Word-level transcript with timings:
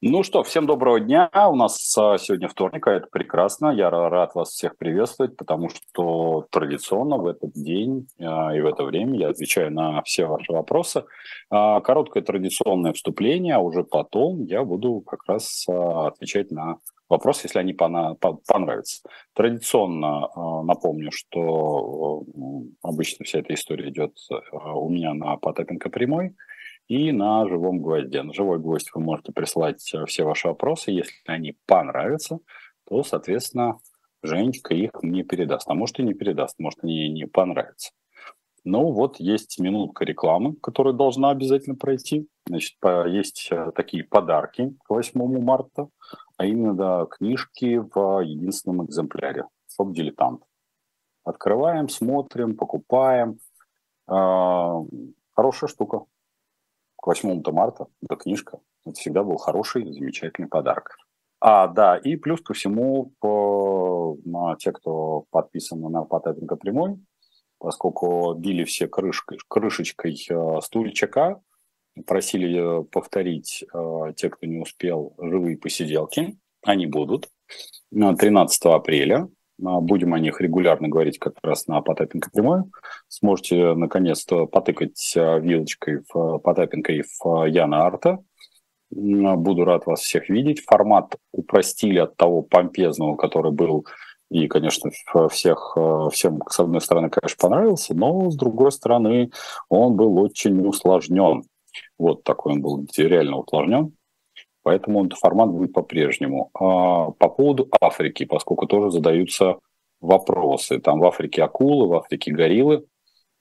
Ну 0.00 0.22
что, 0.22 0.44
всем 0.44 0.66
доброго 0.66 1.00
дня. 1.00 1.28
У 1.34 1.56
нас 1.56 1.98
а, 1.98 2.18
сегодня 2.18 2.46
вторник, 2.46 2.86
а 2.86 2.92
это 2.92 3.08
прекрасно. 3.10 3.72
Я 3.72 3.90
рад 3.90 4.32
вас 4.36 4.50
всех 4.50 4.76
приветствовать, 4.76 5.36
потому 5.36 5.70
что 5.70 6.46
традиционно 6.52 7.16
в 7.16 7.26
этот 7.26 7.50
день 7.52 8.06
а, 8.20 8.54
и 8.54 8.60
в 8.60 8.66
это 8.66 8.84
время 8.84 9.18
я 9.18 9.30
отвечаю 9.30 9.72
на 9.72 10.00
все 10.02 10.26
ваши 10.26 10.52
вопросы. 10.52 11.02
А, 11.50 11.80
короткое 11.80 12.22
традиционное 12.22 12.92
вступление, 12.92 13.56
а 13.56 13.58
уже 13.58 13.82
потом 13.82 14.44
я 14.44 14.62
буду 14.62 15.00
как 15.00 15.24
раз 15.26 15.66
отвечать 15.68 16.52
на 16.52 16.76
вопросы, 17.08 17.46
если 17.46 17.58
они 17.58 17.72
понравятся. 17.72 19.02
Традиционно 19.34 20.28
напомню, 20.62 21.10
что 21.10 22.22
обычно 22.82 23.24
вся 23.24 23.40
эта 23.40 23.52
история 23.52 23.88
идет 23.88 24.12
у 24.62 24.88
меня 24.90 25.12
на 25.12 25.36
Потапенко 25.38 25.90
прямой– 25.90 26.36
и 26.88 27.12
на 27.12 27.46
«Живом 27.46 27.80
гвозде». 27.80 28.22
На 28.22 28.32
«Живой 28.32 28.58
гвоздь» 28.58 28.90
вы 28.94 29.00
можете 29.00 29.32
присылать 29.32 29.94
э, 29.94 30.04
все 30.06 30.24
ваши 30.24 30.48
вопросы. 30.48 30.90
Если 30.90 31.12
они 31.26 31.56
понравятся, 31.66 32.40
то, 32.84 33.02
соответственно, 33.04 33.78
Женечка 34.22 34.74
их 34.74 34.90
мне 35.02 35.22
передаст. 35.22 35.68
А 35.68 35.74
может 35.74 35.98
и 36.00 36.02
не 36.02 36.14
передаст, 36.14 36.58
может 36.58 36.82
они 36.82 37.08
не 37.08 37.26
понравятся. 37.26 37.92
Ну 38.64 38.92
вот 38.92 39.20
есть 39.20 39.58
минутка 39.60 40.04
рекламы, 40.04 40.56
которая 40.56 40.92
должна 40.92 41.30
обязательно 41.30 41.76
пройти. 41.76 42.28
Значит, 42.46 42.76
есть 43.06 43.48
э, 43.50 43.70
такие 43.74 44.04
подарки 44.04 44.74
к 44.84 44.90
8 44.90 45.40
марта, 45.40 45.88
а 46.36 46.44
именно 46.44 46.74
да, 46.74 47.06
книжки 47.06 47.76
в 47.76 48.20
единственном 48.24 48.84
экземпляре. 48.84 49.44
Shop 49.74 49.92
«Дилетант». 49.92 50.42
Открываем, 51.24 51.88
смотрим, 51.88 52.56
покупаем. 52.56 53.38
А, 54.06 54.82
хорошая 55.34 55.68
штука 55.68 56.04
8 57.08 57.42
марта, 57.52 57.86
эта 58.02 58.16
книжка, 58.16 58.60
это 58.84 59.00
всегда 59.00 59.24
был 59.24 59.38
хороший, 59.38 59.90
замечательный 59.90 60.46
подарок. 60.46 60.94
А, 61.40 61.66
да, 61.66 61.96
и 61.96 62.16
плюс 62.16 62.42
ко 62.42 62.52
всему, 62.52 63.14
по, 63.18 64.18
на 64.26 64.56
те, 64.56 64.72
кто 64.72 65.24
подписан 65.30 65.80
на 65.80 66.04
Потапенко 66.04 66.56
прямой, 66.56 66.98
поскольку 67.56 68.34
били 68.34 68.64
все 68.64 68.88
крышкой, 68.88 69.38
крышечкой 69.48 70.22
э, 70.28 70.60
стульчика, 70.60 71.40
просили 72.06 72.82
э, 72.82 72.84
повторить 72.84 73.64
э, 73.72 74.12
те, 74.14 74.28
кто 74.28 74.46
не 74.46 74.60
успел, 74.60 75.14
живые 75.18 75.56
посиделки. 75.56 76.38
Они 76.62 76.86
будут 76.86 77.30
13 77.90 78.66
апреля. 78.66 79.30
А, 79.64 79.80
будем 79.80 80.14
о 80.14 80.18
них 80.18 80.40
регулярно 80.40 80.88
говорить 80.88 81.18
как 81.18 81.34
раз 81.42 81.66
на 81.66 81.80
Потапенко 81.80 82.30
прямой. 82.30 82.64
Сможете 83.08 83.74
наконец-то 83.74 84.46
потыкать 84.46 85.14
а, 85.16 85.38
вилочкой 85.38 86.02
в 86.12 86.16
а, 86.16 86.38
Потапенко 86.38 86.92
и 86.92 87.02
в 87.02 87.44
Яна 87.46 87.86
Арта. 87.86 88.18
Буду 88.90 89.64
рад 89.64 89.84
вас 89.86 90.00
всех 90.00 90.30
видеть. 90.30 90.62
Формат 90.64 91.16
упростили 91.32 91.98
от 91.98 92.16
того 92.16 92.42
помпезного, 92.42 93.16
который 93.16 93.52
был 93.52 93.86
и, 94.30 94.46
конечно, 94.46 94.90
всех, 95.30 95.76
всем, 96.12 96.40
с 96.48 96.60
одной 96.60 96.80
стороны, 96.80 97.08
конечно, 97.08 97.36
понравился, 97.40 97.94
но, 97.94 98.30
с 98.30 98.36
другой 98.36 98.72
стороны, 98.72 99.30
он 99.70 99.96
был 99.96 100.18
очень 100.18 100.66
усложнен. 100.66 101.44
Вот 101.98 102.24
такой 102.24 102.54
он 102.54 102.62
был 102.62 102.86
реально 102.96 103.38
усложнен 103.38 103.94
поэтому 104.68 105.06
этот 105.06 105.18
формат 105.18 105.48
будет 105.48 105.72
по-прежнему. 105.72 106.50
А 106.52 107.10
по 107.12 107.30
поводу 107.30 107.68
Африки, 107.80 108.26
поскольку 108.26 108.66
тоже 108.66 108.90
задаются 108.90 109.56
вопросы. 109.98 110.78
Там 110.78 111.00
в 111.00 111.06
Африке 111.06 111.42
акулы, 111.42 111.88
в 111.88 111.94
Африке 111.94 112.32
гориллы, 112.32 112.84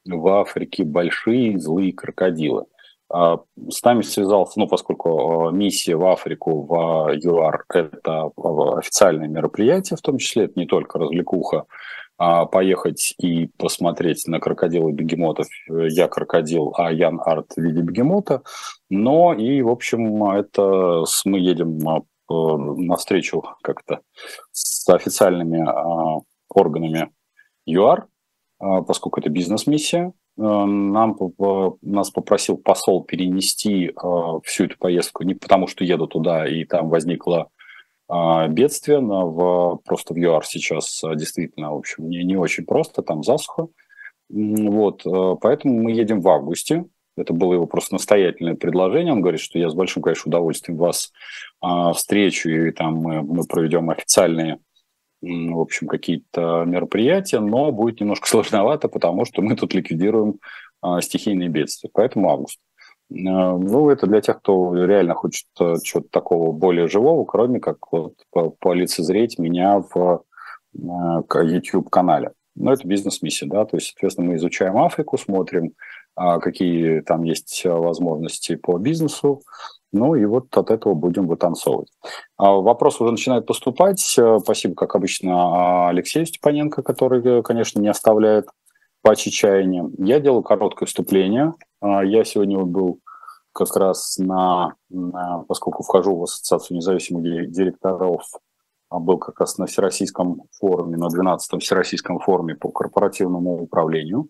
в 0.05 0.25
Африке 0.29 0.85
большие 0.85 1.59
злые 1.59 1.91
крокодилы. 1.91 2.67
А 3.09 3.41
с 3.69 3.83
нами 3.83 4.03
связался, 4.03 4.57
ну, 4.57 4.69
поскольку 4.69 5.49
а, 5.49 5.51
миссия 5.51 5.97
в 5.97 6.05
Африку, 6.05 6.61
в 6.61 7.11
ЮАР– 7.13 7.65
это 7.73 8.31
официальное 8.77 9.27
мероприятие, 9.27 9.97
в 9.97 10.01
том 10.01 10.17
числе 10.17 10.45
это 10.45 10.57
не 10.57 10.65
только 10.65 10.97
развлекуха, 10.97 11.65
поехать 12.17 13.13
и 13.19 13.47
посмотреть 13.57 14.25
на 14.27 14.39
крокодилы 14.39 14.91
бегемотов. 14.91 15.47
Я 15.67 16.07
крокодил, 16.07 16.73
а 16.75 16.91
Ян 16.91 17.21
Арт 17.23 17.53
в 17.55 17.61
виде 17.61 17.81
бегемота. 17.81 18.41
Но 18.89 19.33
и, 19.33 19.61
в 19.61 19.69
общем, 19.69 20.23
это 20.23 21.03
мы 21.25 21.39
едем 21.39 21.79
а, 22.29 22.57
навстречу 22.57 23.43
как-то 23.61 24.01
с 24.51 24.87
официальными 24.89 25.61
а, 25.65 26.21
органами 26.49 27.09
ЮАР, 27.65 28.07
а, 28.59 28.81
поскольку 28.81 29.19
это 29.19 29.29
бизнес-миссия. 29.29 30.13
Нам, 30.39 31.17
нас 31.81 32.11
попросил 32.11 32.57
посол 32.57 33.03
перенести 33.03 33.91
всю 34.43 34.65
эту 34.65 34.77
поездку 34.77 35.23
не 35.23 35.33
потому, 35.33 35.65
что 35.65 35.83
еду 35.83 36.05
туда 36.05 36.47
и 36.47 36.63
там 36.63 36.89
возникла 36.89 37.49
а, 38.07 38.47
бедствия 38.47 38.99
в, 38.99 39.79
просто 39.85 40.13
в 40.13 40.17
ЮАР 40.17 40.45
сейчас 40.45 41.03
а, 41.03 41.15
действительно, 41.15 41.73
в 41.73 41.77
общем, 41.77 42.09
не, 42.09 42.23
не 42.23 42.37
очень 42.37 42.65
просто, 42.65 43.01
там 43.01 43.23
засуха. 43.23 43.67
Вот, 44.29 45.05
а, 45.05 45.35
поэтому 45.35 45.81
мы 45.81 45.91
едем 45.91 46.21
в 46.21 46.27
августе. 46.27 46.85
Это 47.15 47.33
было 47.33 47.53
его 47.53 47.65
просто 47.65 47.95
настоятельное 47.95 48.55
предложение. 48.55 49.11
Он 49.11 49.21
говорит, 49.21 49.41
что 49.41 49.57
я 49.57 49.69
с 49.69 49.73
большим, 49.73 50.03
конечно, 50.03 50.29
удовольствием 50.29 50.77
вас 50.77 51.11
а, 51.61 51.93
встречу, 51.93 52.49
и 52.49 52.71
там 52.71 52.95
мы, 52.95 53.21
мы 53.23 53.43
проведем 53.43 53.89
официальные 53.89 54.59
в 55.21 55.59
общем, 55.59 55.87
какие-то 55.87 56.63
мероприятия, 56.65 57.39
но 57.39 57.71
будет 57.71 57.99
немножко 57.99 58.27
сложновато, 58.29 58.87
потому 58.87 59.25
что 59.25 59.41
мы 59.41 59.55
тут 59.55 59.73
ликвидируем 59.73 60.35
а, 60.81 61.01
стихийные 61.01 61.49
бедствия. 61.49 61.89
Поэтому 61.91 62.29
август. 62.29 62.59
Э, 63.09 63.13
ну, 63.13 63.89
это 63.89 64.07
для 64.07 64.21
тех, 64.21 64.39
кто 64.39 64.73
реально 64.73 65.13
хочет 65.13 65.47
э, 65.59 65.75
чего-то 65.83 66.09
такого 66.09 66.51
более 66.51 66.87
живого, 66.87 67.25
кроме 67.25 67.59
как 67.59 67.77
вот 67.91 68.15
полицезреть 68.59 69.39
меня 69.39 69.79
в 69.79 70.23
э, 70.73 70.79
YouTube-канале. 70.79 72.31
Но 72.55 72.73
это 72.73 72.87
бизнес-миссия, 72.87 73.45
да, 73.45 73.65
то 73.65 73.77
есть, 73.77 73.89
соответственно, 73.89 74.29
мы 74.29 74.35
изучаем 74.37 74.77
Африку, 74.77 75.17
смотрим, 75.19 75.73
а, 76.15 76.39
какие 76.39 77.01
там 77.01 77.21
есть 77.21 77.61
возможности 77.63 78.55
по 78.55 78.79
бизнесу, 78.79 79.43
ну 79.91 80.15
и 80.15 80.25
вот 80.25 80.57
от 80.57 80.71
этого 80.71 80.95
будем 80.95 81.27
вытанцовывать. 81.27 81.89
А, 82.35 82.53
вопрос 82.53 82.99
уже 82.99 83.11
начинает 83.11 83.45
поступать. 83.45 83.99
Спасибо, 83.99 84.73
как 84.73 84.95
обычно, 84.95 85.87
Алексею 85.89 86.25
Степаненко, 86.25 86.81
который, 86.81 87.43
конечно, 87.43 87.79
не 87.79 87.89
оставляет 87.89 88.47
пачи 89.07 89.31
чаяния. 89.31 89.89
Я 89.97 90.19
делаю 90.19 90.43
короткое 90.43 90.85
вступление. 90.85 91.53
А, 91.79 92.03
я 92.03 92.25
сегодня 92.25 92.57
вот 92.57 92.67
был 92.67 92.99
как 93.53 93.73
раз 93.77 94.17
на, 94.17 94.75
на, 94.89 95.45
поскольку 95.47 95.83
вхожу 95.83 96.17
в 96.17 96.23
Ассоциацию 96.23 96.75
независимых 96.75 97.49
директоров, 97.49 98.23
а 98.89 98.99
был 98.99 99.17
как 99.17 99.39
раз 99.39 99.57
на 99.57 99.65
Всероссийском 99.65 100.43
форуме, 100.59 100.97
на 100.97 101.07
12-м 101.07 101.59
Всероссийском 101.59 102.19
форуме 102.19 102.55
по 102.55 102.69
корпоративному 102.69 103.61
управлению. 103.61 104.27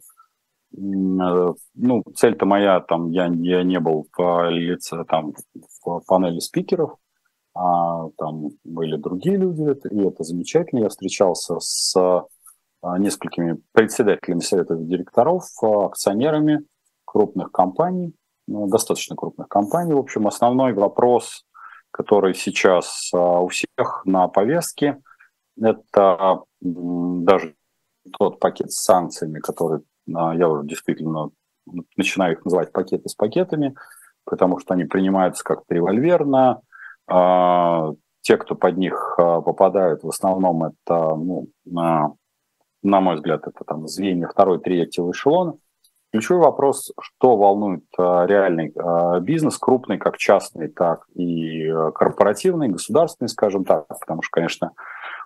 Э, 0.75 1.53
ну, 1.73 2.03
цель-то 2.15 2.45
моя, 2.45 2.79
там, 2.79 3.09
я, 3.09 3.25
я 3.33 3.63
не 3.63 3.79
был 3.79 4.05
в 4.15 4.49
лице, 4.51 5.03
там, 5.05 5.33
в 5.83 6.01
панели 6.05 6.37
спикеров, 6.37 6.97
а 7.55 8.09
там 8.17 8.49
были 8.63 8.97
другие 8.97 9.37
люди, 9.37 9.75
и 9.89 10.07
это 10.07 10.23
замечательно. 10.23 10.81
Я 10.81 10.89
встречался 10.89 11.59
с 11.59 12.27
несколькими 12.83 13.57
председателями 13.71 14.39
советов 14.39 14.85
директоров, 14.87 15.43
а, 15.61 15.87
акционерами 15.87 16.61
крупных 17.05 17.51
компаний, 17.51 18.13
ну, 18.47 18.67
достаточно 18.67 19.15
крупных 19.15 19.47
компаний. 19.47 19.93
В 19.93 19.99
общем, 19.99 20.27
основной 20.27 20.73
вопрос, 20.73 21.45
который 21.91 22.33
сейчас 22.33 23.09
а, 23.13 23.41
у 23.41 23.47
всех 23.47 24.03
на 24.05 24.27
повестке, 24.27 25.01
это 25.59 26.43
даже 26.61 27.55
тот 28.17 28.39
пакет 28.39 28.71
с 28.71 28.83
санкциями, 28.83 29.39
который 29.39 29.81
я 30.05 30.47
уже 30.47 30.67
действительно 30.67 31.31
начинаю 31.97 32.33
их 32.33 32.45
называть 32.45 32.71
пакеты 32.71 33.09
с 33.09 33.15
пакетами, 33.15 33.75
потому 34.23 34.59
что 34.59 34.75
они 34.75 34.83
принимаются 34.83 35.43
как 35.43 35.63
револьверно. 35.67 36.61
Те, 38.21 38.37
кто 38.37 38.55
под 38.55 38.77
них 38.77 39.15
попадают, 39.17 40.03
в 40.03 40.09
основном 40.09 40.63
это 40.65 41.15
ну, 41.15 41.47
на 42.83 43.01
мой 43.01 43.15
взгляд, 43.15 43.47
это 43.47 43.63
там 43.63 43.87
звенья 43.87 44.27
второй, 44.27 44.59
третьего 44.59 45.11
эшелона. 45.11 45.57
Ключевой 46.11 46.45
вопрос, 46.45 46.93
что 47.01 47.35
волнует 47.35 47.83
а, 47.97 48.25
реальный 48.25 48.71
а, 48.77 49.19
бизнес, 49.19 49.57
крупный, 49.57 49.97
как 49.97 50.17
частный, 50.17 50.69
так 50.69 51.05
и 51.13 51.67
а, 51.67 51.91
корпоративный, 51.91 52.69
государственный, 52.69 53.27
скажем 53.27 53.65
так, 53.65 53.87
потому 53.87 54.21
что, 54.21 54.31
конечно, 54.31 54.71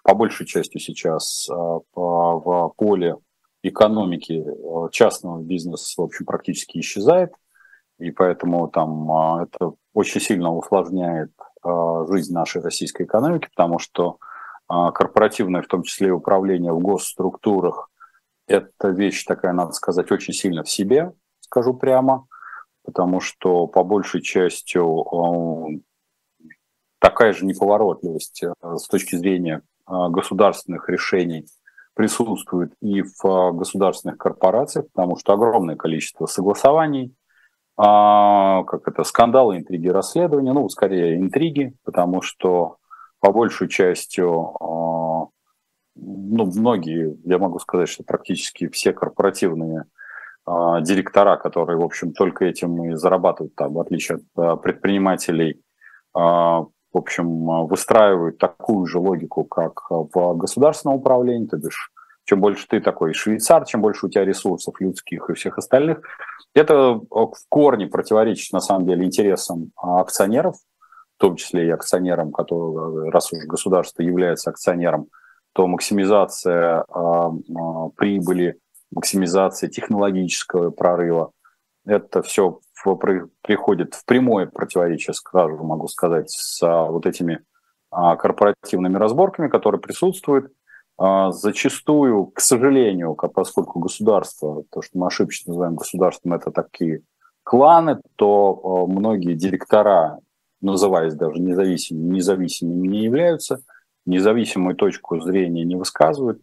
по 0.03 0.15
большей 0.15 0.47
части 0.47 0.79
сейчас 0.79 1.47
в 1.47 2.73
поле 2.75 3.17
экономики 3.61 4.43
частного 4.91 5.39
бизнеса, 5.43 5.93
в 6.01 6.05
общем, 6.05 6.25
практически 6.25 6.79
исчезает, 6.79 7.33
и 7.99 8.09
поэтому 8.09 8.67
там 8.67 9.39
это 9.43 9.73
очень 9.93 10.19
сильно 10.19 10.51
усложняет 10.51 11.31
жизнь 12.09 12.33
нашей 12.33 12.63
российской 12.63 13.03
экономики, 13.03 13.47
потому 13.55 13.77
что 13.77 14.17
корпоративное, 14.93 15.61
в 15.61 15.67
том 15.67 15.83
числе 15.83 16.07
и 16.09 16.11
управление 16.11 16.71
в 16.71 16.79
госструктурах, 16.79 17.89
это 18.47 18.89
вещь 18.89 19.23
такая, 19.25 19.53
надо 19.53 19.71
сказать, 19.73 20.11
очень 20.11 20.33
сильно 20.33 20.63
в 20.63 20.69
себе, 20.69 21.13
скажу 21.41 21.73
прямо, 21.73 22.25
потому 22.83 23.19
что 23.19 23.67
по 23.67 23.83
большей 23.83 24.21
части 24.21 24.79
такая 26.99 27.33
же 27.33 27.45
неповоротливость 27.45 28.43
с 28.61 28.87
точки 28.87 29.15
зрения 29.15 29.61
государственных 29.87 30.89
решений 30.89 31.45
присутствует 31.93 32.73
и 32.81 33.01
в 33.01 33.51
государственных 33.51 34.17
корпорациях, 34.17 34.85
потому 34.93 35.17
что 35.17 35.33
огромное 35.33 35.75
количество 35.75 36.25
согласований, 36.25 37.13
как 37.75 38.87
это, 38.87 39.03
скандалы, 39.03 39.57
интриги, 39.57 39.87
расследования, 39.87 40.53
ну, 40.53 40.69
скорее 40.69 41.17
интриги, 41.17 41.73
потому 41.83 42.21
что 42.21 42.77
по 43.21 43.31
большей 43.31 43.69
частью 43.69 44.55
ну, 45.95 46.45
многие, 46.45 47.17
я 47.23 47.37
могу 47.37 47.59
сказать, 47.59 47.89
что 47.89 48.03
практически 48.03 48.67
все 48.69 48.93
корпоративные 48.93 49.85
э, 50.47 50.51
директора, 50.81 51.37
которые, 51.37 51.77
в 51.77 51.83
общем, 51.83 52.13
только 52.13 52.45
этим 52.45 52.83
и 52.85 52.95
зарабатывают, 52.95 53.55
там, 53.55 53.73
в 53.73 53.79
отличие 53.79 54.17
от 54.17 54.23
э, 54.37 54.57
предпринимателей, 54.61 55.61
в 56.13 56.67
общем, 56.97 57.67
выстраивают 57.67 58.37
такую 58.37 58.85
же 58.85 58.99
логику, 58.99 59.45
как 59.45 59.89
в 59.89 60.33
государственном 60.35 60.97
управлении, 60.97 61.47
то 61.47 61.55
бишь, 61.55 61.89
чем 62.25 62.41
больше 62.41 62.67
ты 62.67 62.81
такой 62.81 63.13
швейцар, 63.13 63.63
чем 63.63 63.79
больше 63.79 64.07
у 64.07 64.09
тебя 64.09 64.25
ресурсов 64.25 64.75
людских 64.81 65.29
и 65.29 65.33
всех 65.35 65.57
остальных, 65.57 66.01
это 66.53 66.99
в 67.09 67.33
корне 67.47 67.87
противоречит, 67.87 68.51
на 68.51 68.59
самом 68.59 68.85
деле, 68.85 69.05
интересам 69.05 69.71
акционеров, 69.77 70.57
в 71.21 71.27
том 71.27 71.35
числе 71.35 71.67
и 71.67 71.69
акционерам, 71.69 72.31
которые, 72.31 73.11
раз 73.11 73.31
уж 73.31 73.45
государство 73.45 74.01
является 74.01 74.49
акционером, 74.49 75.09
то 75.53 75.67
максимизация 75.67 76.83
а, 76.89 77.27
а, 77.27 77.89
прибыли, 77.95 78.57
максимизация 78.89 79.69
технологического 79.69 80.71
прорыва, 80.71 81.29
это 81.85 82.23
все 82.23 82.59
приходит 83.43 83.93
в 83.93 84.03
прямое 84.05 84.47
противоречие, 84.47 85.13
скажу, 85.13 85.63
могу 85.63 85.87
сказать, 85.89 86.31
с 86.31 86.63
а, 86.63 86.85
вот 86.85 87.05
этими 87.05 87.41
корпоративными 87.91 88.97
разборками, 88.97 89.47
которые 89.47 89.79
присутствуют. 89.79 90.51
Зачастую, 90.97 92.27
к 92.27 92.39
сожалению, 92.39 93.15
поскольку 93.15 93.79
государство, 93.79 94.63
то, 94.71 94.81
что 94.81 94.97
мы 94.97 95.07
ошибочно 95.07 95.51
называем 95.51 95.75
государством, 95.75 96.33
это 96.33 96.51
такие 96.51 97.01
кланы, 97.43 97.99
то 98.15 98.87
многие 98.87 99.33
директора, 99.33 100.19
называясь 100.61 101.15
даже 101.15 101.41
независимыми, 101.41 102.15
независимыми 102.15 102.87
не 102.87 103.03
являются– 103.03 103.61
независимую 104.05 104.75
точку 104.75 105.19
зрения 105.21 105.63
не 105.63 105.75
высказывают. 105.75 106.41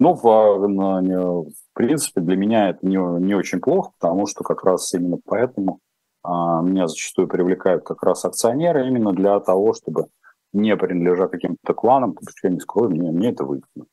Ну, 0.00 0.14
в, 0.14 0.22
в 0.22 1.52
принципе, 1.72 2.20
для 2.20 2.36
меня 2.36 2.70
это 2.70 2.86
не, 2.86 2.96
не 2.96 3.34
очень 3.34 3.60
плохо, 3.60 3.92
потому 3.98 4.26
что 4.26 4.42
как 4.42 4.64
раз 4.64 4.92
именно 4.92 5.18
поэтому 5.24 5.80
а, 6.22 6.62
меня 6.62 6.88
зачастую 6.88 7.28
привлекают 7.28 7.84
как 7.84 8.02
раз 8.02 8.24
акционеры 8.24 8.88
именно 8.88 9.12
для 9.12 9.38
того, 9.40 9.72
чтобы 9.72 10.06
не 10.52 10.76
принадлежа 10.76 11.28
каким-то 11.28 11.74
кланам, 11.74 12.14
потому 12.14 12.30
что 12.30 12.48
я 12.48 12.54
не 12.54 12.60
скрою, 12.60 12.90
мне, 12.90 13.10
мне 13.10 13.30
это 13.30 13.44
выгодно. 13.44 13.86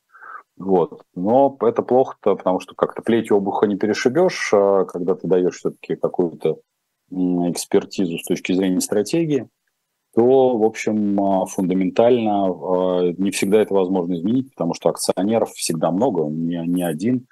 Вот. 0.57 1.03
Но 1.15 1.55
это 1.61 1.81
плохо-то, 1.81 2.35
потому 2.35 2.59
что 2.59 2.75
как-то 2.75 3.01
плетью 3.01 3.37
обуха 3.37 3.67
не 3.67 3.77
перешибешь, 3.77 4.51
а 4.53 4.85
когда 4.85 5.15
ты 5.15 5.27
даешь 5.27 5.57
все-таки 5.57 5.95
какую-то 5.95 6.59
экспертизу 7.11 8.17
с 8.17 8.23
точки 8.23 8.53
зрения 8.53 8.81
стратегии 8.81 9.47
то, 10.13 10.57
в 10.57 10.63
общем, 10.63 11.19
а, 11.21 11.45
фундаментально 11.45 12.47
а, 12.47 13.13
не 13.17 13.31
всегда 13.31 13.61
это 13.61 13.73
возможно 13.73 14.13
изменить, 14.15 14.51
потому 14.51 14.73
что 14.73 14.89
акционеров 14.89 15.51
всегда 15.51 15.91
много, 15.91 16.23
не, 16.23 16.57
не 16.67 16.83
один, 16.83 17.27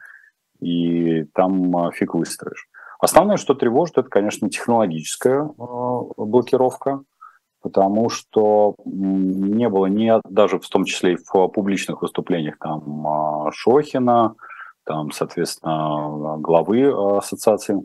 и 0.62 1.26
там 1.34 1.76
а, 1.76 1.92
фиг 1.92 2.14
выстроишь. 2.14 2.68
Основное, 3.00 3.38
что 3.38 3.54
тревожит, 3.54 3.98
это, 3.98 4.10
конечно, 4.10 4.50
технологическая 4.50 5.50
блокировка, 6.18 7.02
потому 7.62 8.10
что 8.10 8.76
не 8.86 9.70
было 9.70 9.86
ни, 9.86 10.12
даже 10.30 10.60
в 10.60 10.68
том 10.68 10.84
числе 10.84 11.14
и 11.14 11.18
в 11.18 11.48
публичных 11.48 12.02
выступлениях 12.02 12.58
там 12.60 13.52
Шохина, 13.54 14.36
там, 14.86 15.12
соответственно, 15.12 16.38
главы 16.40 17.18
ассоциации 17.18 17.82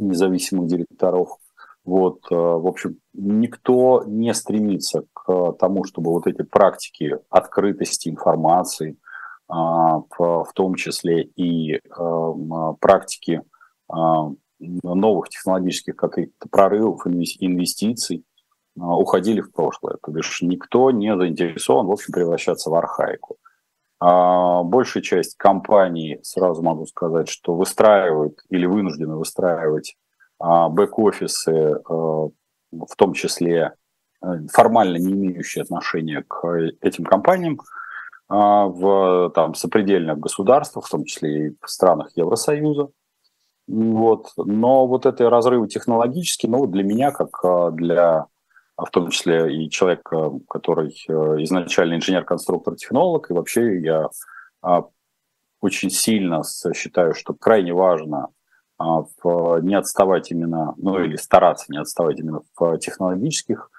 независимых 0.00 0.68
директоров– 0.68 1.36
вот, 1.88 2.18
э, 2.30 2.34
в 2.34 2.66
общем, 2.66 2.98
никто 3.14 4.04
не 4.06 4.34
стремится 4.34 5.04
к 5.14 5.52
тому, 5.58 5.84
чтобы 5.84 6.10
вот 6.10 6.26
эти 6.26 6.42
практики 6.42 7.16
открытости 7.30 8.10
информации, 8.10 8.98
а, 9.48 10.00
в 10.18 10.52
том 10.54 10.74
числе 10.74 11.22
и 11.22 11.76
э, 11.76 11.80
практики 12.78 13.40
а, 13.88 14.30
новых 14.58 15.30
технологических 15.30 15.96
каких-то 15.96 16.46
прорывов, 16.50 17.06
инвестиций, 17.06 18.22
а, 18.78 18.94
уходили 18.94 19.40
в 19.40 19.50
прошлое. 19.50 19.96
То 20.02 20.10
бишь 20.10 20.42
никто 20.42 20.90
не 20.90 21.16
заинтересован, 21.16 21.86
в 21.86 21.92
общем, 21.92 22.12
превращаться 22.12 22.68
в 22.68 22.74
архаику. 22.74 23.38
Большая 24.00 25.02
часть 25.02 25.36
компаний, 25.36 26.20
сразу 26.22 26.62
могу 26.62 26.86
сказать, 26.86 27.28
что 27.28 27.54
выстраивают 27.54 28.38
или 28.48 28.64
вынуждены 28.64 29.16
выстраивать 29.16 29.96
а, 30.38 30.68
бэк-офисы, 30.68 31.50
э, 31.52 31.78
в 31.82 32.96
том 32.96 33.12
числе 33.12 33.74
э, 34.22 34.26
формально 34.52 34.98
не 34.98 35.12
имеющие 35.12 35.62
отношения 35.62 36.24
к 36.26 36.46
этим 36.80 37.04
компаниям, 37.04 37.58
а, 38.28 38.66
в 38.66 39.30
там, 39.34 39.54
сопредельных 39.54 40.18
государствах, 40.18 40.86
в 40.86 40.90
том 40.90 41.04
числе 41.04 41.48
и 41.48 41.56
в 41.60 41.68
странах 41.68 42.12
Евросоюза. 42.14 42.90
Вот. 43.66 44.28
Но 44.36 44.86
вот 44.86 45.06
это 45.06 45.28
разрывы 45.28 45.66
технологические, 45.66 46.50
ну, 46.50 46.66
для 46.66 46.84
меня, 46.84 47.10
как 47.10 47.42
а, 48.78 48.84
в 48.84 48.90
том 48.90 49.10
числе 49.10 49.64
и 49.64 49.68
человек, 49.68 50.08
который 50.48 50.88
э, 51.08 51.12
изначально 51.42 51.96
инженер-конструктор-технолог, 51.96 53.30
и 53.30 53.34
вообще 53.34 53.80
я 53.80 54.08
очень 55.60 55.90
сильно 55.90 56.42
считаю, 56.74 57.14
что 57.14 57.34
крайне 57.34 57.74
важно 57.74 58.28
а, 58.78 59.02
в, 59.22 59.60
не 59.60 59.74
отставать 59.74 60.30
именно, 60.30 60.74
ну 60.76 61.02
или 61.02 61.16
стараться 61.16 61.66
не 61.68 61.78
отставать 61.78 62.20
именно 62.20 62.42
в 62.56 62.78
технологических, 62.78 63.70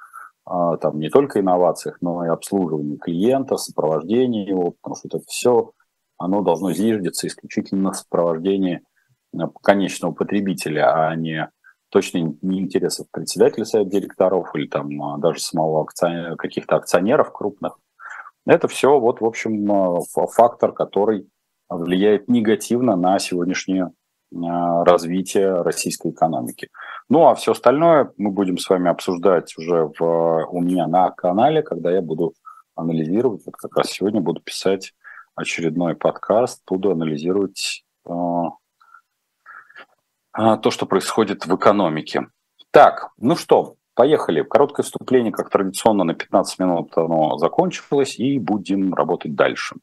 а, 0.45 0.77
там 0.77 0.99
не 0.99 1.09
только 1.09 1.39
инновациях, 1.39 1.99
но 2.01 2.25
и 2.25 2.29
обслуживании 2.29 2.97
клиента, 2.97 3.55
сопровождении 3.55 4.47
его, 4.47 4.71
потому 4.71 4.95
что 4.97 5.07
это 5.07 5.19
все, 5.27 5.71
оно 6.17 6.41
должно 6.41 6.73
зиждиться 6.73 7.27
исключительно 7.27 7.81
на 7.81 7.93
сопровождении 7.93 8.81
а, 9.37 9.47
конечного 9.63 10.11
потребителя, 10.11 10.91
а 10.93 11.15
не 11.15 11.49
точно 11.89 12.35
не 12.41 12.59
интересов 12.59 13.07
председателя 13.11 13.65
совета 13.65 13.91
директоров 13.91 14.55
или 14.55 14.67
там 14.67 15.19
даже 15.19 15.39
самого 15.39 15.83
акционера, 15.83 16.35
каких-то 16.35 16.75
акционеров 16.75 17.31
крупных. 17.31 17.77
Это 18.45 18.67
все 18.67 18.99
вот, 18.99 19.21
в 19.21 19.25
общем, 19.25 20.01
фактор, 20.31 20.71
который 20.73 21.27
влияет 21.69 22.29
негативно 22.29 22.95
на 22.95 23.19
сегодняшнюю 23.19 23.93
Э, 24.31 24.83
развития 24.83 25.61
российской 25.63 26.11
экономики. 26.11 26.69
Ну 27.09 27.27
а 27.27 27.35
все 27.35 27.53
остальное 27.53 28.11
мы 28.17 28.31
будем 28.31 28.59
с 28.59 28.69
вами 28.69 28.89
обсуждать 28.89 29.57
уже 29.57 29.91
в, 29.97 30.47
у 30.51 30.61
меня 30.61 30.87
на 30.87 31.09
канале, 31.09 31.63
когда 31.63 31.91
я 31.91 32.01
буду 32.01 32.33
анализировать. 32.75 33.41
Вот 33.45 33.55
как 33.55 33.75
раз 33.75 33.89
сегодня 33.89 34.21
буду 34.21 34.41
писать 34.41 34.93
очередной 35.35 35.95
подкаст, 35.95 36.61
буду 36.67 36.91
анализировать 36.91 37.83
то, 40.33 40.71
что 40.71 40.85
происходит 40.85 41.45
в 41.45 41.55
экономике. 41.55 42.27
Так, 42.71 43.09
ну 43.17 43.35
что, 43.35 43.75
поехали. 43.95 44.43
Короткое 44.43 44.83
вступление, 44.83 45.31
как 45.31 45.49
традиционно, 45.49 46.03
на 46.03 46.13
15 46.13 46.59
минут 46.59 46.91
оно 46.95 47.37
закончилось, 47.37 48.17
и 48.17 48.39
будем 48.39 48.93
работать 48.93 49.35
дальше. 49.35 49.75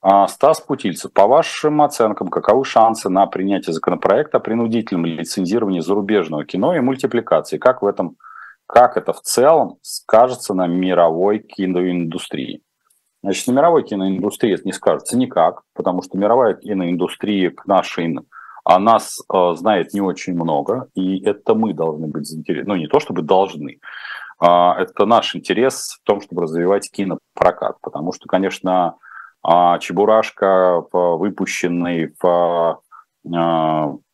А, 0.00 0.28
Стас 0.28 0.60
Путильцев, 0.60 1.12
по 1.12 1.26
вашим 1.26 1.82
оценкам, 1.82 2.28
каковы 2.28 2.64
шансы 2.64 3.08
на 3.08 3.26
принятие 3.26 3.72
законопроекта 3.72 4.38
о 4.38 4.40
принудительном 4.40 5.06
лицензировании 5.06 5.80
зарубежного 5.80 6.44
кино 6.44 6.74
и 6.76 6.80
мультипликации? 6.80 7.58
Как 7.58 7.82
в 7.82 7.86
этом, 7.86 8.16
как 8.66 8.96
это 8.96 9.12
в 9.12 9.20
целом 9.22 9.78
скажется 9.82 10.54
на 10.54 10.66
мировой 10.66 11.40
киноиндустрии? 11.40 12.62
Значит, 13.24 13.48
на 13.48 13.52
мировой 13.52 13.82
киноиндустрии 13.82 14.54
это 14.54 14.62
не 14.64 14.72
скажется 14.72 15.18
никак, 15.18 15.62
потому 15.74 16.02
что 16.02 16.16
мировая 16.16 16.54
киноиндустрия 16.54 17.50
к 17.50 17.66
нашей 17.66 18.16
о 18.68 18.78
нас 18.78 19.18
э, 19.32 19.54
знает 19.56 19.94
не 19.94 20.02
очень 20.02 20.34
много, 20.34 20.88
и 20.94 21.24
это 21.24 21.54
мы 21.54 21.72
должны 21.72 22.06
быть 22.06 22.26
заинтересованы. 22.26 22.74
Ну, 22.74 22.78
не 22.78 22.86
то 22.86 23.00
чтобы 23.00 23.22
должны, 23.22 23.78
э, 24.42 24.46
это 24.46 25.06
наш 25.06 25.34
интерес 25.34 25.98
в 25.98 26.06
том, 26.06 26.20
чтобы 26.20 26.42
развивать 26.42 26.90
кинопрокат, 26.90 27.80
потому 27.80 28.12
что, 28.12 28.26
конечно, 28.28 28.96
а 29.42 29.78
Чебурашка, 29.78 30.82
выпущенный 30.92 32.12
в 32.20 32.80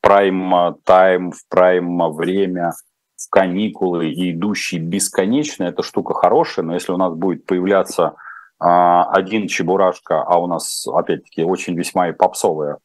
прайм-тайм, 0.00 1.32
в 1.32 1.48
прайм-время, 1.48 2.74
в 3.16 3.30
каникулы 3.30 4.10
и 4.10 4.30
идущий 4.30 4.78
бесконечно, 4.78 5.64
эта 5.64 5.82
штука 5.82 6.14
хорошая, 6.14 6.64
но 6.64 6.74
если 6.74 6.92
у 6.92 6.96
нас 6.96 7.12
будет 7.14 7.44
появляться 7.46 8.14
а, 8.60 9.10
один 9.10 9.48
Чебурашка, 9.48 10.22
а 10.22 10.38
у 10.38 10.46
нас, 10.46 10.86
опять-таки, 10.86 11.42
очень 11.42 11.74
весьма 11.76 12.10
и 12.10 12.12
попсовое 12.12 12.78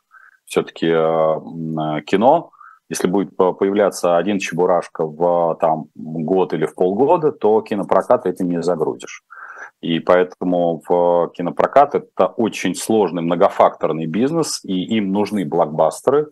все-таки 0.50 0.88
кино, 2.06 2.52
Если 2.90 3.08
будет 3.08 3.38
появляться 3.38 4.18
один 4.18 4.40
чебурашка 4.40 5.06
в 5.06 5.56
там, 5.62 5.86
год 5.96 6.54
или 6.54 6.66
в 6.66 6.74
полгода, 6.74 7.32
то 7.32 7.62
кинопрокат 7.62 8.26
этим 8.26 8.50
не 8.50 8.64
загрузишь. 8.64 9.24
И 9.82 10.00
поэтому 10.00 10.82
в 10.88 11.32
кинопрокат 11.36 11.96
это 11.96 12.26
очень 12.26 12.74
сложный 12.74 13.22
многофакторный 13.22 14.08
бизнес, 14.08 14.60
и 14.64 14.74
им 14.98 15.12
нужны 15.12 15.46
блокбастеры. 15.46 16.30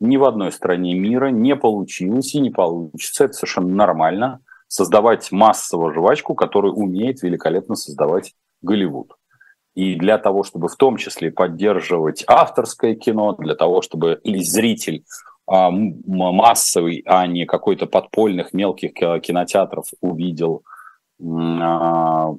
Ни 0.00 0.16
в 0.16 0.24
одной 0.24 0.50
стране 0.50 0.98
мира 0.98 1.28
не 1.28 1.54
получилось 1.54 2.34
и 2.34 2.40
не 2.40 2.50
получится. 2.50 3.24
Это 3.24 3.34
совершенно 3.34 3.68
нормально. 3.68 4.40
Создавать 4.66 5.30
массовую 5.30 5.94
жвачку, 5.94 6.34
которую 6.34 6.74
умеет 6.74 7.22
великолепно 7.22 7.76
создавать 7.76 8.34
Голливуд. 8.62 9.14
И 9.80 9.94
для 9.94 10.18
того, 10.18 10.42
чтобы 10.42 10.68
в 10.68 10.76
том 10.76 10.98
числе 10.98 11.30
поддерживать 11.30 12.22
авторское 12.26 12.94
кино, 12.94 13.32
для 13.38 13.54
того, 13.54 13.80
чтобы 13.80 14.20
или 14.24 14.42
зритель 14.42 15.04
а, 15.46 15.70
массовый, 15.70 17.02
а 17.06 17.26
не 17.26 17.46
какой-то 17.46 17.86
подпольных 17.86 18.52
мелких 18.52 18.92
кинотеатров 18.92 19.86
увидел 20.02 20.64
а, 21.18 22.34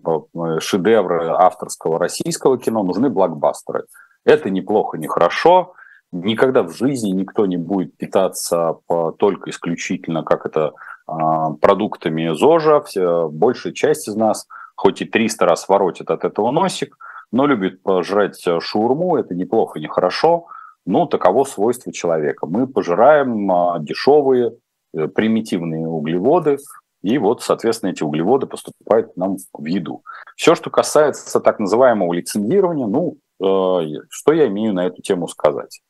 шедевры 0.60 1.30
авторского 1.30 1.98
российского 1.98 2.60
кино, 2.60 2.84
нужны 2.84 3.10
блокбастеры. 3.10 3.86
Это 4.24 4.52
неплохо, 4.52 5.00
не 5.00 5.08
хорошо. 5.08 5.74
Никогда 6.12 6.62
в 6.62 6.78
жизни 6.78 7.10
никто 7.10 7.48
не 7.48 7.58
будет 7.58 7.98
питаться 7.98 8.76
только 9.18 9.50
исключительно, 9.50 10.22
как 10.22 10.46
это, 10.46 10.74
а, 11.08 11.54
продуктами 11.54 12.36
ЗОЖа. 12.36 12.82
Все, 12.82 13.30
большая 13.30 13.74
часть 13.74 14.08
из 14.08 14.16
нас, 14.16 14.46
хоть 14.76 15.02
и 15.02 15.06
300 15.06 15.44
раз 15.48 15.68
воротит 15.68 16.12
от 16.12 16.24
этого 16.24 16.52
носик, 16.52 16.98
но 17.32 17.46
любит 17.46 17.82
пожрать 17.82 18.42
шаурму, 18.42 19.16
это 19.18 19.34
неплохо, 19.34 19.80
не 19.80 19.88
хорошо. 19.88 20.48
Ну, 20.86 21.06
таково 21.06 21.44
свойство 21.44 21.94
человека. 21.94 22.48
Мы 22.48 22.68
пожираем 22.68 23.52
а, 23.52 23.80
дешевые, 23.80 24.58
э, 24.94 25.08
примитивные 25.08 25.88
углеводы, 25.88 26.58
и 27.04 27.18
вот, 27.18 27.42
соответственно, 27.42 27.92
эти 27.92 28.04
углеводы 28.04 28.48
поступают 28.48 29.16
нам 29.16 29.38
в 29.54 29.66
еду. 29.66 30.04
Все, 30.36 30.56
что 30.56 30.70
касается 30.70 31.40
так 31.40 31.60
называемого 31.60 32.14
лицензирования, 32.14 32.88
ну, 32.88 33.18
э, 33.40 34.02
что 34.10 34.34
я 34.34 34.48
имею 34.48 34.74
на 34.74 34.88
эту 34.88 35.02
тему 35.02 35.28
сказать? 35.28 35.82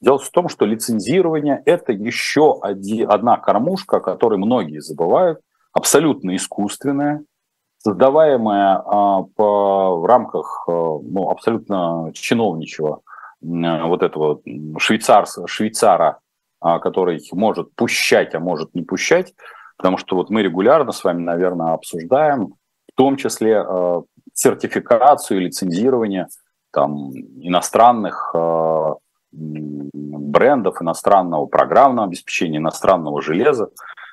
Дело 0.00 0.18
в 0.18 0.30
том, 0.30 0.48
что 0.48 0.66
лицензирование– 0.66 1.62
это 1.64 1.92
еще 1.92 2.58
один, 2.60 3.10
одна 3.10 3.38
кормушка, 3.38 3.96
о 3.96 4.00
которой 4.00 4.38
многие 4.38 4.80
забывают, 4.80 5.40
абсолютно 5.72 6.36
искусственная, 6.36 7.24
создаваемая 7.78 8.82
а, 8.84 9.22
по, 9.22 10.00
в 10.00 10.06
рамках 10.06 10.64
а, 10.68 10.72
ну, 10.72 11.30
абсолютно 11.30 12.10
чиновничего 12.14 13.02
а, 13.42 13.86
вот 13.86 14.02
этого 14.02 14.40
швейцар, 14.78 15.26
швейцара, 15.46 16.18
который 16.60 17.22
может 17.32 17.74
пущать, 17.74 18.34
а 18.34 18.40
может 18.40 18.74
не 18.74 18.82
пущать, 18.82 19.34
Потому 19.76 19.98
что 19.98 20.16
вот 20.16 20.30
мы 20.30 20.42
регулярно 20.42 20.90
с 20.90 21.04
вами, 21.04 21.20
наверное, 21.20 21.74
обсуждаем, 21.74 22.54
в 22.90 22.96
том 22.96 23.18
числе 23.18 23.62
сертификацию, 24.32 25.42
лицензирование 25.42 26.28
там, 26.72 27.10
иностранных 27.12 28.34
брендов, 29.32 30.80
иностранного 30.80 31.44
программного 31.44 32.08
обеспечения, 32.08 32.56
иностранного 32.56 33.20
железа. 33.20 33.68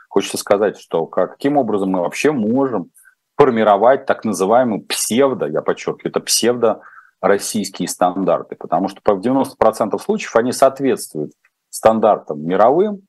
Хочется 0.09 0.37
сказать, 0.37 0.77
что 0.77 1.05
каким 1.05 1.57
образом 1.57 1.91
мы 1.91 2.01
вообще 2.01 2.31
можем 2.31 2.91
формировать 3.35 4.05
так 4.05 4.23
называемый 4.25 4.81
псевдо, 4.81 5.47
я 5.47 5.61
подчеркиваю, 5.61 6.11
это 6.11 6.19
псевдо 6.19 6.81
российские 7.21 7.87
стандарты, 7.87 8.55
потому 8.55 8.89
что 8.89 9.01
в 9.03 9.19
90% 9.19 9.97
случаев 9.99 10.35
они 10.35 10.51
соответствуют 10.51 11.31
стандартам 11.69 12.41
мировым, 12.45 13.01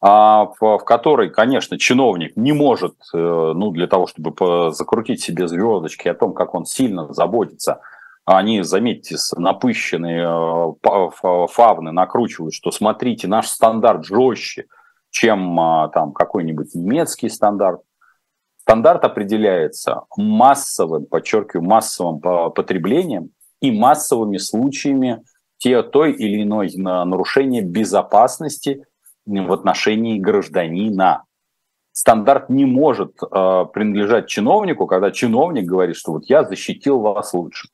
а, 0.00 0.50
в, 0.60 0.78
которой, 0.78 1.30
конечно, 1.30 1.78
чиновник 1.78 2.36
не 2.36 2.52
может, 2.52 2.94
э, 3.14 3.16
ну, 3.16 3.70
для 3.70 3.86
того, 3.86 4.06
чтобы 4.06 4.70
закрутить 4.72 5.22
себе 5.22 5.48
звездочки 5.48 6.06
о 6.06 6.14
том, 6.14 6.34
как 6.34 6.54
он 6.54 6.66
сильно 6.66 7.12
заботится, 7.12 7.80
они, 8.26 8.62
заметьте, 8.62 9.16
напыщенные 9.36 10.74
э, 10.82 11.46
фавны 11.48 11.92
накручивают, 11.92 12.54
что 12.54 12.70
смотрите, 12.70 13.26
наш 13.26 13.46
стандарт 13.46 14.04
жестче, 14.04 14.66
чем 15.10 15.58
а, 15.58 15.88
там 15.88 16.12
какой-нибудь 16.12 16.74
немецкий 16.74 17.30
стандарт. 17.30 17.80
Стандарт 18.66 19.04
определяется 19.04 20.06
массовым, 20.16 21.06
подчеркиваю, 21.06 21.64
массовым 21.64 22.18
потреблением 22.18 23.30
и 23.60 23.70
массовыми 23.70 24.38
случаями 24.38 25.22
те, 25.58 25.84
той 25.84 26.10
или 26.10 26.42
иной 26.42 26.72
нарушения 26.74 27.62
безопасности 27.62 28.84
в 29.24 29.52
отношении 29.52 30.18
гражданина. 30.18 31.22
Стандарт 31.92 32.50
не 32.50 32.64
может 32.64 33.12
э, 33.22 33.66
принадлежать 33.72 34.26
чиновнику, 34.26 34.88
когда 34.88 35.12
чиновник 35.12 35.64
говорит, 35.64 35.94
что 35.94 36.10
вот 36.10 36.24
я 36.24 36.42
защитил 36.42 36.98
вас 36.98 37.34
лучше. 37.34 37.68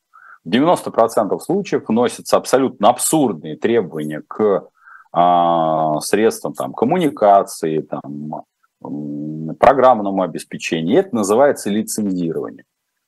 В 0.45 0.51
90% 0.51 1.39
случаев 1.39 1.85
вносятся 1.89 2.37
абсолютно 2.37 2.91
абсурдные 2.91 3.57
требования 3.57 4.23
к 4.29 4.69
э, 5.17 6.01
средствам 6.01 6.53
там, 6.53 6.75
коммуникации, 6.75 7.81
там, 7.81 8.45
программному 9.59 10.23
обеспечению. 10.23 10.99
Это 10.99 11.15
называется 11.15 11.71
лицензирование. 11.71 12.65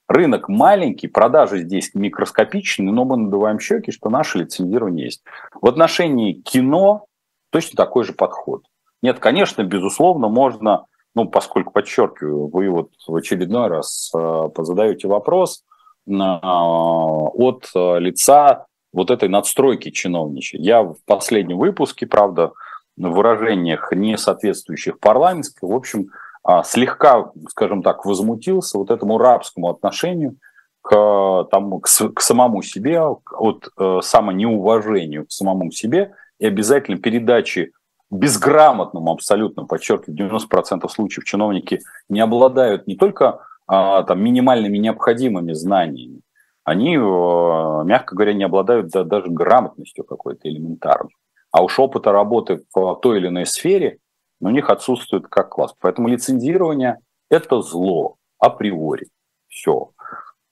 Рынок 0.07 0.49
маленький, 0.49 1.09
продажи 1.09 1.61
здесь 1.61 1.91
микроскопичные, 1.95 2.93
но 2.93 3.05
мы 3.05 3.17
надуваем 3.17 3.59
щеки, 3.59 3.91
что 3.91 4.11
наше 4.11 4.39
лицензирование 4.39 5.07
есть. 5.07 5.23
В 5.61 5.67
отношении 5.67 6.35
кино 6.35 7.07
точно 7.51 7.77
такой 7.77 8.05
же 8.05 8.13
подход. 8.13 8.65
Нет, 9.01 9.19
конечно, 9.19 9.63
безусловно, 9.63 10.29
можно, 10.29 10.85
ну, 11.15 11.27
поскольку, 11.27 11.73
подчеркиваю, 11.73 12.49
вы 12.49 12.69
вот 12.69 12.91
в 13.07 13.15
очередной 13.15 13.69
раз 13.69 14.11
э, 14.15 14.49
задаете 14.59 15.09
вопрос 15.09 15.63
э, 16.07 16.13
от 16.13 17.71
э, 17.75 17.99
лица 18.01 18.67
вот 18.93 19.11
этой 19.11 19.29
надстройки 19.29 19.91
чиновничьей. 19.91 20.63
Я 20.63 20.83
в 20.83 20.97
последнем 21.07 21.59
выпуске, 21.59 22.07
правда, 22.07 22.53
выражениях, 22.97 23.93
не 23.93 24.17
соответствующих 24.17 24.99
парламентским, 24.99 25.69
в 25.69 25.75
общем, 25.75 26.09
э, 26.49 26.63
слегка, 26.65 27.31
скажем 27.49 27.83
так, 27.83 28.05
возмутился 28.05 28.79
вот 28.79 28.91
этому 28.91 29.19
рабскому 29.19 29.71
отношению 29.71 30.37
к, 30.83 31.49
там, 31.51 31.81
к, 31.81 31.87
к 31.87 32.21
самому 32.21 32.63
себе, 32.63 33.01
от 33.01 33.69
э, 33.79 34.01
самонеуважению 34.03 35.27
к 35.27 35.33
самому 35.33 35.71
себе– 35.71 36.15
и 36.39 36.47
обязательно 36.47 36.99
передачи 36.99 37.73
безграмотному 38.11 39.13
абсолютно, 39.13 39.65
подчеркиваю, 39.65 40.31
90% 40.31 40.89
случаев 40.89 41.25
чиновники 41.25 41.81
не 42.09 42.21
обладают 42.21 42.87
не 42.87 42.97
только 42.97 43.41
а, 43.67 44.03
там, 44.03 44.23
минимальными 44.23 44.79
необходимыми 44.79 45.53
знаниями, 45.53 46.21
они, 46.65 46.97
а, 46.97 47.83
мягко 47.83 48.15
говоря, 48.15 48.35
не 48.35 48.45
обладают 48.45 48.91
да, 48.91 49.05
даже 49.05 49.31
грамотностью 49.31 50.05
какой-то 50.05 50.49
элементарной. 50.49 51.15
А 51.55 51.63
уж 51.63 51.79
опыта 51.79 52.11
работы 52.11 52.65
в 52.75 52.97
той 52.97 53.19
или 53.19 53.29
иной 53.29 53.47
сфере 53.47 53.99
у 54.41 54.51
них 54.51 54.71
отсутствует 54.71 55.29
как 55.29 55.51
класс. 55.51 55.73
Поэтому 55.79 56.09
лицензирование– 56.09 56.99
это 57.31 57.61
зло 57.61 58.17
априори. 58.41 59.07
Все. 59.47 59.93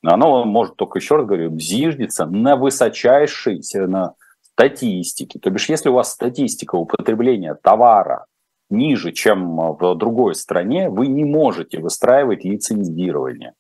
Оно 0.05 0.45
может, 0.45 0.77
только 0.77 1.01
еще 1.01 1.17
раз 1.17 1.27
говорю, 1.27 1.59
зиждется 1.59 2.25
на 2.27 2.55
высочайшей, 2.55 3.61
на 3.89 4.15
статистики. 4.43 5.39
То 5.39 5.51
бишь, 5.51 5.69
если 5.69 5.89
у 5.89 5.95
вас 5.95 6.13
статистика 6.13 6.77
употребления 6.77 7.57
товара 7.61 8.27
ниже, 8.71 9.11
чем 9.11 9.57
в 9.57 9.97
другой 9.97 10.37
стране, 10.37 10.89
вы 10.89 11.09
не 11.09 11.25
можете 11.25 11.81
выстраивать 11.81 12.45
лицензирование. 12.45 13.55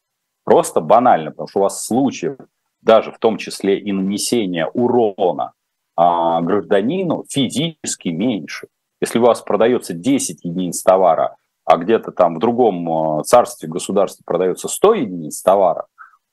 Просто 0.44 0.80
банально, 0.80 1.32
потому 1.32 1.48
что 1.48 1.58
у 1.58 1.62
вас 1.62 1.84
случаев, 1.84 2.36
даже 2.82 3.10
в 3.10 3.18
том 3.18 3.36
числе 3.36 3.80
и 3.80 3.90
нанесения 3.90 4.66
урона 4.66 5.54
а, 5.96 6.40
гражданину, 6.40 7.24
физически 7.28 8.08
меньше. 8.08 8.68
Если 9.00 9.18
у 9.18 9.22
вас 9.22 9.42
продается 9.42 9.94
10 9.94 10.44
единиц 10.44 10.82
товара, 10.82 11.36
а 11.64 11.76
где-то 11.76 12.12
там 12.12 12.36
в 12.36 12.38
другом 12.38 12.90
а, 12.90 13.22
царстве, 13.24 13.68
государстве 13.68 14.22
продается 14.24 14.68
100 14.68 14.94
единиц 14.94 15.42
товара, 15.42 15.86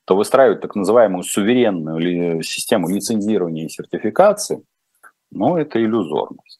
то 0.05 0.15
выстраивать 0.15 0.61
так 0.61 0.75
называемую 0.75 1.23
суверенную 1.23 2.41
систему 2.41 2.89
лицензирования 2.89 3.65
и 3.65 3.69
сертификации, 3.69 4.63
ну, 5.31 5.57
это 5.57 5.83
иллюзорность. 5.83 6.58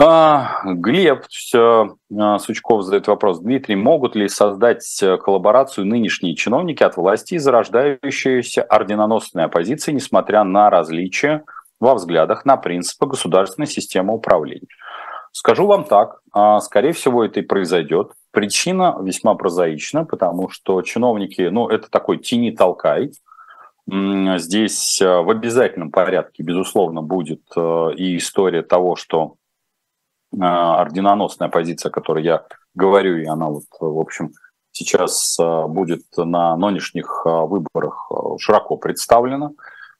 А, 0.00 0.62
Глеб 0.64 1.24
все, 1.28 1.96
а, 2.18 2.38
Сучков 2.38 2.82
задает 2.82 3.06
вопрос. 3.06 3.40
Дмитрий, 3.40 3.76
могут 3.76 4.16
ли 4.16 4.28
создать 4.28 4.84
коллаборацию 5.22 5.86
нынешние 5.86 6.34
чиновники 6.34 6.82
от 6.82 6.96
власти 6.96 7.34
и 7.34 7.38
зарождающаяся 7.38 8.62
орденоносная 8.62 9.44
оппозиция, 9.44 9.92
несмотря 9.92 10.42
на 10.42 10.68
различия 10.68 11.44
во 11.78 11.94
взглядах 11.94 12.44
на 12.44 12.56
принципы 12.56 13.06
государственной 13.06 13.68
системы 13.68 14.14
управления? 14.14 14.66
Скажу 15.30 15.66
вам 15.66 15.84
так, 15.84 16.20
а, 16.32 16.60
скорее 16.60 16.92
всего, 16.92 17.24
это 17.24 17.40
и 17.40 17.44
произойдет. 17.44 18.12
Причина 18.32 18.96
весьма 19.00 19.34
прозаична, 19.34 20.04
потому 20.04 20.48
что 20.48 20.82
чиновники, 20.82 21.42
ну, 21.42 21.68
это 21.68 21.88
такой 21.88 22.18
тени-толкай. 22.18 23.12
Здесь 23.86 25.00
э, 25.02 25.20
в 25.20 25.28
обязательном 25.28 25.90
порядке, 25.90 26.42
безусловно, 26.42 27.02
будет 27.02 27.42
э, 27.54 27.90
и 27.96 28.16
история 28.16 28.62
того, 28.62 28.96
что 28.96 29.34
орденоносная 30.40 31.48
позиция, 31.48 31.90
о 31.90 31.92
которой 31.92 32.24
я 32.24 32.44
говорю, 32.74 33.16
и 33.16 33.26
она 33.26 33.46
вот, 33.46 33.64
в 33.80 33.98
общем, 33.98 34.32
сейчас 34.72 35.38
будет 35.68 36.04
на 36.16 36.56
нынешних 36.56 37.24
выборах 37.24 38.10
широко 38.38 38.76
представлена. 38.76 39.52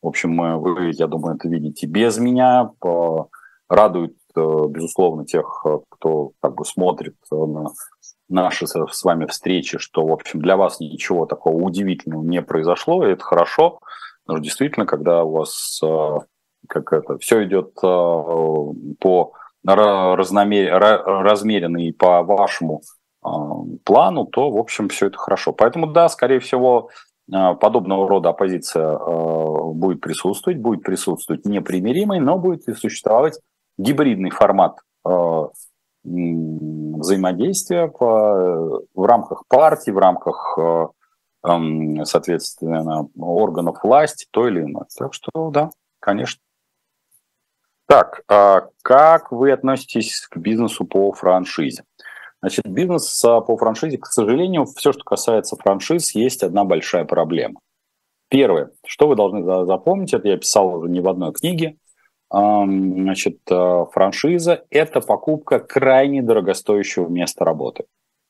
В 0.02 0.08
общем, 0.08 0.60
вы, 0.60 0.90
я 0.92 1.06
думаю, 1.06 1.36
это 1.36 1.48
видите 1.48 1.86
без 1.86 2.18
меня. 2.18 2.70
Радует, 3.68 4.16
безусловно, 4.34 5.24
тех, 5.24 5.64
кто 5.88 6.32
как 6.40 6.54
бы 6.56 6.64
смотрит 6.64 7.16
на 7.30 7.70
наши 8.28 8.66
с 8.66 9.04
вами 9.04 9.26
встречи, 9.26 9.78
что, 9.78 10.06
в 10.06 10.12
общем, 10.12 10.40
для 10.40 10.56
вас 10.56 10.80
ничего 10.80 11.26
такого 11.26 11.56
удивительного 11.56 12.22
не 12.22 12.42
произошло, 12.42 13.06
и 13.06 13.12
это 13.12 13.22
хорошо. 13.22 13.78
Но 14.26 14.38
действительно, 14.38 14.86
когда 14.86 15.22
у 15.22 15.32
вас 15.32 15.80
э, 15.82 16.18
как 16.68 16.92
это, 16.92 17.18
все 17.18 17.44
идет 17.44 17.72
э, 17.82 17.86
по 19.00 19.32
разномер... 19.64 20.78
размеренно 20.78 21.78
и 21.78 21.92
по 21.92 22.22
вашему 22.22 22.82
э, 23.24 23.28
плану, 23.84 24.26
то, 24.26 24.50
в 24.50 24.58
общем, 24.58 24.88
все 24.88 25.06
это 25.06 25.18
хорошо. 25.18 25.52
Поэтому, 25.52 25.86
да, 25.86 26.08
скорее 26.08 26.40
всего, 26.40 26.90
подобного 27.26 28.06
рода 28.08 28.28
оппозиция 28.30 28.98
будет 28.98 30.02
присутствовать, 30.02 30.58
будет 30.60 30.82
присутствовать 30.82 31.46
непримиримый, 31.46 32.20
но 32.20 32.36
будет 32.36 32.68
и 32.68 32.74
существовать 32.74 33.40
гибридный 33.78 34.28
формат 34.28 34.76
взаимодействия 36.04 37.90
в, 37.98 38.84
рамках 39.06 39.44
партии, 39.48 39.90
в 39.90 39.96
рамках, 39.96 40.58
соответственно, 42.04 43.08
органов 43.16 43.82
власти, 43.82 44.26
то 44.30 44.46
или 44.46 44.60
иное. 44.60 44.84
Так 44.98 45.14
что 45.14 45.30
да, 45.50 45.70
конечно. 46.00 46.42
Так, 47.86 48.22
а 48.28 48.68
как 48.82 49.30
вы 49.30 49.52
относитесь 49.52 50.26
к 50.28 50.36
бизнесу 50.36 50.84
по 50.84 51.12
франшизе? 51.12 51.84
Значит, 52.40 52.66
бизнес 52.66 53.24
а, 53.24 53.40
по 53.40 53.56
франшизе, 53.56 53.98
к 53.98 54.06
сожалению, 54.06 54.64
все, 54.64 54.92
что 54.92 55.02
касается 55.04 55.56
франшиз, 55.56 56.14
есть 56.14 56.42
одна 56.42 56.64
большая 56.64 57.04
проблема. 57.04 57.60
Первое, 58.28 58.70
что 58.86 59.06
вы 59.06 59.16
должны 59.16 59.42
запомнить, 59.66 60.14
это 60.14 60.28
я 60.28 60.36
писал 60.36 60.74
уже 60.74 60.90
не 60.90 61.00
в 61.00 61.08
одной 61.08 61.32
книге, 61.32 61.76
значит, 62.30 63.38
э, 63.48 63.84
франшиза– 63.92 64.64
это 64.70 65.00
покупка 65.00 65.60
крайне 65.60 66.20
дорогостоящего 66.20 67.08
места 67.08 67.44
работы. 67.44 67.84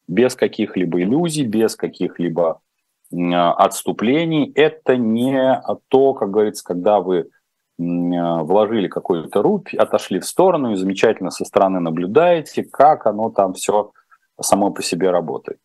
Без 0.06 0.34
каких-либо 0.34 1.00
иллюзий, 1.00 1.44
без 1.44 1.76
каких-либо 1.76 2.61
отступлений. 3.11 4.50
Это 4.54 4.96
не 4.96 5.62
то, 5.88 6.14
как 6.14 6.30
говорится, 6.30 6.64
когда 6.64 7.00
вы 7.00 7.30
вложили 7.78 8.88
какую-то 8.88 9.43
рубь, 9.43 9.75
отошли 9.75 10.21
в 10.21 10.26
сторону 10.26 10.73
и 10.73 10.76
замечательно 10.76 11.31
со 11.31 11.45
стороны 11.45 11.81
наблюдаете, 11.81 12.64
как 12.64 13.07
оно 13.07 13.31
там 13.31 13.54
все 13.54 13.90
само 14.40 14.71
по 14.71 14.83
себе 14.83 15.11
работает. 15.11 15.59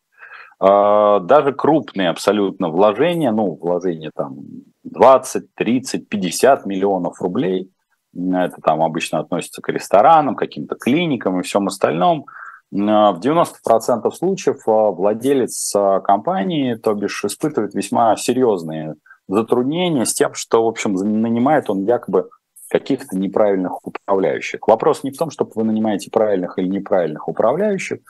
А, 0.60 1.20
даже 1.20 1.52
крупные 1.52 2.10
абсолютно 2.10 2.68
вложения, 2.68 3.32
ну, 3.32 3.56
вложения 3.60 4.10
там 4.14 4.36
20, 4.84 5.54
30, 5.54 6.08
50 6.08 6.66
миллионов 6.66 7.20
рублей– 7.20 7.70
это 8.14 8.56
там 8.62 8.82
обычно 8.82 9.20
относится 9.20 9.62
к 9.62 9.68
ресторанам, 9.68 10.34
каким-то 10.34 10.74
клиникам 10.74 11.40
и 11.40 11.42
всем 11.42 11.68
остальном. 11.68 12.26
В 12.72 12.76
90% 12.76 14.10
случаев 14.12 14.62
а, 14.66 14.90
владелец 14.90 15.74
компании, 16.04 16.74
то 16.74 16.94
бишь, 16.94 17.24
испытывает 17.24 17.74
весьма 17.74 18.16
серьезные 18.16 18.94
затруднения 19.30 20.04
с 20.04 20.14
тем, 20.14 20.34
что, 20.34 20.64
в 20.64 20.68
общем, 20.68 20.94
нанимает 20.94 21.70
он 21.70 21.84
якобы 21.84 22.28
каких-то 22.68 23.16
неправильных 23.18 23.84
управляющих. 23.84 24.66
Вопрос 24.66 25.02
не 25.02 25.10
в 25.10 25.16
том, 25.16 25.30
что 25.30 25.48
вы 25.54 25.64
нанимаете 25.64 26.10
правильных 26.10 26.58
или 26.58 26.68
неправильных 26.68 27.28
управляющих, 27.28 28.00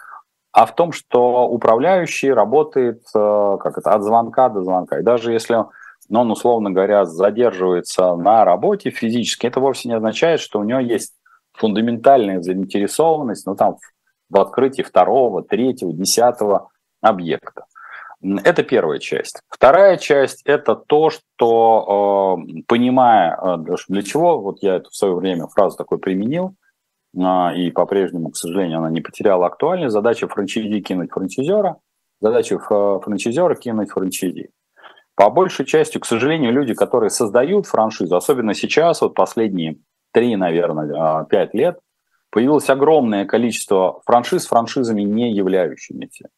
а 0.53 0.67
в 0.67 0.75
том, 0.75 0.93
что 0.93 1.49
управляющий 1.49 2.33
работает 2.33 3.03
а, 3.15 3.57
как 3.59 3.79
это, 3.79 3.93
от 3.93 4.03
звонка 4.03 4.49
до 4.49 4.62
звонка. 4.62 4.99
И 4.99 5.03
даже 5.03 5.33
если 5.33 5.65
но 6.11 6.23
он, 6.23 6.31
условно 6.33 6.71
говоря, 6.71 7.04
задерживается 7.04 8.17
на 8.17 8.45
работе 8.45 8.91
физически, 8.91 9.47
это 9.47 9.61
вовсе 9.61 9.89
не 9.89 9.95
означает, 9.95 10.41
что 10.41 10.59
у 10.59 10.65
него 10.65 10.80
есть 10.80 11.15
фундаментальная 11.52 12.41
заинтересованность 12.41 13.47
ну, 13.47 13.54
там, 13.54 13.76
в 14.28 14.41
открытии 14.41 14.83
второго, 14.83 15.43
третьего, 15.43 15.93
десятого 15.93 16.69
объекта. 17.00 17.65
Это 18.23 18.63
первая 18.63 18.99
часть. 18.99 19.41
Вторая 19.49 19.97
часть– 19.97 20.43
это 20.45 20.75
то, 20.75 21.09
что, 21.09 22.39
понимая, 22.67 23.37
э, 23.37 23.76
для 23.89 24.02
чего, 24.02 24.41
вот 24.41 24.59
я 24.63 24.76
эту 24.76 24.91
в 24.91 24.95
свое 24.95 25.15
время 25.15 25.47
фразу 25.47 25.78
такой 25.78 25.99
применил, 25.99 26.54
э, 27.17 27.21
и 27.56 27.71
по-прежнему, 27.71 28.30
к 28.30 28.37
сожалению, 28.37 28.78
она 28.78 28.91
не 28.91 29.00
потеряла 29.00 29.47
актуальность, 29.47 29.95
задача 29.95 30.28
франчайзи 30.28 30.80
кинуть 30.80 31.11
франчайзера, 31.13 31.76
задача 32.21 32.59
франчайзера 32.59 33.54
кинуть 33.54 33.91
франчайзи. 33.91 34.50
По 35.15 35.30
большей 35.30 35.65
части, 35.65 35.99
к 35.99 36.04
сожалению, 36.04 36.52
люди, 36.52 36.75
которые 36.75 37.11
создают 37.11 37.67
франшизу, 37.67 38.17
особенно 38.17 38.54
сейчас, 38.54 39.00
вот 39.00 39.15
последние 39.15 39.76
три, 40.13 40.37
наверное, 40.37 40.93
а, 40.95 41.25
пять 41.25 41.54
лет, 41.54 41.78
появилось 42.30 42.69
огромное 42.71 43.25
количество 43.25 44.00
франшиз 44.04 44.47
франшизами 44.47 45.02
не 45.02 45.33
являющимися. 45.33 46.28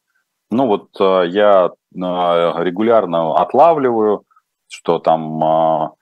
Ну 0.52 0.66
вот 0.66 0.88
а, 1.00 1.22
я 1.22 1.70
а, 2.00 2.62
регулярно 2.62 3.34
отлавливаю, 3.36 4.24
что 4.68 4.98
там 4.98 5.94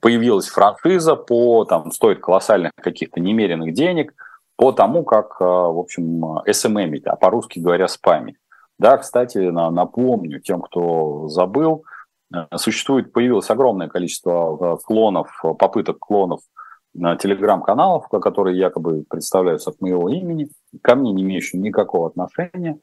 появилась 0.00 0.48
франшиза 0.48 1.16
по, 1.16 1.64
там, 1.64 1.90
стоит 1.90 2.20
колоссальных 2.20 2.72
каких-то 2.76 3.20
немеренных 3.20 3.74
денег, 3.74 4.14
по 4.56 4.72
тому, 4.72 5.04
как, 5.04 5.40
в 5.40 5.78
общем, 5.78 6.24
SMM, 6.46 7.00
а 7.06 7.16
по-русски 7.16 7.58
говоря, 7.58 7.88
спамить. 7.88 8.36
Да, 8.78 8.96
кстати, 8.96 9.38
напомню 9.38 10.40
тем, 10.40 10.62
кто 10.62 11.28
забыл, 11.28 11.84
э, 12.34 12.46
существует, 12.56 13.12
появилось 13.12 13.50
огромное 13.50 13.88
количество 13.88 14.76
э, 14.76 14.76
клонов, 14.84 15.28
попыток 15.58 15.98
клонов 15.98 16.40
телеграм-каналов, 16.94 18.08
которые 18.08 18.58
якобы 18.58 19.04
представляются 19.08 19.70
от 19.70 19.80
моего 19.80 20.10
имени, 20.10 20.48
ко 20.82 20.94
мне 20.94 21.12
не 21.12 21.22
имеющие 21.22 21.60
никакого 21.60 22.08
отношения, 22.08 22.78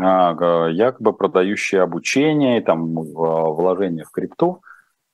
якобы 0.00 1.12
продающие 1.12 1.82
обучение 1.82 2.60
там 2.60 2.94
вложения 2.94 4.04
в 4.04 4.10
крипту. 4.10 4.62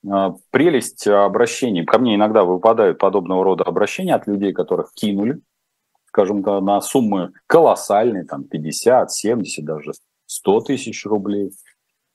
А, 0.09 0.35
прелесть 0.51 1.07
обращений, 1.07 1.85
ко 1.85 1.99
мне 1.99 2.15
иногда 2.15 2.43
выпадают 2.43 2.97
подобного 2.97 3.43
рода 3.43 3.63
обращения 3.63 4.15
от 4.15 4.27
людей, 4.27 4.53
которых 4.53 4.93
кинули, 4.93 5.41
скажем, 6.05 6.41
на 6.41 6.81
суммы 6.81 7.33
колоссальные, 7.47 8.25
там 8.25 8.43
50, 8.43 9.11
70, 9.11 9.65
даже 9.65 9.91
100 10.27 10.61
тысяч 10.61 11.05
рублей. 11.05 11.51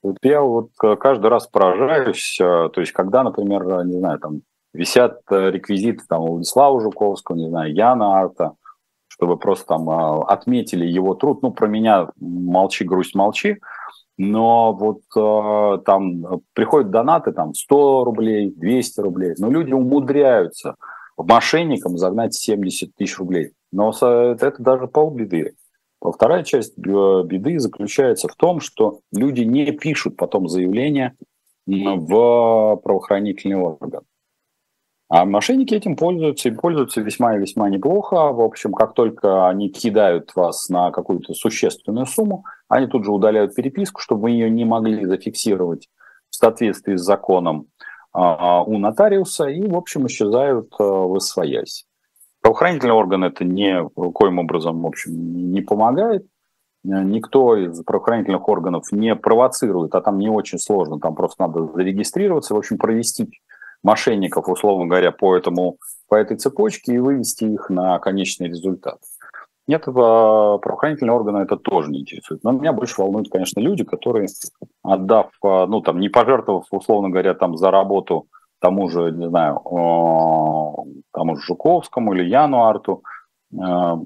Вот 0.01 0.17
я 0.21 0.41
вот 0.41 0.71
э, 0.83 0.95
каждый 0.97 1.27
раз 1.27 1.47
поражаюсь, 1.47 2.37
э, 2.39 2.69
то 2.73 2.81
есть 2.81 2.91
когда, 2.91 3.23
например, 3.23 3.85
не 3.85 3.99
знаю, 3.99 4.19
там 4.19 4.41
висят 4.73 5.21
реквизиты 5.29 6.03
там 6.07 6.23
Владислава 6.23 6.81
Жуковского, 6.81 7.35
не 7.35 7.47
знаю, 7.47 7.73
Яна 7.73 8.19
Арта, 8.19 8.53
чтобы 9.13 9.37
просто 9.37 9.67
там 9.67 9.89
отметили 9.89 10.87
его 10.87 11.13
труд. 11.13 11.43
Ну, 11.43 11.51
про 11.51 11.67
меня 11.67 12.09
молчи, 12.19 12.83
грусть, 12.83 13.13
молчи. 13.13 13.57
Но 14.17 14.73
вот 14.73 15.01
э, 15.15 15.83
там 15.85 16.41
приходят 16.53 16.89
донаты, 16.89 17.31
там 17.31 17.53
100 17.53 18.05
рублей, 18.05 18.51
200 18.51 18.99
рублей. 19.01 19.33
Но 19.37 19.51
люди 19.51 19.71
умудряются 19.71 20.75
мошенникам 21.15 21.97
загнать 21.97 22.33
70 22.33 22.95
тысяч 22.95 23.19
рублей. 23.19 23.51
Но 23.71 23.91
это 23.91 24.55
даже 24.57 24.87
полбеды. 24.87 25.55
Вторая 26.01 26.43
часть 26.43 26.73
э, 26.77 26.81
беды 26.81 27.59
заключается 27.59 28.27
в 28.27 28.35
том, 28.35 28.61
что 28.61 29.01
люди 29.11 29.41
не 29.41 29.71
пишут 29.71 30.17
потом 30.17 30.47
заявления 30.47 31.15
в 31.67 32.75
правоохранительный 32.83 33.57
орган. 33.57 34.01
А 35.15 35.25
мошенники 35.25 35.75
этим 35.75 35.95
пользуются, 35.95 36.49
и 36.49 36.53
пользуются 36.53 36.99
весьма 36.99 37.35
и 37.35 37.39
весьма 37.39 37.69
неплохо. 37.69 38.15
В 38.33 38.41
общем, 38.41 38.73
как 38.73 38.95
только 38.95 39.47
они 39.47 39.69
кидают 39.69 40.31
вас 40.33 40.69
на 40.69 40.89
какую-то 40.89 41.35
существенную 41.35 42.07
сумму, 42.07 42.45
они 42.67 42.87
тут 42.87 43.05
же 43.05 43.11
удаляют 43.11 43.53
переписку, 43.53 44.01
чтобы 44.01 44.23
вы 44.23 44.31
ее 44.31 44.49
не 44.49 44.65
могли 44.65 45.05
зафиксировать 45.05 45.87
в 46.31 46.35
соответствии 46.35 46.95
с 46.95 47.03
законом 47.03 47.67
а, 48.11 48.63
у 48.63 48.79
нотариуса, 48.79 49.49
и, 49.49 49.61
в 49.67 49.75
общем, 49.75 50.07
исчезают 50.07 50.73
э, 50.79 50.83
в 50.83 51.13
освоясь. 51.13 51.85
Правоохранительный 52.41 52.95
орган 52.95 53.23
это 53.23 53.45
ни 53.45 53.87
коим 54.13 54.39
образом, 54.39 54.81
в 54.81 54.87
общем, 54.87 55.11
не 55.51 55.61
помогает. 55.61 56.25
Никто 56.83 57.55
из 57.55 57.83
правоохранительных 57.83 58.49
органов 58.49 58.91
не 58.91 59.15
провоцирует, 59.15 59.93
а 59.93 60.01
там 60.01 60.17
не 60.17 60.29
очень 60.29 60.57
сложно, 60.57 60.99
там 60.99 61.13
просто 61.13 61.43
надо 61.43 61.67
зарегистрироваться, 61.67 62.55
в 62.55 62.57
общем, 62.57 62.79
провести 62.79 63.29
мошенников, 63.83 64.47
условно 64.47 64.87
говоря, 64.87 65.11
по, 65.11 65.35
этому, 65.35 65.77
по 66.07 66.15
этой 66.15 66.37
цепочке 66.37 66.93
и 66.93 66.99
вывести 66.99 67.45
их 67.45 67.69
на 67.69 67.99
конечный 67.99 68.47
результат. 68.47 68.99
Нет, 69.67 69.85
правоохранительные 69.85 71.13
органы 71.13 71.39
это 71.39 71.55
тоже 71.55 71.89
не 71.89 72.01
интересует. 72.01 72.43
Но 72.43 72.51
меня 72.51 72.73
больше 72.73 72.99
волнуют, 72.99 73.29
конечно, 73.29 73.59
люди, 73.59 73.83
которые, 73.83 74.27
отдав, 74.83 75.31
ну, 75.41 75.81
там, 75.81 75.99
не 75.99 76.09
пожертвовав, 76.09 76.65
условно 76.71 77.09
говоря, 77.09 77.33
там, 77.33 77.55
за 77.55 77.71
работу 77.71 78.27
тому 78.63 78.89
же, 78.89 79.11
не 79.11 79.27
знаю, 79.27 79.59
тому 81.11 81.35
же 81.35 81.41
Жуковскому 81.41 82.13
или 82.13 82.23
Яну 82.23 82.63
Арту, 82.63 83.03
там 83.51 84.05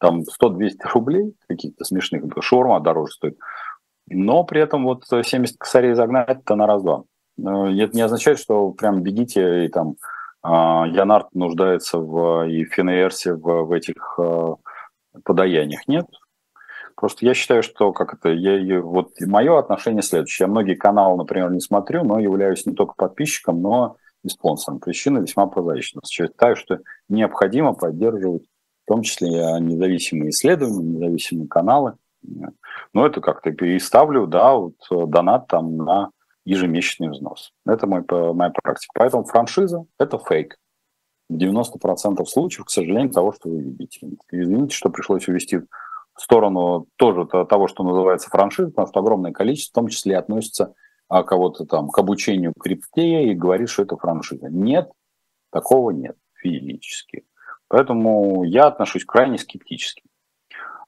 100-200 0.00 0.70
рублей 0.92 1.36
каких-то 1.46 1.84
смешных, 1.84 2.24
шаурма 2.40 2.80
дороже 2.80 3.12
стоит, 3.12 3.38
но 4.08 4.42
при 4.42 4.60
этом 4.60 4.82
вот 4.82 5.04
70 5.06 5.56
косарей 5.58 5.94
загнать 5.94 6.40
это 6.40 6.56
на 6.56 6.66
раз-два. 6.66 7.04
Это 7.42 7.96
не 7.96 8.02
означает, 8.02 8.38
что 8.38 8.70
прям 8.70 9.02
бегите 9.02 9.66
и 9.66 9.68
там 9.68 9.96
Янарт 10.44 11.34
нуждается 11.34 11.98
в 11.98 12.48
и 12.48 12.64
Финеерсе 12.64 13.34
в, 13.34 13.64
в 13.64 13.72
этих 13.72 14.18
подаяниях. 15.24 15.86
Нет, 15.86 16.06
Просто 17.02 17.26
я 17.26 17.34
считаю, 17.34 17.64
что 17.64 17.92
как 17.92 18.14
это, 18.14 18.28
я, 18.28 18.80
вот 18.80 19.10
мое 19.20 19.58
отношение 19.58 20.02
следующее. 20.02 20.46
Я 20.46 20.50
многие 20.50 20.76
каналы, 20.76 21.16
например, 21.16 21.50
не 21.50 21.58
смотрю, 21.58 22.04
но 22.04 22.20
являюсь 22.20 22.64
не 22.64 22.74
только 22.74 22.94
подписчиком, 22.94 23.60
но 23.60 23.96
и 24.22 24.28
спонсором. 24.28 24.78
Причина 24.78 25.18
весьма 25.18 25.46
прозрачна. 25.46 26.00
Считаю, 26.08 26.54
что 26.54 26.78
необходимо 27.08 27.72
поддерживать 27.72 28.44
в 28.84 28.88
том 28.88 29.02
числе 29.02 29.30
независимые 29.60 30.30
исследования, 30.30 30.98
независимые 30.98 31.48
каналы. 31.48 31.94
Но 32.92 33.06
это 33.06 33.20
как-то 33.20 33.50
переставлю, 33.50 34.28
да, 34.28 34.54
вот 34.54 34.74
э, 34.92 35.06
донат 35.06 35.48
там 35.48 35.76
на 35.76 36.10
ежемесячный 36.44 37.10
взнос. 37.10 37.52
Это 37.66 37.86
мой, 37.86 38.04
моя 38.10 38.50
практика. 38.50 38.92
Поэтому 38.94 39.24
франшиза– 39.24 39.84
это 39.98 40.18
фейк. 40.18 40.56
В 41.28 41.36
90% 41.36 42.24
случаев, 42.26 42.66
к 42.66 42.70
сожалению, 42.70 43.10
того, 43.10 43.32
что 43.32 43.48
вы 43.48 43.62
видите. 43.62 44.08
Извините, 44.30 44.74
что 44.74 44.90
пришлось 44.90 45.28
увести 45.28 45.58
в 45.58 46.20
сторону 46.20 46.86
тоже 46.96 47.26
того, 47.26 47.68
что 47.68 47.84
называется 47.84 48.28
франшиза, 48.28 48.68
потому 48.68 48.88
что 48.88 49.00
огромное 49.00 49.32
количество, 49.32 49.80
в 49.80 49.82
том 49.82 49.88
числе 49.88 50.18
относится 50.18 50.74
а, 51.08 51.22
кого-то 51.22 51.64
там 51.64 51.88
к 51.88 51.98
обучению 51.98 52.52
крипте 52.58 53.24
и 53.30 53.34
говорит, 53.34 53.70
что 53.70 53.82
это 53.82 53.96
франшиза. 53.96 54.48
Нет, 54.48 54.90
такого 55.50 55.90
нет 55.90 56.16
физически. 56.34 57.24
Поэтому 57.68 58.44
я 58.44 58.66
отношусь 58.66 59.04
крайне 59.04 59.38
скептически. 59.38 60.02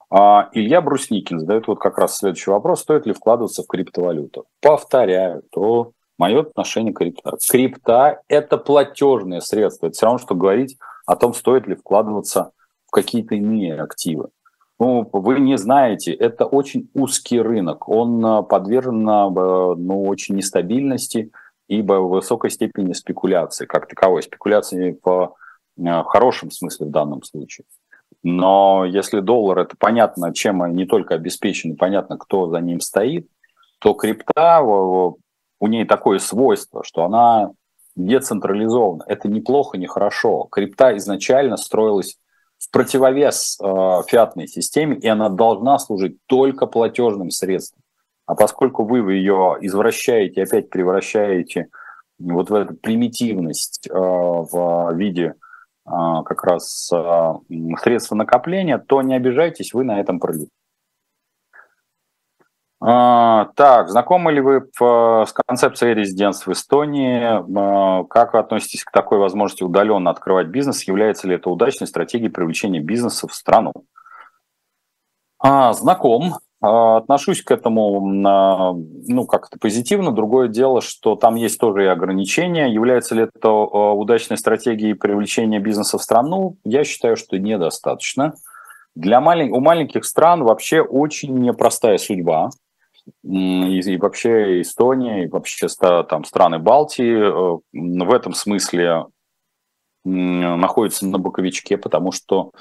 А, 0.09 0.49
Илья 0.53 0.81
Брусникин 0.81 1.39
задает 1.39 1.67
вот 1.67 1.79
как 1.79 1.97
раз 1.97 2.17
следующий 2.17 2.51
вопрос. 2.51 2.81
Стоит 2.81 3.05
ли 3.05 3.13
вкладываться 3.13 3.63
в 3.63 3.67
криптовалюту? 3.67 4.45
Повторяю, 4.61 5.43
то 5.51 5.91
мое 6.17 6.41
отношение 6.41 6.93
к 6.93 6.97
крипта. 6.97 7.37
Крипта– 7.49 8.21
это 8.27 8.57
платежное 8.57 9.41
средство. 9.41 9.87
Это 9.87 9.95
все 9.95 10.05
равно, 10.05 10.19
что 10.19 10.35
говорить 10.35 10.77
о 11.05 11.15
том, 11.15 11.33
стоит 11.33 11.67
ли 11.67 11.75
вкладываться 11.75 12.51
в 12.87 12.91
какие-то 12.91 13.35
иные 13.35 13.81
активы. 13.81 14.29
Ну, 14.77 15.09
вы 15.13 15.39
не 15.39 15.57
знаете, 15.57 16.11
это 16.11 16.45
очень 16.45 16.89
узкий 16.93 17.39
рынок. 17.39 17.87
Он 17.87 18.25
а, 18.25 18.41
подвержен 18.41 19.07
а, 19.09 19.29
ну, 19.29 20.03
очень 20.03 20.35
нестабильности 20.35 21.31
и 21.67 21.81
высокой 21.81 22.49
степени 22.49 22.91
спекуляции, 22.93 23.65
как 23.65 23.87
таковой. 23.87 24.21
Спекуляции 24.21 24.99
в 25.01 25.33
а, 25.85 26.03
хорошем 26.03 26.51
смысле 26.51 26.87
в 26.87 26.91
данном 26.91 27.23
случае. 27.23 27.65
Но 28.27 28.85
если 28.85 29.19
доллар, 29.19 29.59
это 29.59 29.75
понятно, 29.77 30.33
чем 30.33 30.75
не 30.75 30.87
только 30.87 31.13
обеспечен, 31.13 31.75
понятно, 31.75 32.17
кто 32.17 32.49
за 32.49 32.59
ним 32.59 32.79
стоит, 32.79 33.27
то 33.77 33.93
крипта, 33.93 34.61
у 34.63 35.17
ней 35.61 35.85
такое 35.85 36.17
свойство, 36.17 36.83
что 36.83 37.03
она 37.03 37.51
децентрализована. 37.95 39.03
Это 39.05 39.27
неплохо, 39.27 39.77
не 39.77 39.85
хорошо. 39.85 40.47
Крипта 40.49 40.97
изначально 40.97 41.55
строилась 41.55 42.17
в 42.57 42.71
противовес 42.71 43.59
э, 43.61 44.01
фиатной 44.07 44.47
системе, 44.47 44.95
и 44.95 45.07
она 45.07 45.29
должна 45.29 45.77
служить 45.77 46.17
только 46.25 46.65
платежным 46.65 47.29
средством. 47.29 47.83
А 48.25 48.33
поскольку 48.33 48.85
вы 48.85 49.13
ее 49.13 49.57
извращаете, 49.61 50.41
опять 50.41 50.71
превращаете 50.71 51.67
вот 52.17 52.49
в 52.49 52.55
эту 52.55 52.73
примитивность 52.73 53.87
э, 53.87 53.93
в 53.93 54.93
виде 54.95 55.35
как 55.85 56.43
раз 56.43 56.91
э, 56.91 57.33
средства 57.81 58.15
накопления, 58.15 58.77
то 58.77 59.01
не 59.01 59.15
обижайтесь, 59.15 59.73
вы 59.73 59.83
на 59.83 59.99
этом 59.99 60.19
пролите. 60.19 60.49
А, 62.81 63.45
так, 63.55 63.89
знакомы 63.89 64.31
ли 64.31 64.41
вы 64.41 64.69
с 64.79 65.33
концепцией 65.47 65.93
резидентств 65.93 66.45
в 66.45 66.51
Эстонии? 66.51 67.19
А, 67.19 68.03
как 68.03 68.33
вы 68.33 68.39
относитесь 68.39 68.83
к 68.83 68.91
такой 68.91 69.17
возможности 69.17 69.63
удаленно 69.63 70.11
открывать 70.11 70.47
бизнес? 70.47 70.83
Является 70.83 71.27
ли 71.27 71.35
это 71.35 71.49
удачной 71.49 71.87
стратегией 71.87 72.29
привлечения 72.29 72.79
бизнеса 72.79 73.27
в 73.27 73.33
страну? 73.33 73.73
А, 75.39 75.73
знаком. 75.73 76.35
Отношусь 76.65 77.43
к 77.43 77.51
этому 77.51 78.01
ну, 78.01 79.25
как-то 79.27 79.59
позитивно. 79.59 80.11
Другое 80.11 80.47
дело, 80.47 80.81
что 80.81 81.15
там 81.15 81.35
есть 81.35 81.59
тоже 81.59 81.83
и 81.83 81.87
ограничения. 81.87 82.73
Является 82.73 83.13
ли 83.15 83.23
это 83.23 83.49
удачной 83.49 84.37
стратегией 84.37 84.93
привлечения 84.93 85.59
бизнеса 85.59 85.97
в 85.97 86.03
страну? 86.03 86.57
Я 86.63 86.83
считаю, 86.83 87.17
что 87.17 87.37
недостаточно. 87.37 88.33
Для 88.95 89.21
малень... 89.21 89.51
У 89.51 89.59
маленьких 89.59 90.05
стран 90.05 90.43
вообще 90.43 90.81
очень 90.81 91.37
непростая 91.37 91.97
судьба 91.97 92.49
и, 93.23 93.79
и 93.79 93.97
вообще 93.97 94.61
Эстония, 94.61 95.25
и 95.25 95.27
вообще 95.27 95.67
там 96.09 96.23
страны 96.23 96.59
Балтии 96.59 97.17
э, 97.17 97.59
в 97.73 98.13
этом 98.13 98.33
смысле 98.33 99.05
находятся 100.03 101.07
на 101.07 101.17
боковичке, 101.17 101.77
потому 101.77 102.11
что 102.11 102.51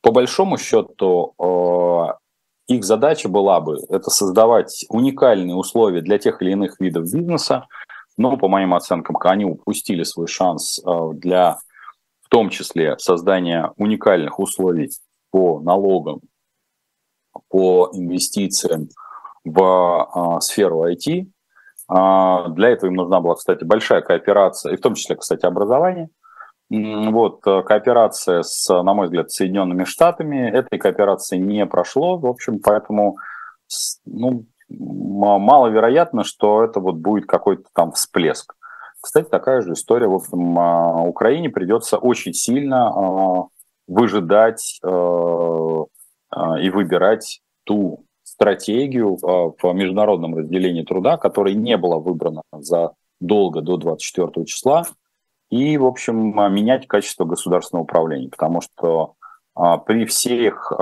по 0.00 0.12
большому 0.12 0.56
счету 0.56 1.34
э, 1.38 2.25
их 2.66 2.84
задача 2.84 3.28
была 3.28 3.60
бы 3.60 3.78
это 3.88 4.10
создавать 4.10 4.84
уникальные 4.88 5.54
условия 5.54 6.00
для 6.00 6.18
тех 6.18 6.42
или 6.42 6.52
иных 6.52 6.80
видов 6.80 7.04
бизнеса, 7.04 7.66
но 8.16 8.36
по 8.36 8.48
моим 8.48 8.74
оценкам 8.74 9.16
они 9.20 9.44
упустили 9.44 10.02
свой 10.02 10.26
шанс 10.26 10.80
э, 10.84 11.10
для 11.14 11.58
в 12.22 12.28
том 12.28 12.50
числе 12.50 12.98
создания 12.98 13.72
уникальных 13.76 14.40
условий 14.40 14.90
по 15.30 15.60
налогам, 15.60 16.20
по 17.48 17.90
инвестициям, 17.92 18.88
в 19.44 19.60
а, 19.62 20.40
сферу 20.40 20.90
IT. 20.90 21.26
А, 21.88 22.48
для 22.48 22.70
этого 22.70 22.90
им 22.90 22.96
нужна 22.96 23.20
была, 23.20 23.36
кстати, 23.36 23.62
большая 23.62 24.02
кооперация, 24.02 24.72
и 24.72 24.76
в 24.76 24.80
том 24.80 24.94
числе, 24.94 25.14
кстати, 25.14 25.46
образование. 25.46 26.08
Вот, 26.68 27.46
э, 27.46 27.62
кооперация 27.62 28.42
с, 28.42 28.68
на 28.68 28.92
мой 28.92 29.06
взгляд, 29.06 29.30
Соединенными 29.30 29.84
Штатами. 29.84 30.50
Этой 30.50 30.78
кооперации 30.78 31.36
не 31.36 31.64
прошло, 31.64 32.18
в 32.18 32.26
общем, 32.26 32.58
поэтому 32.60 33.18
ну, 34.04 34.46
маловероятно, 34.68 36.24
что 36.24 36.64
это 36.64 36.80
вот 36.80 36.96
будет 36.96 37.26
какой-то 37.26 37.64
там 37.72 37.92
всплеск. 37.92 38.54
Кстати, 39.00 39.28
такая 39.28 39.60
же 39.62 39.74
история. 39.74 40.08
В 40.08 40.14
общем, 40.14 40.58
а, 40.58 41.02
Украине 41.02 41.50
придется 41.50 41.98
очень 41.98 42.32
сильно 42.32 43.48
выжидать 43.86 44.80
э, 44.82 44.88
и 46.60 46.70
выбирать 46.70 47.40
ту 47.62 48.04
стратегию 48.24 49.16
в 49.16 49.72
международном 49.72 50.36
разделении 50.36 50.82
труда, 50.82 51.16
которая 51.18 51.54
не 51.54 51.76
была 51.76 51.98
выбрана 51.98 52.42
за 52.52 52.94
долго 53.20 53.60
до 53.60 53.76
24 53.76 54.44
числа, 54.44 54.86
и, 55.50 55.76
в 55.78 55.86
общем, 55.86 56.38
а, 56.38 56.48
менять 56.48 56.86
качество 56.86 57.24
государственного 57.24 57.84
управления, 57.84 58.28
потому 58.28 58.60
что 58.60 59.14
а, 59.54 59.78
при, 59.78 60.04
всех, 60.04 60.72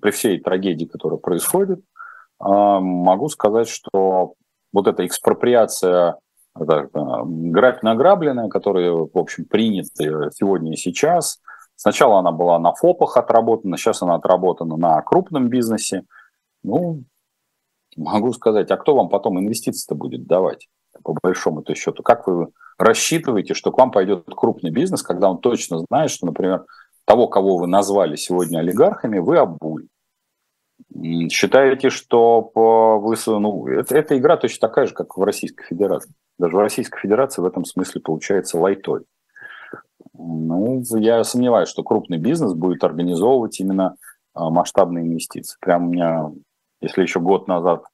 при 0.00 0.10
всей 0.10 0.40
трагедии, 0.40 0.84
которая 0.84 1.18
происходит, 1.18 1.80
могу 2.38 3.28
сказать, 3.28 3.68
что 3.68 4.34
вот 4.72 4.86
эта 4.88 5.06
экспроприация 5.06 6.16
грабь 6.54 7.82
награбленная, 7.82 8.48
которая, 8.48 8.92
в 8.92 9.16
общем, 9.16 9.44
принята 9.44 10.30
сегодня 10.34 10.72
и 10.72 10.76
сейчас. 10.76 11.40
Сначала 11.76 12.18
она 12.18 12.32
была 12.32 12.58
на 12.58 12.72
ФОПах 12.74 13.16
отработана, 13.16 13.76
сейчас 13.76 14.02
она 14.02 14.16
отработана 14.16 14.76
на 14.76 15.00
крупном 15.02 15.48
бизнесе. 15.48 16.04
Ну, 16.62 17.04
могу 17.96 18.32
сказать, 18.32 18.70
а 18.70 18.76
кто 18.76 18.94
вам 18.94 19.08
потом 19.08 19.38
инвестиции-то 19.38 19.94
будет 19.94 20.26
давать, 20.26 20.68
по 21.02 21.14
большому-то 21.22 21.74
счету? 21.74 22.02
Как 22.02 22.26
вы 22.26 22.48
рассчитываете, 22.78 23.54
что 23.54 23.72
к 23.72 23.78
вам 23.78 23.90
пойдет 23.90 24.24
крупный 24.34 24.70
бизнес, 24.70 25.02
когда 25.02 25.30
он 25.30 25.38
точно 25.38 25.78
знает, 25.78 26.10
что, 26.10 26.26
например, 26.26 26.64
того, 27.04 27.28
кого 27.28 27.58
вы 27.58 27.66
назвали 27.66 28.16
сегодня 28.16 28.58
олигархами, 28.58 29.18
вы 29.18 29.38
обули? 29.38 29.88
Считаете, 31.30 31.90
что 31.90 32.42
по, 32.42 32.98
вы, 32.98 33.16
ну, 33.26 33.66
это, 33.66 33.96
эта 33.96 34.18
игра 34.18 34.36
точно 34.36 34.68
такая 34.68 34.86
же, 34.86 34.94
как 34.94 35.16
в 35.16 35.22
Российской 35.22 35.64
Федерации. 35.64 36.12
Даже 36.38 36.56
в 36.56 36.58
Российской 36.58 37.00
Федерации 37.00 37.40
в 37.40 37.46
этом 37.46 37.64
смысле 37.64 38.00
получается 38.00 38.58
лайтой. 38.58 39.02
Ну, 40.12 40.82
я 40.96 41.24
сомневаюсь, 41.24 41.68
что 41.68 41.82
крупный 41.82 42.18
бизнес 42.18 42.52
будет 42.52 42.84
организовывать 42.84 43.58
именно 43.60 43.96
а, 44.34 44.50
масштабные 44.50 45.06
инвестиции. 45.06 45.56
Прям 45.60 45.88
у 45.88 45.92
меня 45.92 46.30
если 46.82 47.02
еще 47.02 47.20
год 47.20 47.46
назад, 47.46 47.84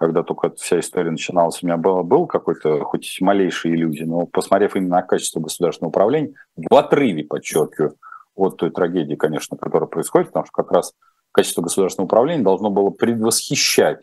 когда 0.00 0.22
только 0.22 0.50
вся 0.56 0.80
история 0.80 1.10
начиналась, 1.10 1.62
у 1.62 1.66
меня 1.66 1.76
было, 1.76 2.02
был 2.02 2.26
какой-то 2.26 2.82
хоть 2.84 3.18
малейший 3.20 3.74
иллюзий, 3.74 4.06
но 4.06 4.24
посмотрев 4.24 4.74
именно 4.74 4.96
на 4.96 5.02
качество 5.02 5.40
государственного 5.40 5.90
управления, 5.90 6.32
в 6.56 6.74
отрыве, 6.74 7.22
подчеркиваю, 7.22 7.96
от 8.34 8.56
той 8.56 8.70
трагедии, 8.70 9.14
конечно, 9.14 9.58
которая 9.58 9.86
происходит, 9.88 10.28
потому 10.28 10.46
что 10.46 10.52
как 10.54 10.72
раз 10.72 10.94
качество 11.32 11.60
государственного 11.60 12.06
управления 12.06 12.42
должно 12.42 12.70
было 12.70 12.88
предвосхищать 12.88 14.00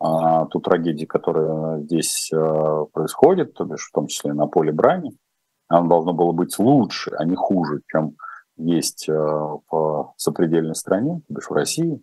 а, 0.00 0.46
ту 0.46 0.58
трагедию, 0.58 1.06
которая 1.06 1.82
здесь 1.82 2.32
а, 2.34 2.86
происходит, 2.86 3.54
то 3.54 3.64
бишь 3.64 3.86
в 3.86 3.92
том 3.92 4.08
числе 4.08 4.32
на 4.32 4.48
поле 4.48 4.72
брани. 4.72 5.12
Оно 5.68 5.88
должно 5.88 6.14
было 6.14 6.32
быть 6.32 6.58
лучше, 6.58 7.12
а 7.16 7.24
не 7.24 7.36
хуже, 7.36 7.82
чем 7.86 8.16
есть 8.56 9.06
в 9.06 10.14
сопредельной 10.16 10.74
стране, 10.74 11.20
то 11.28 11.34
бишь 11.34 11.48
в 11.48 11.52
России. 11.52 12.02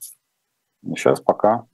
Сейчас 0.85 1.19
пока 1.19 1.65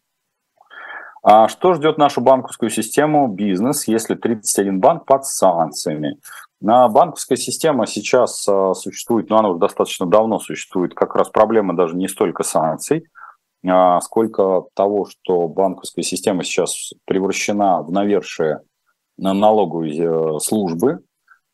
а 1.23 1.47
что 1.47 1.73
ждет 1.73 1.97
нашу 1.97 2.21
банковскую 2.21 2.69
систему, 2.71 3.27
бизнес, 3.27 3.87
если 3.87 4.15
31 4.15 4.79
банк 4.79 5.05
под 5.05 5.25
санкциями? 5.25 6.17
На 6.59 6.87
банковская 6.89 7.37
система 7.37 7.85
сейчас 7.85 8.47
а, 8.47 8.73
существует, 8.73 9.29
ну, 9.29 9.37
она 9.37 9.49
уже 9.49 9.59
достаточно 9.59 10.07
давно 10.07 10.39
существует, 10.39 10.95
как 10.95 11.15
раз 11.15 11.29
проблема 11.29 11.75
даже 11.75 11.95
не 11.95 12.07
столько 12.07 12.43
санкций, 12.43 13.07
а, 13.67 13.99
сколько 14.01 14.63
того, 14.73 15.05
что 15.05 15.47
банковская 15.47 16.01
система 16.01 16.43
сейчас 16.43 16.93
превращена 17.05 17.83
в 17.83 17.91
навершие 17.91 18.61
налоговой 19.17 19.95
э, 19.97 20.39
службы. 20.39 21.03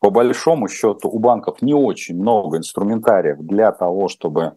По 0.00 0.10
большому 0.10 0.68
счету 0.68 1.10
у 1.10 1.18
банков 1.18 1.60
не 1.60 1.74
очень 1.74 2.16
много 2.16 2.56
инструментариев 2.56 3.38
для 3.40 3.72
того, 3.72 4.08
чтобы 4.08 4.54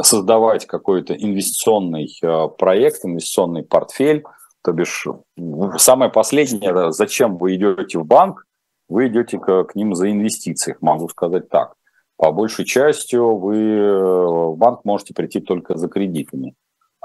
создавать 0.00 0.66
какой-то 0.66 1.14
инвестиционный 1.14 2.08
э, 2.22 2.48
проект, 2.56 3.04
инвестиционный 3.04 3.64
портфель, 3.64 4.24
то 4.68 4.72
бишь, 4.74 5.06
самое 5.78 6.10
последнее, 6.10 6.92
зачем 6.92 7.38
вы 7.38 7.54
идете 7.54 7.98
в 7.98 8.04
банк, 8.04 8.44
вы 8.86 9.08
идете 9.08 9.38
к, 9.38 9.64
к 9.64 9.74
ним 9.74 9.94
за 9.94 10.10
инвестиции, 10.10 10.76
могу 10.82 11.08
сказать 11.08 11.48
так. 11.48 11.72
По 12.18 12.32
большей 12.32 12.66
частью 12.66 13.38
вы 13.38 13.56
э, 13.56 13.96
в 13.96 14.56
банк 14.58 14.84
можете 14.84 15.14
прийти 15.14 15.40
только 15.40 15.78
за 15.78 15.88
кредитами. 15.88 16.54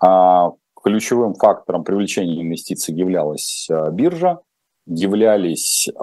А 0.02 0.52
ключевым 0.84 1.36
фактором 1.36 1.86
привлечения 1.86 2.41
инвестиций 2.41 2.93
являлась 2.93 3.69
э, 3.69 3.91
биржа, 3.91 4.39
являлись 4.86 5.88
э, 5.88 5.93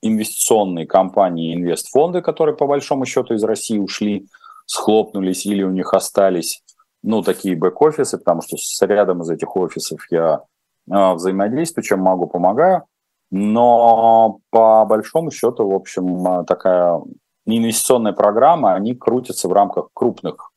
инвестиционные 0.00 0.86
компании, 0.86 1.56
инвестфонды, 1.56 2.22
которые 2.22 2.54
по 2.54 2.68
большому 2.68 3.04
счету 3.04 3.34
из 3.34 3.42
России 3.42 3.78
ушли, 3.78 4.28
схлопнулись 4.66 5.44
или 5.44 5.64
у 5.64 5.72
них 5.72 5.92
остались, 5.92 6.62
ну, 7.02 7.22
такие 7.22 7.56
бэк-офисы, 7.56 8.18
потому 8.18 8.42
что 8.42 8.56
с 8.56 8.80
рядом 8.86 9.22
из 9.22 9.30
этих 9.30 9.56
офисов 9.56 10.00
я 10.10 10.42
взаимодействую, 10.88 11.84
чем 11.84 12.00
могу, 12.00 12.26
помогаю. 12.26 12.84
Но 13.30 14.40
по 14.50 14.84
большому 14.86 15.30
счету, 15.30 15.68
в 15.68 15.74
общем, 15.74 16.26
э, 16.26 16.44
такая 16.44 17.00
инвестиционная 17.46 18.12
программа, 18.12 18.74
они 18.74 18.94
крутятся 18.94 19.48
в 19.48 19.52
рамках 19.52 19.88
крупных 19.92 20.50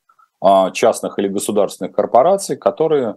э, 0.44 0.72
частных 0.74 1.20
или 1.20 1.28
государственных 1.28 1.94
корпораций, 1.94 2.56
которые, 2.56 3.16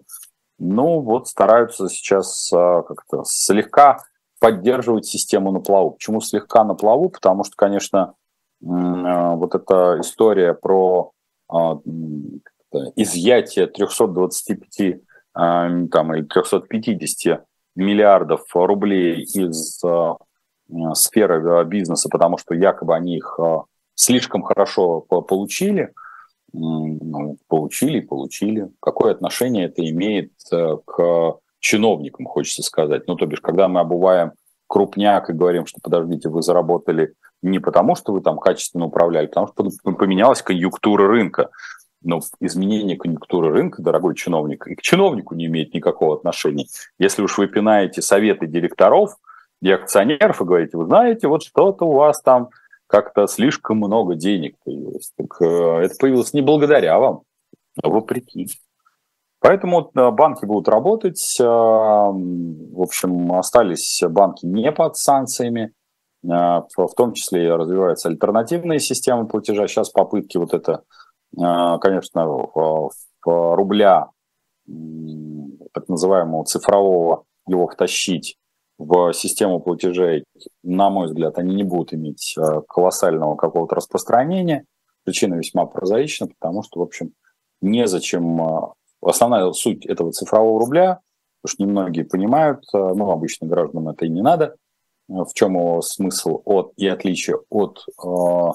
ну, 0.58 1.00
вот 1.00 1.28
стараются 1.28 1.88
сейчас 1.88 2.50
как-то 2.50 3.22
слегка 3.24 3.98
поддерживать 4.40 5.06
систему 5.06 5.52
на 5.52 5.60
плаву. 5.60 5.92
Почему 5.92 6.20
слегка 6.20 6.64
на 6.64 6.74
плаву? 6.74 7.08
Потому 7.08 7.44
что, 7.44 7.54
конечно, 7.56 8.14
вот 8.60 9.54
эта 9.54 10.00
история 10.00 10.54
про 10.54 11.12
изъятие 12.96 13.66
325 13.66 15.00
там, 15.34 16.14
или 16.14 16.22
350 16.22 17.44
миллиардов 17.76 18.44
рублей 18.54 19.22
из 19.22 19.82
э, 19.84 20.14
сферы 20.94 21.42
э, 21.42 21.64
бизнеса, 21.64 22.08
потому 22.08 22.38
что 22.38 22.54
якобы 22.54 22.94
они 22.94 23.16
их 23.16 23.38
э, 23.42 23.58
слишком 23.94 24.42
хорошо 24.42 25.00
получили, 25.00 25.92
ну, 26.52 27.36
получили 27.48 27.98
и 27.98 28.06
получили. 28.06 28.70
Какое 28.80 29.12
отношение 29.12 29.66
это 29.66 29.88
имеет 29.88 30.30
к 30.50 31.38
чиновникам, 31.58 32.26
хочется 32.26 32.62
сказать. 32.62 33.08
Ну, 33.08 33.16
то 33.16 33.26
бишь, 33.26 33.40
когда 33.40 33.66
мы 33.66 33.80
обуваем 33.80 34.32
крупняк 34.68 35.30
и 35.30 35.32
говорим, 35.32 35.66
что 35.66 35.80
подождите, 35.82 36.28
вы 36.28 36.42
заработали 36.42 37.14
не 37.42 37.58
потому, 37.58 37.96
что 37.96 38.12
вы 38.12 38.20
там 38.20 38.38
качественно 38.38 38.86
управляли, 38.86 39.26
а 39.26 39.46
потому 39.46 39.70
что 39.70 39.92
поменялась 39.92 40.42
конъюнктура 40.42 41.08
рынка. 41.08 41.50
Но 42.04 42.20
изменение 42.40 42.96
конъюнктуры 42.96 43.50
рынка, 43.50 43.82
дорогой 43.82 44.14
чиновник, 44.14 44.66
и 44.66 44.74
к 44.74 44.82
чиновнику 44.82 45.34
не 45.34 45.46
имеет 45.46 45.74
никакого 45.74 46.14
отношения. 46.16 46.66
Если 46.98 47.22
уж 47.22 47.38
вы 47.38 47.46
пинаете 47.46 48.02
советы 48.02 48.46
директоров 48.46 49.16
и 49.62 49.70
акционеров 49.70 50.40
и 50.40 50.44
говорите, 50.44 50.76
вы 50.76 50.84
знаете, 50.84 51.28
вот 51.28 51.42
что-то 51.42 51.86
у 51.86 51.92
вас 51.92 52.20
там 52.20 52.50
как-то 52.86 53.26
слишком 53.26 53.78
много 53.78 54.14
денег 54.14 54.56
появилось. 54.64 55.12
Так, 55.16 55.40
э, 55.40 55.84
это 55.84 55.94
появилось 55.98 56.32
не 56.32 56.42
благодаря 56.42 56.98
вам, 56.98 57.22
а 57.82 57.88
вопреки. 57.88 58.48
Поэтому 59.40 59.90
э, 59.94 60.10
банки 60.10 60.44
будут 60.44 60.68
работать. 60.68 61.36
Э, 61.40 61.44
в 61.44 62.80
общем, 62.80 63.32
остались 63.32 64.02
банки 64.08 64.46
не 64.46 64.70
под 64.70 64.96
санкциями. 64.96 65.72
В 66.22 66.94
том 66.96 67.12
числе 67.12 67.54
развиваются 67.54 68.08
альтернативные 68.08 68.78
системы 68.78 69.26
платежа. 69.26 69.68
Сейчас 69.68 69.90
попытки 69.90 70.38
вот 70.38 70.54
это 70.54 70.82
конечно, 71.36 72.26
в 72.26 72.90
рубля, 73.24 74.10
так 75.72 75.88
называемого 75.88 76.44
цифрового, 76.44 77.24
его 77.46 77.68
втащить 77.68 78.38
в 78.78 79.12
систему 79.12 79.60
платежей, 79.60 80.24
на 80.62 80.90
мой 80.90 81.06
взгляд, 81.06 81.38
они 81.38 81.54
не 81.54 81.62
будут 81.62 81.94
иметь 81.94 82.34
а, 82.36 82.60
колоссального 82.62 83.36
какого-то 83.36 83.76
распространения. 83.76 84.64
Причина 85.04 85.34
весьма 85.34 85.66
прозаична, 85.66 86.28
потому 86.28 86.62
что, 86.62 86.80
в 86.80 86.82
общем, 86.82 87.12
незачем... 87.60 88.42
А, 88.42 88.72
основная 89.00 89.52
суть 89.52 89.86
этого 89.86 90.12
цифрового 90.12 90.58
рубля, 90.58 91.00
что 91.46 91.62
немногие 91.62 92.04
понимают, 92.06 92.64
ну, 92.72 93.10
обычно 93.10 93.46
гражданам 93.46 93.90
это 93.90 94.06
и 94.06 94.08
не 94.08 94.22
надо, 94.22 94.56
в 95.08 95.28
чем 95.34 95.58
его 95.58 95.82
смысл 95.82 96.40
от 96.46 96.72
и 96.76 96.88
отличие 96.88 97.36
от 97.50 97.84
а, 98.02 98.52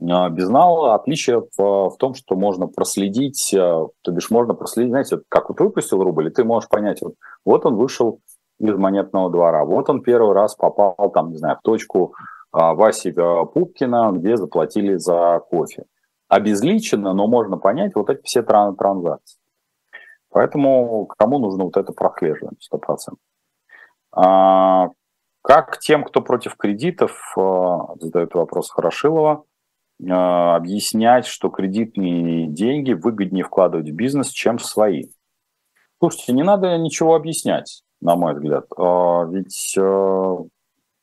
безнал 0.00 0.92
отличие 0.92 1.42
в, 1.56 1.90
в 1.90 1.96
том, 1.98 2.14
что 2.14 2.36
можно 2.36 2.66
проследить, 2.66 3.54
а, 3.54 3.86
то 4.02 4.12
бишь 4.12 4.30
можно 4.30 4.54
проследить, 4.54 4.90
знаете, 4.90 5.20
как 5.28 5.48
вот 5.48 5.60
выпустил 5.60 6.02
рубль, 6.02 6.28
и 6.28 6.30
ты 6.30 6.44
можешь 6.44 6.68
понять, 6.68 7.00
вот, 7.00 7.14
вот 7.44 7.64
он 7.64 7.76
вышел 7.76 8.20
из 8.58 8.74
монетного 8.76 9.30
двора, 9.30 9.64
вот 9.64 9.88
он 9.88 10.02
первый 10.02 10.34
раз 10.34 10.54
попал, 10.54 11.10
там, 11.14 11.30
не 11.30 11.38
знаю, 11.38 11.56
в 11.58 11.62
точку 11.62 12.14
а, 12.52 12.74
Васи 12.74 13.12
Пупкина, 13.12 14.12
где 14.12 14.36
заплатили 14.36 14.96
за 14.96 15.40
кофе. 15.50 15.84
Обезличенно, 16.28 17.14
но 17.14 17.26
можно 17.26 17.56
понять 17.56 17.94
вот 17.94 18.10
эти 18.10 18.20
все 18.24 18.42
тран 18.42 18.76
транзакции. 18.76 19.38
Поэтому 20.30 21.06
кому 21.16 21.38
нужно 21.38 21.64
вот 21.64 21.76
это 21.76 21.92
прослеживание 21.92 22.58
100%. 22.72 23.14
А, 24.12 24.88
как 25.42 25.78
тем, 25.78 26.02
кто 26.02 26.20
против 26.20 26.56
кредитов, 26.56 27.34
задает 28.00 28.34
вопрос 28.34 28.68
Хорошилова, 28.70 29.44
объяснять, 29.98 31.26
что 31.26 31.48
кредитные 31.48 32.48
деньги 32.48 32.92
выгоднее 32.92 33.44
вкладывать 33.44 33.88
в 33.88 33.94
бизнес, 33.94 34.28
чем 34.28 34.58
свои. 34.58 35.04
Слушайте, 35.98 36.32
не 36.32 36.42
надо 36.42 36.76
ничего 36.76 37.14
объяснять, 37.14 37.82
на 38.00 38.16
мой 38.16 38.34
взгляд. 38.34 38.66
А, 38.76 39.24
ведь 39.24 39.74
а, 39.78 40.36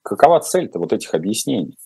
какова 0.04 0.40
цель-то 0.42 0.80
вот 0.80 0.94
этих 0.94 1.14
объяснений? 1.14 1.78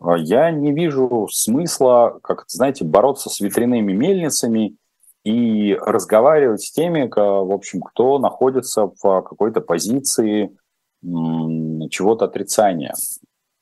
Я 0.00 0.50
не 0.50 0.72
вижу 0.72 1.28
смысла, 1.30 2.18
как 2.22 2.44
знаете, 2.46 2.84
бороться 2.84 3.28
с 3.28 3.40
ветряными 3.40 3.92
мельницами 3.92 4.76
и 5.24 5.74
разговаривать 5.74 6.62
с 6.62 6.70
теми, 6.70 7.10
в 7.12 7.52
общем, 7.52 7.82
кто 7.82 8.18
находится 8.18 8.86
в 8.86 9.22
какой-то 9.22 9.60
позиции 9.60 10.56
чего-то 11.02 12.24
отрицания. 12.26 12.94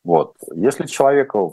Вот. 0.05 0.37
Если 0.55 0.87
человека 0.87 1.53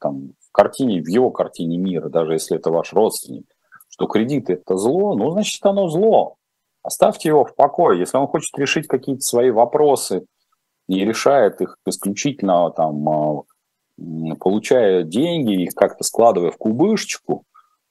там, 0.00 0.32
картине, 0.54 1.02
в 1.02 1.08
его 1.08 1.30
картине 1.30 1.76
мира, 1.76 2.08
даже 2.08 2.32
если 2.32 2.56
это 2.56 2.70
ваш 2.70 2.92
родственник, 2.92 3.44
что 3.88 4.06
кредит 4.06 4.48
это 4.48 4.76
зло, 4.76 5.14
ну, 5.14 5.30
значит, 5.32 5.64
оно 5.66 5.88
зло. 5.88 6.36
Оставьте 6.82 7.28
его 7.28 7.44
в 7.44 7.54
покое. 7.54 7.98
Если 7.98 8.16
он 8.16 8.26
хочет 8.26 8.56
решить 8.58 8.86
какие-то 8.86 9.22
свои 9.22 9.50
вопросы 9.50 10.24
и 10.88 11.04
решает 11.04 11.60
их 11.60 11.76
исключительно 11.86 12.70
там, 12.70 13.08
а, 13.08 13.42
получая 14.40 15.02
деньги, 15.02 15.64
их 15.64 15.74
как-то 15.74 16.04
складывая 16.04 16.50
в 16.50 16.56
кубышечку, 16.56 17.44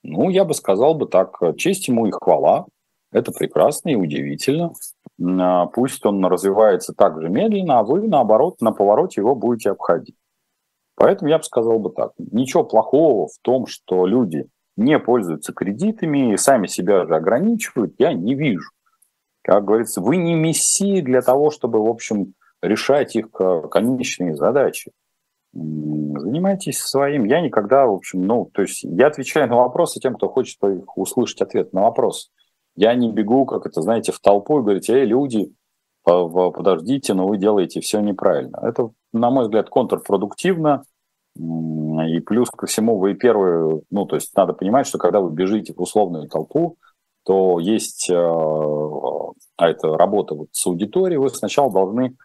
ну, 0.03 0.29
я 0.29 0.45
бы 0.45 0.53
сказал 0.53 0.95
бы 0.95 1.07
так, 1.07 1.37
честь 1.57 1.87
ему 1.87 2.05
и 2.07 2.11
хвала. 2.11 2.65
Это 3.11 3.31
прекрасно 3.31 3.89
и 3.89 3.95
удивительно. 3.95 4.73
А, 5.21 5.67
пусть 5.67 6.05
он 6.05 6.25
развивается 6.25 6.93
так 6.93 7.21
же 7.21 7.29
медленно, 7.29 7.79
а 7.79 7.83
вы, 7.83 8.07
наоборот, 8.07 8.61
на 8.61 8.71
повороте 8.71 9.21
его 9.21 9.35
будете 9.35 9.71
обходить. 9.71 10.15
Поэтому 10.95 11.29
я 11.29 11.37
бы 11.37 11.43
сказал 11.43 11.79
бы 11.79 11.91
так. 11.91 12.13
Ничего 12.17 12.63
плохого 12.63 13.27
в 13.27 13.37
том, 13.41 13.65
что 13.65 14.05
люди 14.05 14.47
не 14.77 14.99
пользуются 14.99 15.53
кредитами 15.53 16.33
и 16.33 16.37
сами 16.37 16.67
себя 16.67 17.05
же 17.05 17.15
ограничивают, 17.15 17.95
я 17.97 18.13
не 18.13 18.35
вижу. 18.35 18.69
Как 19.43 19.65
говорится, 19.65 20.01
вы 20.01 20.17
не 20.17 20.35
мессии 20.35 21.01
для 21.01 21.21
того, 21.21 21.51
чтобы, 21.51 21.83
в 21.83 21.87
общем, 21.87 22.33
решать 22.61 23.15
их 23.15 23.29
конечные 23.31 24.35
задачи. 24.35 24.91
Занимайтесь 25.51 26.79
своим. 26.79 27.25
Я 27.25 27.41
никогда, 27.41 27.85
в 27.85 27.93
общем, 27.93 28.25
ну, 28.25 28.49
то 28.53 28.61
есть 28.61 28.83
я 28.83 29.07
отвечаю 29.07 29.49
на 29.49 29.57
вопросы 29.57 29.99
тем, 29.99 30.15
кто 30.15 30.29
хочет 30.29 30.57
услышать 30.95 31.41
ответ 31.41 31.73
на 31.73 31.81
вопрос. 31.81 32.31
Я 32.75 32.95
не 32.95 33.11
бегу, 33.11 33.45
как 33.45 33.65
это, 33.67 33.81
знаете, 33.81 34.11
в 34.11 34.19
толпу 34.19 34.59
и 34.59 34.63
говорить, 34.63 34.89
эй, 34.89 35.05
люди, 35.05 35.53
подождите, 36.03 37.13
но 37.13 37.27
вы 37.27 37.37
делаете 37.37 37.81
все 37.81 37.99
неправильно. 37.99 38.57
Это, 38.63 38.89
на 39.13 39.29
мой 39.29 39.43
взгляд, 39.43 39.69
контрпродуктивно. 39.69 40.83
И 41.35 42.19
плюс 42.19 42.49
ко 42.49 42.67
всему 42.67 42.97
вы 42.97 43.13
первые, 43.13 43.81
ну, 43.89 44.05
то 44.05 44.15
есть 44.15 44.35
надо 44.35 44.53
понимать, 44.53 44.87
что 44.87 44.97
когда 44.97 45.19
вы 45.19 45.31
бежите 45.31 45.73
в 45.73 45.79
условную 45.79 46.27
толпу, 46.27 46.77
то 47.23 47.59
есть, 47.59 48.09
э, 48.09 48.13
а 48.15 49.69
это 49.69 49.95
работа 49.97 50.35
вот 50.35 50.49
с 50.51 50.67
аудиторией, 50.67 51.17
вы 51.17 51.29
сначала 51.29 51.71
должны 51.71 52.15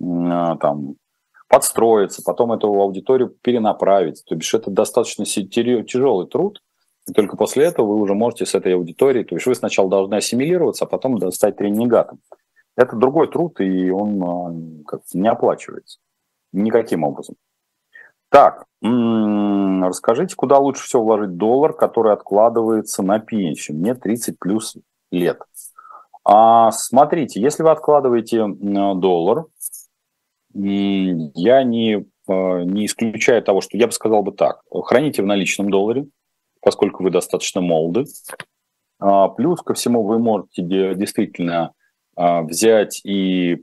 э, 0.00 0.56
там 0.60 0.96
подстроиться, 1.48 2.22
потом 2.24 2.52
эту 2.52 2.68
аудиторию 2.68 3.34
перенаправить. 3.42 4.22
То 4.26 4.34
бишь 4.36 4.54
это 4.54 4.70
достаточно 4.70 5.24
тяжелый 5.24 6.26
труд, 6.26 6.60
и 7.08 7.12
только 7.12 7.36
после 7.36 7.64
этого 7.64 7.86
вы 7.86 8.00
уже 8.00 8.14
можете 8.14 8.46
с 8.46 8.54
этой 8.54 8.74
аудиторией, 8.74 9.24
то 9.24 9.34
есть 9.34 9.46
вы 9.46 9.54
сначала 9.54 9.88
должны 9.88 10.16
ассимилироваться, 10.16 10.84
а 10.84 10.88
потом 10.88 11.18
стать 11.32 11.56
тренигатом. 11.56 12.20
Это 12.76 12.96
другой 12.96 13.28
труд, 13.28 13.60
и 13.60 13.90
он 13.90 14.22
э, 14.22 14.84
как 14.84 15.00
не 15.14 15.28
оплачивается 15.28 15.98
никаким 16.52 17.04
образом. 17.04 17.36
Так, 18.28 18.64
расскажите, 18.80 20.34
куда 20.34 20.58
лучше 20.58 20.84
всего 20.84 21.04
вложить 21.04 21.36
доллар, 21.36 21.74
который 21.74 22.12
откладывается 22.14 23.02
на 23.02 23.18
пенсию? 23.18 23.76
Мне 23.76 23.94
30 23.94 24.38
плюс 24.38 24.76
лет. 25.10 25.38
А, 26.24 26.70
смотрите, 26.70 27.40
если 27.40 27.62
вы 27.62 27.70
откладываете 27.70 28.46
доллар, 28.48 29.46
я 30.54 31.62
не, 31.62 32.06
а, 32.28 32.62
не 32.62 32.86
исключаю 32.86 33.42
того, 33.42 33.60
что 33.60 33.76
я 33.76 33.86
бы 33.86 33.92
сказал 33.92 34.22
бы 34.22 34.32
так. 34.32 34.62
Храните 34.70 35.22
в 35.22 35.26
наличном 35.26 35.70
долларе, 35.70 36.06
поскольку 36.60 37.02
вы 37.02 37.10
достаточно 37.10 37.60
молоды. 37.60 38.04
А, 38.98 39.28
плюс 39.28 39.60
ко 39.62 39.74
всему 39.74 40.04
вы 40.04 40.18
можете 40.18 40.62
действительно 40.62 41.72
а, 42.16 42.42
взять 42.42 43.00
и 43.04 43.62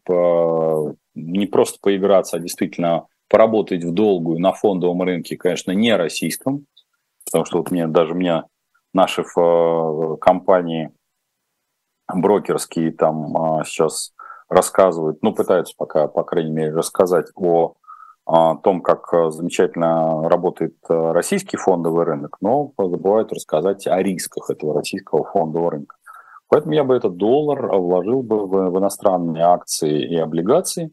не 1.20 1.46
просто 1.46 1.78
поиграться, 1.82 2.38
а 2.38 2.40
действительно 2.40 3.08
поработать 3.30 3.84
в 3.84 3.94
долгую 3.94 4.40
на 4.40 4.54
фондовом 4.54 5.04
рынке, 5.04 5.38
конечно, 5.38 5.72
не 5.72 5.96
российском, 5.96 6.66
потому 7.26 7.46
что 7.46 7.60
вот 7.60 7.72
мне 7.72 7.88
даже 7.88 8.16
мне 8.16 8.44
наши 8.94 9.22
э, 9.22 10.18
компании 10.20 10.92
брокерские 12.12 12.92
там 12.92 13.38
а, 13.38 13.64
сейчас 13.64 14.14
рассказывают, 14.50 15.22
ну, 15.22 15.34
пытаются 15.34 15.76
пока, 15.78 16.08
по 16.08 16.24
крайней 16.24 16.52
мере, 16.52 16.74
рассказать 16.74 17.28
о, 17.36 17.76
о 18.26 18.56
том, 18.58 18.82
как 18.82 19.14
э, 19.14 19.30
замечательно 19.30 20.28
работает 20.28 20.76
э, 20.90 21.12
российский 21.12 21.58
фондовый 21.58 22.06
рынок, 22.06 22.38
но 22.42 22.74
забывают 22.78 23.32
рассказать 23.32 23.86
о 23.86 24.02
рисках 24.02 24.50
этого 24.50 24.74
российского 24.74 25.24
фондового 25.24 25.72
рынка. 25.72 25.96
Поэтому 26.48 26.74
я 26.74 26.84
бы 26.84 26.96
этот 26.96 27.16
доллар 27.18 27.78
вложил 27.78 28.24
бы 28.24 28.48
в 28.48 28.80
иностранные 28.80 29.44
акции 29.44 30.02
и 30.02 30.18
облигации, 30.18 30.92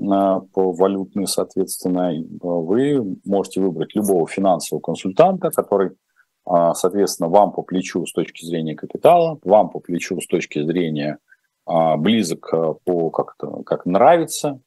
по 0.00 0.72
валютной, 0.72 1.26
соответственно, 1.26 2.12
вы 2.40 3.18
можете 3.24 3.60
выбрать 3.60 3.94
любого 3.94 4.26
финансового 4.26 4.80
консультанта, 4.80 5.50
который, 5.50 5.90
а, 6.46 6.74
соответственно, 6.74 7.28
вам 7.28 7.52
по 7.52 7.62
плечу 7.62 8.06
с 8.06 8.12
точки 8.12 8.44
зрения 8.44 8.74
капитала, 8.74 9.38
вам 9.44 9.68
по 9.68 9.78
плечу 9.78 10.20
с 10.20 10.26
точки 10.26 10.62
зрения 10.64 11.18
а, 11.66 11.96
близок 11.96 12.48
а, 12.52 12.74
по 12.84 13.10
как, 13.10 13.34
-то, 13.38 13.62
как 13.64 13.84
нравится, 13.84 14.60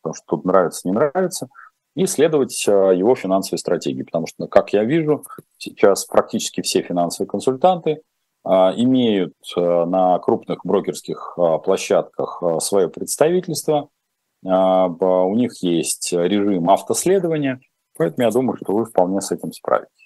потому 0.00 0.14
что 0.14 0.24
тут 0.26 0.44
нравится, 0.46 0.88
не 0.88 0.92
нравится, 0.92 1.48
и 1.94 2.06
следовать 2.06 2.66
его 2.66 3.14
финансовой 3.14 3.58
стратегии. 3.58 4.04
Потому 4.04 4.26
что, 4.26 4.46
как 4.46 4.72
я 4.72 4.84
вижу, 4.84 5.24
сейчас 5.58 6.06
практически 6.06 6.62
все 6.62 6.82
финансовые 6.82 7.28
консультанты 7.28 8.00
имеют 8.44 9.34
на 9.56 10.18
крупных 10.20 10.60
брокерских 10.64 11.36
площадках 11.64 12.42
свое 12.60 12.88
представительство– 12.88 13.88
а, 13.98 13.99
у 14.42 15.34
них 15.34 15.62
есть 15.62 16.12
режим 16.12 16.70
автоследования, 16.70 17.60
поэтому 17.96 18.26
я 18.26 18.32
думаю, 18.32 18.56
что 18.56 18.72
вы 18.72 18.84
вполне 18.84 19.20
с 19.20 19.32
этим 19.32 19.52
справитесь. 19.52 20.00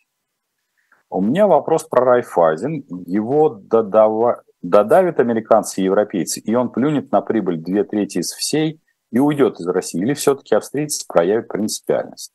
У 1.15 1.21
меня 1.21 1.47
вопрос 1.47 1.85
про 1.85 2.05
Райфайзен. 2.05 2.85
Его 3.07 3.49
додава... 3.49 4.43
додавят 4.63 5.21
американцы 5.21 5.81
и 5.81 5.85
европейцы, 5.85 6.41
и 6.41 6.55
он 6.57 6.71
плюнет 6.71 7.13
на 7.13 7.21
прибыль 7.21 7.59
две 7.59 7.85
трети 7.85 8.19
из 8.19 8.33
всей 8.33 8.81
и 9.13 9.21
уйдет 9.21 9.61
из 9.61 9.67
России. 9.69 10.01
Или 10.01 10.15
все-таки 10.15 10.57
австрийцы 10.57 11.07
проявят 11.07 11.47
принципиальность? 11.47 12.33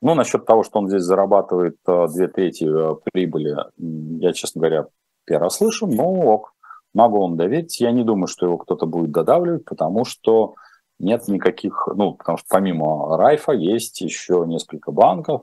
Ну, 0.00 0.14
насчет 0.14 0.46
того, 0.46 0.62
что 0.62 0.78
он 0.78 0.88
здесь 0.88 1.02
зарабатывает 1.02 1.76
э, 1.86 2.06
две 2.14 2.28
трети 2.28 2.64
э, 2.64 2.96
прибыли, 3.12 3.54
я, 3.76 4.32
честно 4.32 4.60
говоря, 4.60 4.86
первый 5.26 5.50
слышу, 5.50 5.86
но 5.86 6.08
ок, 6.08 6.54
могу 6.94 7.20
вам 7.20 7.36
доверить. 7.36 7.78
Я 7.80 7.92
не 7.92 8.02
думаю, 8.02 8.28
что 8.28 8.46
его 8.46 8.56
кто-то 8.56 8.86
будет 8.86 9.10
додавливать, 9.10 9.66
потому 9.66 10.06
что 10.06 10.54
нет 11.00 11.26
никаких, 11.28 11.88
ну, 11.94 12.14
потому 12.14 12.38
что 12.38 12.46
помимо 12.48 13.16
Райфа 13.16 13.52
есть 13.52 14.00
еще 14.00 14.44
несколько 14.46 14.92
банков, 14.92 15.42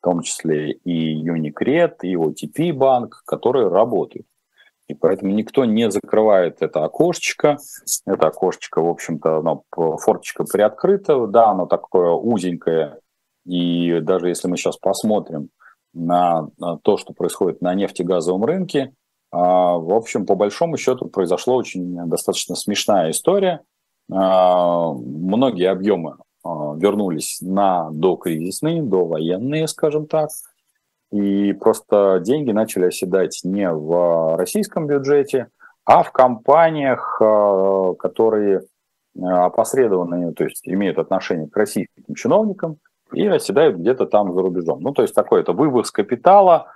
в 0.00 0.04
том 0.04 0.22
числе 0.22 0.72
и 0.72 1.26
Unicred, 1.26 1.96
и 2.02 2.14
OTP 2.14 2.72
банк, 2.72 3.22
которые 3.26 3.68
работают. 3.68 4.26
И 4.88 4.94
поэтому 4.94 5.32
никто 5.32 5.64
не 5.64 5.90
закрывает 5.90 6.62
это 6.62 6.84
окошечко. 6.84 7.58
Это 8.06 8.26
окошечко, 8.26 8.82
в 8.82 8.88
общем-то, 8.88 9.38
оно, 9.38 9.62
форточка 9.98 10.44
приоткрыта, 10.44 11.26
да, 11.26 11.50
оно 11.50 11.66
такое 11.66 12.10
узенькое. 12.10 12.98
И 13.46 14.00
даже 14.00 14.28
если 14.28 14.48
мы 14.48 14.56
сейчас 14.56 14.76
посмотрим 14.76 15.50
на 15.94 16.48
то, 16.82 16.96
что 16.96 17.12
происходит 17.12 17.62
на 17.62 17.74
нефтегазовом 17.74 18.44
рынке, 18.44 18.92
а, 19.32 19.76
в 19.78 19.92
общем, 19.92 20.26
по 20.26 20.34
большому 20.34 20.76
счету 20.76 21.06
произошла 21.06 21.54
очень 21.54 21.96
достаточно 22.08 22.56
смешная 22.56 23.12
история. 23.12 23.60
А, 24.12 24.92
многие 24.92 25.70
объемы 25.70 26.16
а, 26.44 26.74
вернулись 26.76 27.38
на 27.40 27.90
докризисные, 27.90 28.82
довоенные, 28.82 29.68
скажем 29.68 30.06
так, 30.06 30.30
и 31.12 31.52
просто 31.52 32.20
деньги 32.24 32.50
начали 32.52 32.86
оседать 32.86 33.40
не 33.44 33.70
в 33.70 34.36
российском 34.36 34.86
бюджете, 34.86 35.48
а 35.84 36.02
в 36.02 36.12
компаниях, 36.12 37.20
а, 37.20 37.94
которые 37.94 38.62
опосредованные, 39.20 40.32
то 40.32 40.44
есть 40.44 40.66
имеют 40.68 40.98
отношение 40.98 41.48
к 41.48 41.56
российским 41.56 42.14
чиновникам 42.14 42.78
и 43.12 43.26
оседают 43.26 43.76
где-то 43.76 44.06
там 44.06 44.32
за 44.32 44.40
рубежом. 44.40 44.80
Ну, 44.82 44.92
то 44.92 45.02
есть 45.02 45.14
такой 45.14 45.40
это 45.40 45.52
вывоз 45.52 45.90
капитала 45.90 46.68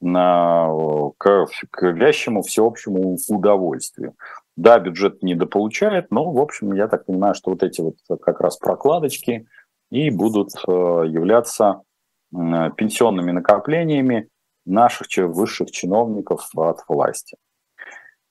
к, 0.00 1.46
к 1.70 1.82
вящему 1.82 2.42
всеобщему 2.42 3.18
удовольствию. 3.28 4.14
Да, 4.60 4.78
бюджет 4.78 5.22
недополучает, 5.22 6.10
но, 6.10 6.30
в 6.30 6.38
общем, 6.38 6.74
я 6.74 6.86
так 6.86 7.06
понимаю, 7.06 7.34
что 7.34 7.50
вот 7.50 7.62
эти 7.62 7.80
вот 7.80 7.94
как 8.20 8.42
раз 8.42 8.58
прокладочки 8.58 9.46
и 9.90 10.10
будут 10.10 10.50
э, 10.68 10.70
являться 10.70 11.80
пенсионными 12.30 13.30
накоплениями 13.30 14.28
наших 14.66 15.06
высших 15.16 15.70
чиновников 15.70 16.50
от 16.54 16.80
власти. 16.88 17.38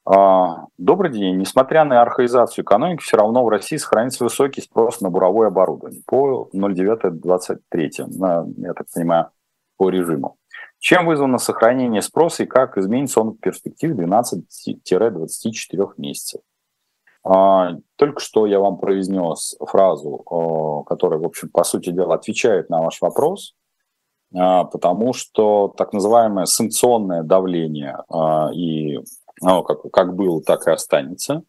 А, 0.05 0.67
добрый 0.77 1.11
день. 1.11 1.35
Несмотря 1.35 1.83
на 1.83 2.03
архаизацию 2.03 2.63
экономики, 2.63 3.01
все 3.01 3.17
равно 3.17 3.43
в 3.43 3.49
России 3.49 3.77
сохранится 3.77 4.23
высокий 4.23 4.61
спрос 4.61 5.01
на 5.01 5.09
буровое 5.09 5.47
оборудование 5.47 6.03
по 6.05 6.47
09.23, 6.53 8.53
я 8.57 8.73
так 8.75 8.85
понимаю, 8.93 9.31
по 9.77 9.89
режиму. 9.89 10.38
Чем 10.79 11.05
вызвано 11.05 11.37
сохранение 11.37 12.01
спроса 12.01 12.43
и 12.43 12.47
как 12.47 12.77
изменится 12.77 13.19
он 13.19 13.31
в 13.31 13.37
перспективе 13.37 13.95
12-24 13.95 15.93
месяцев? 15.97 16.41
А, 17.23 17.75
только 17.97 18.21
что 18.21 18.45
я 18.45 18.59
вам 18.59 18.77
произнес 18.77 19.57
фразу, 19.59 20.83
которая, 20.87 21.19
в 21.19 21.25
общем, 21.25 21.49
по 21.49 21.65
сути 21.65 21.89
дела, 21.91 22.15
отвечает 22.15 22.69
на 22.69 22.81
ваш 22.81 23.01
вопрос, 23.01 23.55
а, 24.33 24.63
потому 24.63 25.13
что 25.13 25.73
так 25.77 25.91
называемое 25.91 26.45
санкционное 26.45 27.23
давление, 27.23 27.97
а, 28.09 28.49
и, 28.53 28.99
ну, 29.41 29.63
как, 29.63 29.81
как 29.91 30.15
было, 30.15 30.41
так 30.41 30.65
и 30.67 30.71
останется. 30.71 31.43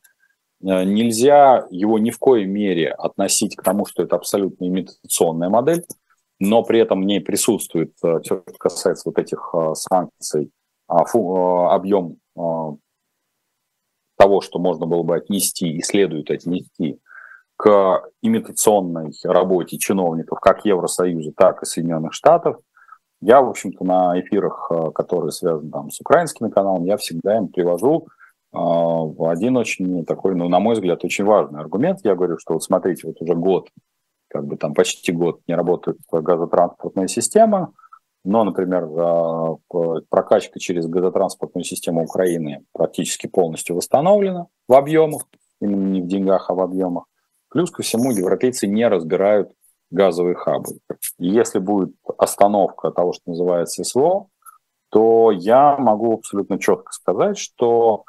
Нельзя 0.61 1.67
его 1.71 1.99
ни 1.99 2.11
в 2.11 2.19
коей 2.19 2.45
мере 2.45 2.91
относить 2.91 3.57
к 3.57 3.63
тому, 3.63 3.87
что 3.87 4.03
это 4.03 4.17
абсолютно 4.17 4.67
имитационная 4.67 5.49
модель, 5.49 5.85
но 6.41 6.65
при 6.65 6.81
этом 6.81 7.03
в 7.03 7.05
ней 7.05 7.21
присутствует, 7.21 7.93
э, 8.03 8.21
что 8.25 8.43
касается 8.59 9.11
вот 9.11 9.19
этих 9.19 9.51
э, 9.53 9.75
санкций, 9.75 10.51
а, 10.89 11.03
э, 11.03 11.75
объем 11.75 12.17
того, 14.17 14.41
что 14.41 14.59
можно 14.59 14.87
было 14.87 15.03
бы 15.03 15.17
отнести 15.17 15.69
и 15.69 15.83
следует 15.83 16.31
отнести 16.31 16.99
к 17.57 18.03
имитационной 18.23 19.13
работе 19.25 19.77
чиновников 19.79 20.41
как 20.41 20.65
Евросоюза, 20.65 21.33
так 21.37 21.63
и 21.63 21.67
Соединенных 21.67 22.15
Штатов. 22.15 22.57
Я, 23.21 23.43
в 23.43 23.51
общем-то, 23.51 23.85
на 23.85 24.19
эфирах, 24.19 24.71
которые 24.95 25.33
связаны 25.33 25.71
там, 25.71 25.91
с 25.91 26.01
украинскими 26.01 26.49
каналами, 26.49 26.89
я 26.89 26.97
всегда 26.97 27.37
им 27.37 27.49
привожу 27.49 28.09
один 28.53 29.57
очень 29.57 30.05
такой, 30.07 30.35
ну, 30.35 30.49
на 30.49 30.59
мой 30.61 30.75
взгляд, 30.75 31.05
очень 31.05 31.25
важный 31.25 31.61
аргумент. 31.61 32.01
Я 32.03 32.15
говорю, 32.15 32.39
что 32.39 32.55
вот 32.55 32.63
смотрите, 32.63 33.07
вот 33.07 33.21
уже 33.21 33.35
год 33.35 33.69
как 34.31 34.47
бы 34.47 34.57
там 34.57 34.73
почти 34.75 35.13
год 35.13 35.41
не 35.47 35.55
работает 35.55 35.99
газотранспортная 36.11 37.09
система, 37.09 37.73
но, 38.25 38.45
например, 38.45 38.87
прокачка 40.09 40.61
через 40.61 40.87
газотранспортную 40.87 41.65
систему 41.65 42.05
Украины 42.05 42.65
практически 42.73 43.27
полностью 43.27 43.77
восстановлена 43.77 44.47
в 44.69 44.75
объемах, 44.75 45.27
именно 45.61 45.89
не 45.89 46.03
в 46.03 46.07
деньгах, 46.07 46.51
а 46.51 46.55
в 46.55 46.61
объемах. 46.61 47.05
Плюс 47.49 47.71
ко 47.71 47.83
всему 47.83 48.13
европейцы 48.13 48.67
не 48.67 48.87
разбирают 48.87 49.51
газовые 49.91 50.37
хабы. 50.37 50.79
если 51.19 51.59
будет 51.59 51.95
остановка 52.17 52.93
того, 52.93 53.13
что 53.13 53.31
называется 53.31 53.83
СВО, 53.83 54.29
то 54.91 55.31
я 55.33 55.77
могу 55.77 56.15
абсолютно 56.15 56.59
четко 56.59 56.93
сказать, 56.93 57.39
что 57.39 58.05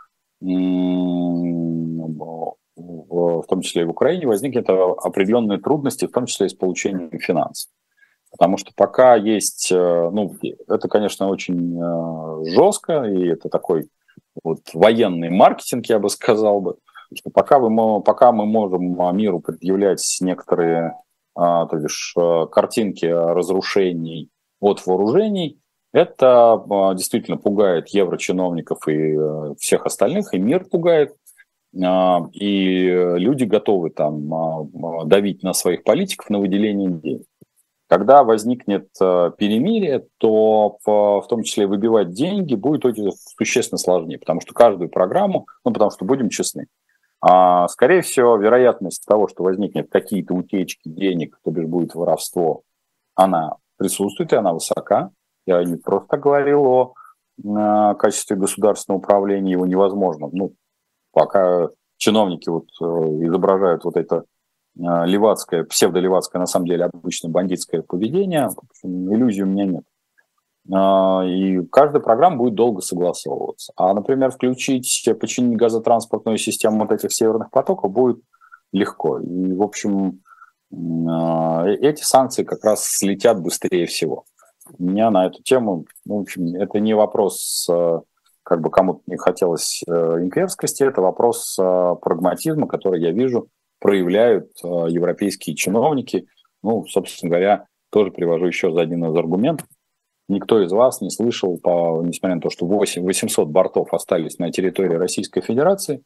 в 3.12 3.48
том 3.48 3.62
числе 3.62 3.84
и 3.84 3.86
в 3.86 3.92
Украине, 3.92 4.28
возникнет 4.28 4.70
определенные 4.70 5.60
трудности, 5.60 6.06
в 6.06 6.12
том 6.12 6.26
числе 6.26 6.48
и 6.48 6.50
с 6.50 6.54
получением 6.54 7.12
финансов. 7.20 7.70
Потому 8.32 8.58
что 8.58 8.72
пока 8.76 9.16
есть, 9.16 9.72
э, 9.72 10.10
ну, 10.12 10.34
это, 10.68 10.88
конечно, 10.88 11.28
очень 11.28 11.78
э, 11.78 12.46
жестко, 12.56 13.04
и 13.04 13.28
это 13.28 13.50
такой 13.50 13.90
вот 14.44 14.60
военный 14.74 15.30
маркетинг, 15.30 15.88
я 15.88 16.00
бы 16.00 16.10
сказал 16.10 16.62
бы, 16.62 16.78
что 17.14 17.30
пока, 17.30 17.60
вы, 17.60 18.02
пока 18.02 18.32
мы 18.32 18.46
можем 18.46 18.96
миру 19.18 19.42
предъявлять 19.42 20.18
некоторые 20.22 20.96
а, 21.36 21.66
то 21.66 21.78
бишь, 21.78 22.14
э, 22.18 22.46
картинки 22.52 23.06
разрушений 23.06 24.30
от 24.60 24.86
вооружений, 24.86 25.60
это 25.94 26.54
а, 26.54 26.94
действительно 26.94 27.38
пугает 27.38 27.90
еврочиновников 27.90 28.88
и 28.88 29.18
всех 29.58 29.86
остальных, 29.86 30.34
и 30.34 30.40
мир 30.40 30.66
пугает. 30.66 31.16
А, 31.80 32.28
и 32.34 32.86
люди 33.18 33.46
готовы 33.46 33.92
там 33.92 34.34
а, 34.34 35.06
давить 35.06 35.42
на 35.44 35.54
своих 35.54 35.84
политиков 35.84 36.30
на 36.30 36.40
выделение 36.40 36.92
денег. 36.92 37.26
Когда 37.88 38.24
возникнет 38.24 38.90
а, 39.00 39.32
перемирие, 39.32 40.06
то 40.18 40.78
в 40.84 41.26
том 41.30 41.44
числе 41.44 41.68
выбивать 41.68 42.12
деньги 42.12 42.56
будет 42.56 42.86
очень 42.86 43.12
существенно 43.38 43.78
сложнее, 43.78 44.20
потому 44.20 44.42
что 44.42 44.54
каждую 44.54 44.90
программу, 44.90 45.48
ну 45.64 45.72
потому 45.72 45.92
что 45.92 46.06
будем 46.06 46.30
честны, 46.30 46.68
скорее 47.24 48.02
всего, 48.02 48.36
вероятность 48.36 49.06
того, 49.06 49.28
что 49.28 49.44
возникнет 49.44 49.92
какие-то 49.92 50.34
утечки 50.34 50.90
денег, 50.90 51.38
то 51.44 51.52
бишь 51.52 51.68
будет 51.68 51.94
воровство, 51.94 52.64
она 53.14 53.58
присутствует 53.78 54.34
и 54.34 54.36
она 54.36 54.54
высока. 54.54 55.12
Я 55.46 55.64
не 55.64 55.78
просто 55.78 56.18
говорил 56.18 56.66
о 56.66 57.94
качестве 57.96 58.38
государственного 58.38 59.00
управления, 59.00 59.52
его 59.52 59.68
невозможно, 59.68 60.30
ну, 60.32 60.54
пока 61.12 61.70
чиновники 61.98 62.50
вот 62.50 62.68
э, 62.82 62.86
изображают 63.26 63.84
вот 63.84 63.98
это 63.98 64.24
э, 64.78 64.82
левацкое, 65.06 65.64
псевдолевацкое, 65.64 66.40
на 66.40 66.48
самом 66.48 66.68
деле 66.68 66.86
обычно 66.86 67.30
бандитское 67.30 67.82
поведение, 67.82 68.50
иллюзий 68.84 69.44
у 69.44 69.48
меня 69.48 69.66
нет. 69.66 69.84
А, 70.72 71.24
и 71.26 71.64
каждая 71.68 72.02
программа 72.02 72.38
будет 72.38 72.56
долго 72.56 72.82
согласовываться. 72.82 73.74
А, 73.76 73.94
например, 73.94 74.32
включить, 74.32 75.08
починить 75.20 75.58
газотранспортную 75.58 76.38
систему 76.38 76.82
вот 76.82 76.92
этих 76.92 77.12
северных 77.12 77.50
потоков 77.52 77.92
будет 77.92 78.20
легко. 78.72 79.20
И, 79.20 79.54
в 79.54 79.62
общем, 79.62 80.22
а, 80.74 81.66
э, 81.68 81.76
эти 81.76 82.04
санкции 82.04 82.44
как 82.44 82.64
раз 82.64 82.86
слетят 82.86 83.42
быстрее 83.42 83.86
всего. 83.88 84.26
У 84.78 84.84
меня 84.84 85.10
на 85.10 85.26
эту 85.26 85.42
тему, 85.42 85.86
в 86.06 86.14
общем, 86.14 86.56
это 86.56 86.80
не 86.80 86.94
вопрос 86.94 87.68
как 88.52 88.60
бы 88.60 88.70
кому-то 88.70 89.00
не 89.08 89.16
хотелось 89.16 89.82
э, 89.88 89.92
имперскости, 89.94 90.84
это 90.84 91.02
вопрос 91.02 91.58
э, 91.58 91.96
прагматизма, 92.02 92.68
который 92.68 93.00
я 93.02 93.12
вижу 93.12 93.48
проявляют 93.80 94.52
э, 94.62 94.68
европейские 94.90 95.56
чиновники. 95.56 96.28
Ну, 96.62 96.86
собственно 96.86 97.30
говоря, 97.30 97.68
тоже 97.90 98.12
привожу 98.12 98.48
еще 98.48 98.70
за 98.74 98.82
один 98.82 99.06
из 99.06 99.16
аргументов. 99.16 99.70
Никто 100.28 100.62
из 100.62 100.70
вас 100.74 101.00
не 101.00 101.10
слышал, 101.10 101.60
по, 101.60 102.04
несмотря 102.04 102.36
на 102.36 102.42
то, 102.42 102.50
что 102.50 102.66
8, 102.66 103.04
800 103.04 103.48
бортов 103.48 103.94
остались 103.94 104.38
на 104.38 104.52
территории 104.52 104.96
Российской 104.96 105.40
Федерации, 105.40 106.04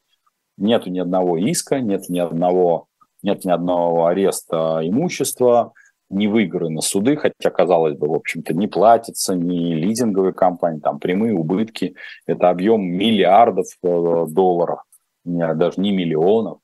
нет 0.55 0.85
ни 0.85 0.99
одного 0.99 1.37
иска, 1.37 1.79
нет 1.79 2.09
ни 2.09 2.19
одного, 2.19 2.85
нет 3.23 3.43
ни 3.43 3.49
одного 3.49 4.05
ареста 4.05 4.81
имущества, 4.83 5.73
не 6.09 6.27
выиграны 6.27 6.81
суды, 6.81 7.15
хотя, 7.15 7.49
казалось 7.49 7.97
бы, 7.97 8.07
в 8.07 8.13
общем-то, 8.13 8.53
не 8.53 8.67
платится 8.67 9.35
ни 9.35 9.73
лизинговые 9.73 10.33
компании, 10.33 10.79
там 10.79 10.99
прямые 10.99 11.33
убытки, 11.33 11.95
это 12.25 12.49
объем 12.49 12.83
миллиардов 12.83 13.65
э, 13.83 14.25
долларов, 14.29 14.81
даже 15.23 15.81
не 15.81 15.91
миллионов, 15.91 16.59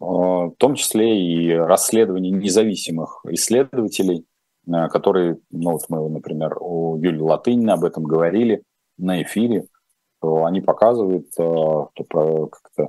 э, 0.00 0.04
в 0.04 0.54
том 0.56 0.74
числе 0.74 1.20
и 1.20 1.52
расследования 1.52 2.30
независимых 2.30 3.24
исследователей, 3.28 4.24
э, 4.66 4.88
которые, 4.88 5.38
ну 5.50 5.72
вот 5.72 5.82
мы, 5.88 6.08
например, 6.08 6.56
у 6.60 6.96
Юлии 6.96 7.20
Латынина 7.20 7.74
об 7.74 7.84
этом 7.84 8.04
говорили 8.04 8.62
на 8.98 9.22
эфире, 9.22 9.66
они 10.22 10.60
показывают, 10.60 11.26
что 11.32 11.90
как-то 11.96 12.88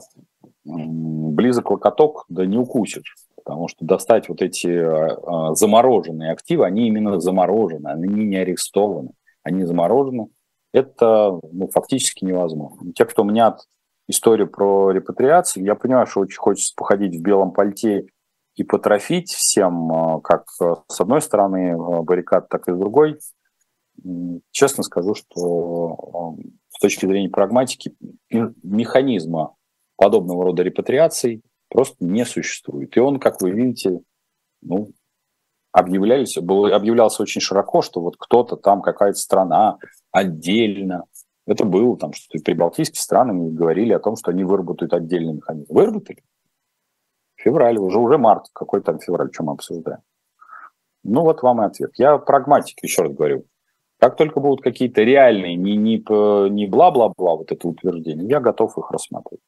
близок 0.65 1.71
локоток, 1.71 2.25
да 2.29 2.45
не 2.45 2.59
укусишь 2.59 3.15
потому 3.43 3.67
что 3.67 3.85
достать 3.85 4.29
вот 4.29 4.41
эти 4.41 4.67
э, 4.67 5.55
замороженные 5.55 6.31
активы, 6.31 6.65
они 6.65 6.87
именно 6.87 7.19
заморожены, 7.19 7.87
они 7.89 8.07
не 8.07 8.37
арестованы, 8.37 9.11
они 9.43 9.63
заморожены. 9.65 10.27
Это 10.73 11.39
ну, 11.51 11.69
фактически 11.71 12.25
невозможно. 12.25 12.91
Те, 12.93 13.05
кто 13.05 13.23
мнят 13.23 13.61
историю 14.07 14.49
про 14.49 14.91
репатриацию, 14.91 15.65
я 15.65 15.75
понимаю, 15.75 16.07
что 16.07 16.21
очень 16.21 16.39
хочется 16.39 16.73
походить 16.75 17.15
в 17.15 17.21
белом 17.21 17.51
пальте 17.51 18.07
и 18.55 18.63
потрофить 18.63 19.31
всем, 19.31 19.91
э, 19.91 20.21
как 20.21 20.45
с 20.49 21.01
одной 21.01 21.21
стороны 21.21 21.75
баррикад, 22.03 22.49
так 22.49 22.67
и 22.67 22.73
с 22.73 22.77
другой. 22.77 23.19
Честно 24.51 24.83
скажу, 24.83 25.13
что 25.13 26.35
с 26.69 26.79
точки 26.79 27.05
зрения 27.05 27.29
прагматики 27.29 27.95
механизма 28.29 29.55
подобного 29.97 30.45
рода 30.45 30.63
репатриаций 30.63 31.43
просто 31.73 31.95
не 31.99 32.23
существует. 32.23 32.95
И 32.95 32.99
он, 32.99 33.19
как 33.19 33.41
вы 33.41 33.49
видите, 33.49 33.99
ну, 34.61 34.91
объявлялись, 35.71 36.37
был, 36.37 36.67
объявлялся 36.67 37.23
очень 37.23 37.41
широко, 37.41 37.81
что 37.81 37.99
вот 37.99 38.15
кто-то 38.17 38.55
там, 38.55 38.81
какая-то 38.81 39.17
страна 39.17 39.79
отдельно. 40.11 41.05
Это 41.47 41.65
было 41.65 41.97
там, 41.97 42.13
что 42.13 42.39
прибалтийские 42.39 43.01
страны 43.01 43.51
говорили 43.51 43.91
о 43.91 43.99
том, 43.99 44.15
что 44.15 44.31
они 44.31 44.43
выработают 44.43 44.93
отдельный 44.93 45.33
механизм. 45.33 45.73
Выработали? 45.73 46.23
Февраль, 47.35 47.77
уже, 47.77 47.99
уже 47.99 48.17
март. 48.17 48.45
Какой 48.53 48.81
там 48.81 48.99
февраль, 48.99 49.33
что 49.33 49.43
мы 49.43 49.53
обсуждаем? 49.53 50.01
Ну 51.03 51.21
вот 51.23 51.41
вам 51.41 51.63
и 51.63 51.65
ответ. 51.65 51.91
Я 51.97 52.19
прагматик, 52.19 52.81
еще 52.83 53.01
раз 53.01 53.13
говорю. 53.13 53.45
Как 53.99 54.15
только 54.15 54.39
будут 54.39 54.61
какие-то 54.61 55.01
реальные, 55.01 55.55
не, 55.55 55.75
не, 55.75 55.97
не 56.49 56.67
бла-бла-бла, 56.67 57.35
вот 57.35 57.51
это 57.51 57.67
утверждение, 57.67 58.27
я 58.27 58.39
готов 58.39 58.77
их 58.77 58.91
рассматривать. 58.91 59.41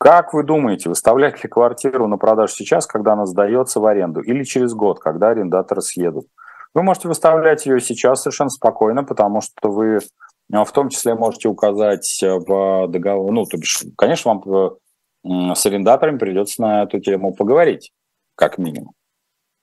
Как 0.00 0.32
вы 0.32 0.44
думаете, 0.44 0.88
выставлять 0.88 1.44
ли 1.44 1.50
квартиру 1.50 2.08
на 2.08 2.16
продажу 2.16 2.54
сейчас, 2.54 2.86
когда 2.86 3.12
она 3.12 3.26
сдается 3.26 3.80
в 3.80 3.84
аренду, 3.84 4.22
или 4.22 4.44
через 4.44 4.72
год, 4.72 4.98
когда 4.98 5.28
арендаторы 5.28 5.82
съедут? 5.82 6.26
Вы 6.72 6.82
можете 6.82 7.06
выставлять 7.06 7.66
ее 7.66 7.82
сейчас 7.82 8.22
совершенно 8.22 8.48
спокойно, 8.48 9.04
потому 9.04 9.42
что 9.42 9.70
вы 9.70 9.96
э, 9.96 10.00
в 10.48 10.72
том 10.72 10.88
числе 10.88 11.14
можете 11.14 11.48
указать 11.48 12.18
в 12.22 12.86
договор, 12.88 13.30
ну, 13.30 13.44
то 13.44 13.58
бишь, 13.58 13.82
конечно, 13.98 14.32
вам 14.32 14.78
э, 15.22 15.54
с 15.54 15.66
арендаторами 15.66 16.16
придется 16.16 16.62
на 16.62 16.84
эту 16.84 16.98
тему 17.00 17.34
поговорить, 17.34 17.92
как 18.36 18.56
минимум. 18.56 18.94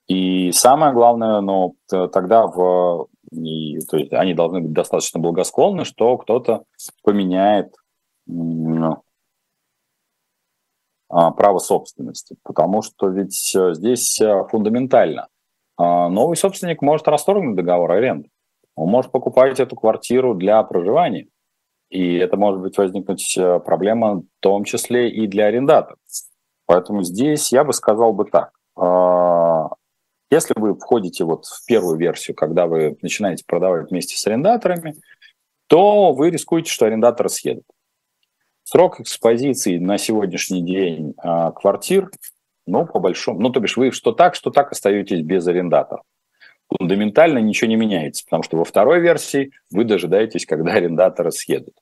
И 0.06 0.52
самое 0.52 0.92
главное, 0.92 1.40
ну, 1.40 1.74
тогда 1.88 2.46
в, 2.46 3.08
и, 3.32 3.80
то 3.90 3.96
есть 3.96 4.12
они 4.12 4.34
должны 4.34 4.60
быть 4.60 4.72
достаточно 4.72 5.18
благосклонны, 5.18 5.84
что 5.84 6.16
кто-то 6.16 6.62
поменяет 7.02 7.74
ну, 8.26 9.02
а, 11.08 11.30
право 11.30 11.58
собственности, 11.58 12.36
потому 12.42 12.82
что 12.82 13.08
ведь 13.08 13.54
э, 13.56 13.74
здесь 13.74 14.20
э, 14.20 14.44
фундаментально. 14.50 15.28
А, 15.78 16.08
новый 16.08 16.36
собственник 16.36 16.82
может 16.82 17.08
расторгнуть 17.08 17.56
договор 17.56 17.92
аренды. 17.92 18.28
Он 18.74 18.90
может 18.90 19.10
покупать 19.10 19.58
эту 19.58 19.74
квартиру 19.74 20.34
для 20.34 20.62
проживания. 20.62 21.28
И 21.88 22.16
это 22.16 22.36
может 22.36 22.60
быть 22.60 22.76
возникнуть 22.76 23.36
э, 23.38 23.60
проблема 23.60 24.16
в 24.16 24.24
том 24.40 24.64
числе 24.64 25.10
и 25.10 25.26
для 25.26 25.46
арендаторов. 25.46 25.98
Поэтому 26.66 27.02
здесь 27.02 27.50
я 27.52 27.64
бы 27.64 27.72
сказал 27.72 28.12
бы 28.12 28.26
так. 28.26 28.50
А, 28.76 29.68
если 30.30 30.52
вы 30.56 30.74
входите 30.74 31.24
вот 31.24 31.46
в 31.46 31.64
первую 31.64 31.96
версию, 31.96 32.36
когда 32.36 32.66
вы 32.66 32.98
начинаете 33.00 33.44
продавать 33.46 33.90
вместе 33.90 34.16
с 34.16 34.26
арендаторами, 34.26 34.96
то 35.68 36.12
вы 36.12 36.30
рискуете, 36.30 36.70
что 36.70 36.84
арендаторы 36.84 37.30
съедут. 37.30 37.64
Срок 38.70 39.00
экспозиции 39.00 39.78
на 39.78 39.96
сегодняшний 39.96 40.60
день 40.60 41.14
а, 41.16 41.52
квартир, 41.52 42.10
ну, 42.66 42.84
по 42.84 42.98
большому, 42.98 43.40
ну, 43.40 43.48
то 43.48 43.60
бишь 43.60 43.78
вы 43.78 43.92
что 43.92 44.12
так, 44.12 44.34
что 44.34 44.50
так 44.50 44.72
остаетесь 44.72 45.22
без 45.22 45.46
арендатора. 45.46 46.02
Фундаментально 46.68 47.38
ничего 47.38 47.70
не 47.70 47.76
меняется, 47.76 48.24
потому 48.26 48.42
что 48.42 48.58
во 48.58 48.64
второй 48.64 49.00
версии 49.00 49.52
вы 49.70 49.84
дожидаетесь, 49.84 50.44
когда 50.44 50.72
арендаторы 50.72 51.32
съедут. 51.32 51.72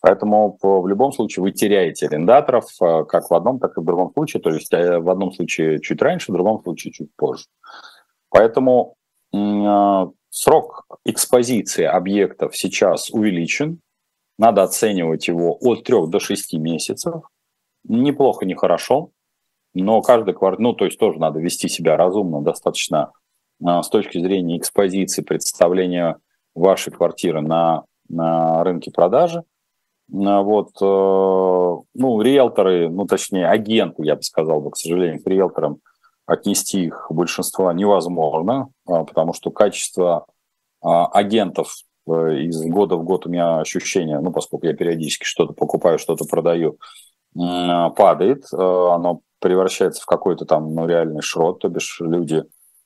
Поэтому 0.00 0.58
в 0.62 0.88
любом 0.88 1.12
случае 1.12 1.42
вы 1.42 1.52
теряете 1.52 2.06
арендаторов 2.06 2.70
а, 2.80 3.04
как 3.04 3.28
в 3.28 3.34
одном, 3.34 3.58
так 3.58 3.76
и 3.76 3.82
в 3.82 3.84
другом 3.84 4.10
случае. 4.14 4.40
То 4.42 4.48
есть 4.48 4.72
э, 4.72 5.00
в 5.00 5.10
одном 5.10 5.30
случае 5.30 5.78
чуть 5.80 6.00
раньше, 6.00 6.32
в 6.32 6.34
другом 6.34 6.62
случае 6.62 6.94
чуть 6.94 7.14
позже. 7.16 7.44
Поэтому 8.30 8.96
срок 10.30 10.86
экспозиции 11.04 11.84
объектов 11.84 12.56
сейчас 12.56 13.10
увеличен. 13.10 13.80
Надо 14.38 14.62
оценивать 14.62 15.28
его 15.28 15.56
от 15.60 15.84
3 15.84 16.06
до 16.08 16.18
6 16.18 16.54
месяцев. 16.54 17.22
Неплохо, 17.84 18.46
нехорошо, 18.46 19.10
но 19.74 20.00
каждый 20.00 20.34
квартал, 20.34 20.62
ну, 20.62 20.72
то 20.72 20.84
есть 20.84 20.98
тоже 20.98 21.18
надо 21.18 21.40
вести 21.40 21.68
себя 21.68 21.96
разумно, 21.96 22.40
достаточно 22.40 23.12
с 23.60 23.88
точки 23.88 24.18
зрения 24.18 24.58
экспозиции, 24.58 25.22
представления 25.22 26.16
вашей 26.54 26.92
квартиры 26.92 27.42
на, 27.42 27.84
на 28.08 28.62
рынке 28.64 28.90
продажи. 28.90 29.42
Вот, 30.08 30.70
ну, 30.80 32.20
риэлторы, 32.20 32.90
ну, 32.90 33.06
точнее, 33.06 33.48
агенты, 33.48 34.04
я 34.04 34.16
бы 34.16 34.22
сказал, 34.22 34.60
бы, 34.60 34.70
к 34.70 34.76
сожалению, 34.76 35.22
к 35.22 35.26
риэлторам 35.26 35.78
отнести 36.26 36.84
их 36.84 37.06
большинство 37.10 37.72
невозможно, 37.72 38.68
потому 38.84 39.32
что 39.32 39.50
качество 39.50 40.26
агентов 40.82 41.74
из 42.06 42.62
года 42.64 42.96
в 42.96 43.04
год 43.04 43.26
у 43.26 43.30
меня 43.30 43.60
ощущение, 43.60 44.20
ну, 44.20 44.32
поскольку 44.32 44.66
я 44.66 44.74
периодически 44.74 45.24
что-то 45.24 45.52
покупаю, 45.52 45.98
что-то 45.98 46.24
продаю, 46.24 46.78
падает, 47.34 48.44
оно 48.52 49.20
превращается 49.40 50.02
в 50.02 50.06
какой-то 50.06 50.44
там 50.44 50.74
ну, 50.74 50.86
реальный 50.86 51.22
шрот, 51.22 51.60
то 51.60 51.68
бишь 51.68 51.98
люди, 52.00 52.44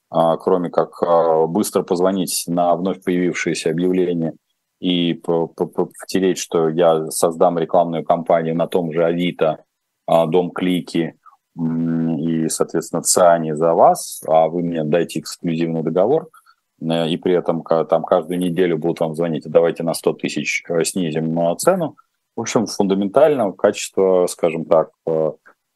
кроме 0.08 0.70
как 0.70 1.02
быстро 1.50 1.82
позвонить 1.82 2.44
на 2.46 2.74
вновь 2.74 3.02
появившееся 3.02 3.70
объявление 3.70 4.34
и 4.80 5.12
потереть, 5.14 6.38
что 6.38 6.68
я 6.68 7.10
создам 7.10 7.58
рекламную 7.58 8.04
кампанию 8.04 8.56
на 8.56 8.68
том 8.68 8.92
же 8.92 9.04
Авито, 9.04 9.64
Дом 10.06 10.50
Клики 10.50 11.14
и, 11.56 12.48
соответственно, 12.48 13.02
ЦАНИ 13.02 13.52
за 13.52 13.74
вас, 13.74 14.22
а 14.26 14.48
вы 14.48 14.62
мне 14.62 14.84
дайте 14.84 15.20
эксклюзивный 15.20 15.82
договор– 15.82 16.28
Э, 16.37 16.37
и 16.80 17.16
при 17.16 17.34
этом 17.34 17.62
там 17.62 18.04
каждую 18.04 18.38
неделю 18.38 18.78
будут 18.78 19.00
вам 19.00 19.14
звонить, 19.14 19.44
давайте 19.46 19.82
на 19.82 19.94
100 19.94 20.12
тысяч 20.14 20.64
э, 20.68 20.84
снизим 20.84 21.38
э, 21.38 21.56
цену. 21.56 21.96
В 22.36 22.40
общем, 22.40 22.66
фундаментально 22.66 23.50
качество, 23.52 24.26
скажем 24.28 24.64
так, 24.64 24.90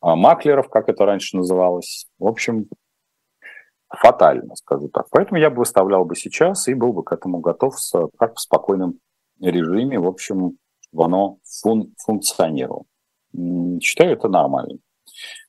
маклеров, 0.01 0.69
как 0.69 0.89
это 0.89 1.05
раньше 1.05 1.37
называлось, 1.37 2.07
в 2.21 2.27
общем, 2.29 2.69
фатально, 3.89 4.55
скажу 4.57 4.89
так. 4.89 5.07
Поэтому 5.11 5.41
я 5.41 5.51
бы 5.51 5.57
выставлял 5.57 6.05
бы 6.05 6.15
сейчас 6.15 6.69
и 6.69 6.75
был 6.75 6.93
бы 6.93 7.03
к 7.03 7.13
этому 7.13 7.41
готов 7.41 7.81
с, 7.81 7.93
как 8.19 8.37
в 8.37 8.41
спокойном 8.41 9.01
режиме, 9.41 9.99
в 9.99 10.07
общем, 10.07 10.57
чтобы 10.81 11.05
оно 11.05 11.39
фун, 11.45 11.93
функционировало. 11.99 12.85
Считаю 13.81 14.13
это 14.13 14.29
нормально. 14.29 14.79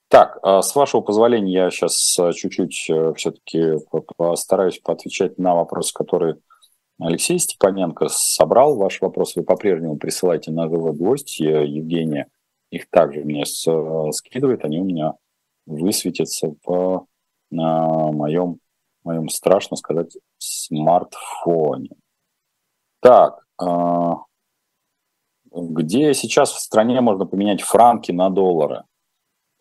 Так, 0.09 0.37
а, 0.43 0.61
с 0.61 0.75
вашего 0.75 1.01
позволения, 1.01 1.53
я 1.53 1.71
сейчас 1.71 2.17
а, 2.19 2.31
чуть-чуть 2.33 2.87
э, 2.89 3.13
все-таки 3.15 3.73
постараюсь 4.15 4.79
поотвечать 4.79 5.37
на 5.39 5.55
вопросы, 5.55 5.93
которые 5.93 6.37
Алексей 6.99 7.39
Степаненко 7.39 8.07
собрал. 8.09 8.77
Ваши 8.77 9.03
вопросы 9.03 9.39
вы 9.39 9.45
по-прежнему 9.45 9.97
присылайте 9.97 10.51
на 10.51 10.69
живой 10.69 10.93
гвоздь. 10.93 11.39
Евгения 11.39 12.27
их 12.73 12.89
также 12.89 13.21
мне 13.21 13.43
э, 13.43 14.11
скидывает, 14.11 14.65
они 14.65 14.79
у 14.79 14.83
меня 14.83 15.13
высветятся 15.65 16.55
в, 16.65 17.05
на 17.51 18.11
моем, 18.11 18.59
моем, 19.03 19.29
страшно 19.29 19.77
сказать, 19.77 20.17
смартфоне. 20.39 21.91
Так, 22.99 23.45
а, 23.57 24.23
где 25.51 26.13
сейчас 26.15 26.51
в 26.51 26.59
стране 26.59 26.99
можно 27.01 27.25
поменять 27.25 27.61
франки 27.61 28.11
на 28.11 28.29
доллары? 28.29 28.85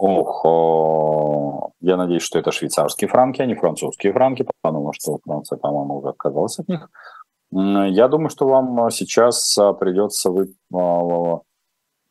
Ох, 0.04 1.70
я 1.80 1.96
надеюсь, 1.96 2.22
что 2.22 2.40
это 2.40 2.50
швейцарские 2.50 3.08
франки, 3.08 3.40
а 3.40 3.46
не 3.46 3.54
французские 3.54 4.12
франки, 4.12 4.44
потому 4.60 4.92
что 4.92 5.18
Франция, 5.24 5.58
по-моему, 5.58 5.98
уже 5.98 6.08
отказалась 6.08 6.58
от 6.58 6.66
них. 6.68 6.90
Я 7.52 8.08
думаю, 8.08 8.28
что 8.28 8.48
вам 8.48 8.90
сейчас 8.90 9.56
а, 9.58 9.74
придется 9.74 10.30
вы, 10.30 10.54
а, 10.74 11.40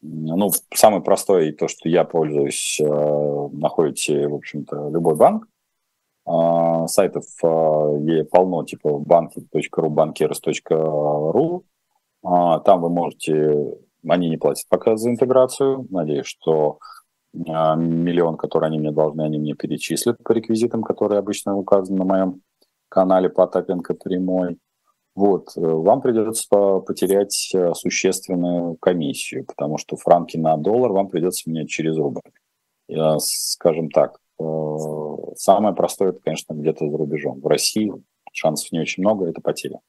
ну, 0.02 0.52
самый 0.74 1.02
простой, 1.02 1.52
то, 1.52 1.68
что 1.68 1.90
я 1.90 2.06
пользуюсь, 2.06 2.80
а, 2.80 3.50
находите, 3.52 4.26
в 4.28 4.36
общем-то, 4.36 4.90
любой 4.90 5.16
банк. 5.16 5.48
Сайтов 6.86 7.26
полно, 7.42 8.64
типа 8.64 9.00
банки.ру, 9.00 9.90
банкирс.ру. 9.90 11.66
Там 12.24 12.82
вы 12.82 12.90
можете, 12.90 13.80
они 14.08 14.30
не 14.30 14.38
платят 14.38 14.70
пока 14.70 14.96
за 14.96 15.10
интеграцию. 15.10 15.88
Надеюсь, 15.90 16.28
что 16.28 16.78
миллион, 17.34 18.38
который 18.38 18.68
они 18.68 18.80
мне 18.80 18.92
должны, 18.92 19.22
они 19.22 19.40
мне 19.40 19.54
перечислят 19.54 20.22
по 20.24 20.34
реквизитам, 20.34 20.84
которые 20.84 21.20
обычно 21.20 21.56
указаны 21.56 22.00
на 22.00 22.06
моем 22.06 22.42
канале 22.90 23.30
Потапенко 23.30 23.94
прямой. 23.94 24.58
Вот, 25.16 25.52
э, 25.58 25.62
вам 25.62 26.02
придется 26.02 26.80
потерять 26.80 27.52
э, 27.54 27.74
существенную 27.74 28.76
комиссию, 28.78 29.46
потому 29.46 29.78
что 29.78 29.98
франки 29.98 30.38
на 30.38 30.56
доллар 30.58 30.92
вам 30.92 31.10
придется 31.10 31.50
менять 31.50 31.70
через 31.70 31.98
рубль. 31.98 32.22
Я, 32.88 33.20
скажем 33.20 33.90
так, 33.90 34.18
э, 34.40 34.44
самое 35.36 35.76
простое, 35.76 36.10
это, 36.10 36.20
конечно, 36.20 36.54
где-то 36.54 36.90
за 36.90 36.98
рубежом. 36.98 37.42
В 37.42 37.48
России 37.48 37.92
шансов 38.34 38.72
не 38.72 38.80
очень 38.80 39.04
много, 39.04 39.28
это 39.28 39.42
потеря. 39.42 39.80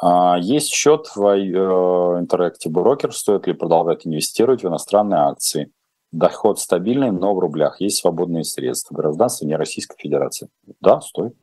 А, 0.00 0.38
есть 0.40 0.72
счет 0.72 1.06
в 1.14 1.20
Interactive 1.22 2.72
Broker, 2.72 3.12
стоит 3.12 3.46
ли 3.46 3.52
продолжать 3.52 4.06
инвестировать 4.06 4.62
в 4.62 4.68
иностранные 4.68 5.20
акции– 5.20 5.72
Доход 6.14 6.60
стабильный, 6.60 7.10
но 7.10 7.34
в 7.34 7.40
рублях. 7.40 7.80
Есть 7.80 7.96
свободные 7.96 8.44
средства. 8.44 8.94
Гражданство 8.94 9.46
не 9.46 9.56
Российской 9.56 9.96
Федерации. 9.98 10.48
Да, 10.80 11.00
стоит. 11.00 11.34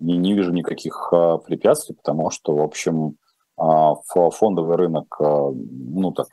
Не, 0.00 0.16
не 0.16 0.32
вижу 0.32 0.50
никаких 0.50 1.10
а, 1.12 1.36
препятствий, 1.36 1.94
потому 1.94 2.30
что, 2.30 2.56
в 2.56 2.62
общем, 2.62 3.18
а, 3.58 3.96
фондовый 4.06 4.76
рынок, 4.76 5.14
а, 5.20 5.50
ну 5.52 6.10
так, 6.12 6.28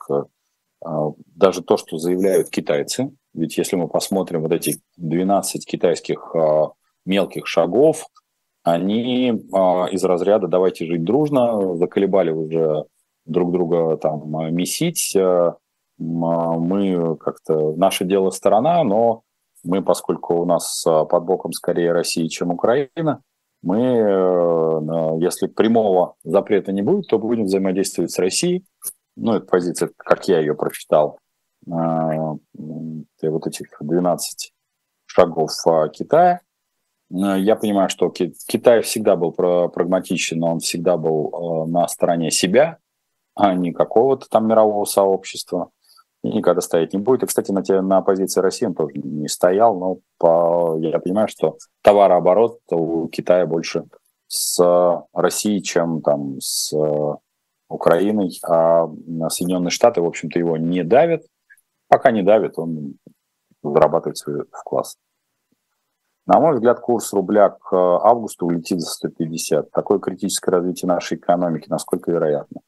даже 1.36 1.62
то, 1.62 1.76
что 1.76 1.98
заявляют 1.98 2.48
китайцы, 2.48 3.14
ведь 3.34 3.58
если 3.58 3.76
мы 3.76 3.88
посмотрим 3.88 4.40
вот 4.40 4.52
эти 4.52 4.80
12 4.96 5.66
китайских 5.66 6.34
мелких 7.04 7.46
шагов, 7.46 8.06
они 8.62 9.28
из 9.28 10.04
разряда 10.04 10.48
«давайте 10.48 10.86
жить 10.86 11.04
дружно», 11.04 11.76
заколебали 11.76 12.30
уже 12.30 12.86
друг 13.26 13.52
друга 13.52 13.98
там 13.98 14.54
месить, 14.54 15.14
мы 16.00 17.16
как-то, 17.18 17.76
наше 17.76 18.04
дело 18.04 18.30
сторона, 18.30 18.82
но 18.84 19.22
мы, 19.62 19.82
поскольку 19.82 20.40
у 20.40 20.46
нас 20.46 20.84
а, 20.86 21.04
под 21.04 21.24
боком 21.24 21.52
скорее 21.52 21.92
Россия, 21.92 22.26
чем 22.28 22.50
Украина, 22.50 23.22
мы, 23.62 23.78
э, 23.78 25.18
если 25.20 25.46
прямого 25.46 26.14
запрета 26.24 26.72
не 26.72 26.80
будет, 26.80 27.08
то 27.08 27.18
будем 27.18 27.44
взаимодействовать 27.44 28.10
с 28.10 28.18
Россией. 28.18 28.64
Ну, 29.16 29.34
это 29.34 29.44
позиция, 29.44 29.90
как 29.98 30.26
я 30.28 30.40
ее 30.40 30.54
прочитал, 30.54 31.18
а, 31.70 32.36
вот 32.54 33.46
этих 33.46 33.66
12 33.80 34.52
шагов 35.04 35.50
Китая. 35.92 36.40
Я 37.10 37.56
понимаю, 37.56 37.90
что 37.90 38.08
Китай 38.08 38.80
всегда 38.80 39.16
был 39.16 39.32
прагматичен, 39.32 40.42
он 40.42 40.60
всегда 40.60 40.96
был 40.96 41.66
на 41.66 41.86
стороне 41.88 42.30
себя, 42.30 42.78
а 43.34 43.52
не 43.54 43.72
какого-то 43.72 44.26
там 44.30 44.46
мирового 44.46 44.84
сообщества 44.84 45.70
никогда 46.22 46.60
стоять 46.60 46.92
не 46.92 46.98
будет. 46.98 47.22
И, 47.22 47.26
кстати, 47.26 47.50
на, 47.50 47.62
те, 47.62 47.80
на 47.80 48.02
позиции 48.02 48.40
России 48.40 48.66
он 48.66 48.74
тоже 48.74 48.92
не 48.94 49.28
стоял, 49.28 49.78
но 49.78 49.98
по, 50.18 50.76
я 50.78 50.98
понимаю, 50.98 51.28
что 51.28 51.56
товарооборот 51.82 52.60
у 52.70 53.08
Китая 53.08 53.46
больше 53.46 53.84
с 54.26 54.58
Россией, 55.12 55.62
чем 55.62 56.02
там 56.02 56.40
с 56.40 56.72
Украиной, 57.68 58.30
а 58.46 58.88
Соединенные 59.28 59.70
Штаты, 59.70 60.02
в 60.02 60.06
общем-то, 60.06 60.38
его 60.38 60.56
не 60.56 60.84
давят. 60.84 61.22
Пока 61.88 62.10
не 62.10 62.22
давит, 62.22 62.58
он 62.58 62.96
зарабатывает 63.62 64.18
свой 64.18 64.44
вклад. 64.52 64.86
На 66.26 66.38
мой 66.38 66.54
взгляд, 66.54 66.80
курс 66.80 67.12
рубля 67.12 67.50
к 67.50 67.72
августу 67.72 68.46
улетит 68.46 68.80
за 68.80 68.88
150. 68.88 69.70
Такое 69.72 69.98
критическое 69.98 70.52
развитие 70.52 70.88
нашей 70.88 71.18
экономики, 71.18 71.66
насколько 71.68 72.12
вероятно? 72.12 72.60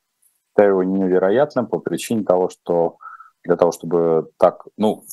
Это 0.57 0.67
его 0.67 0.83
невероятно 0.83 1.65
по 1.65 1.79
причине 1.79 2.25
того, 2.25 2.49
что 2.49 2.97
для 3.45 3.57
того, 3.57 3.73
чтобы 3.73 4.29
так, 4.39 4.67
ну, 4.77 5.05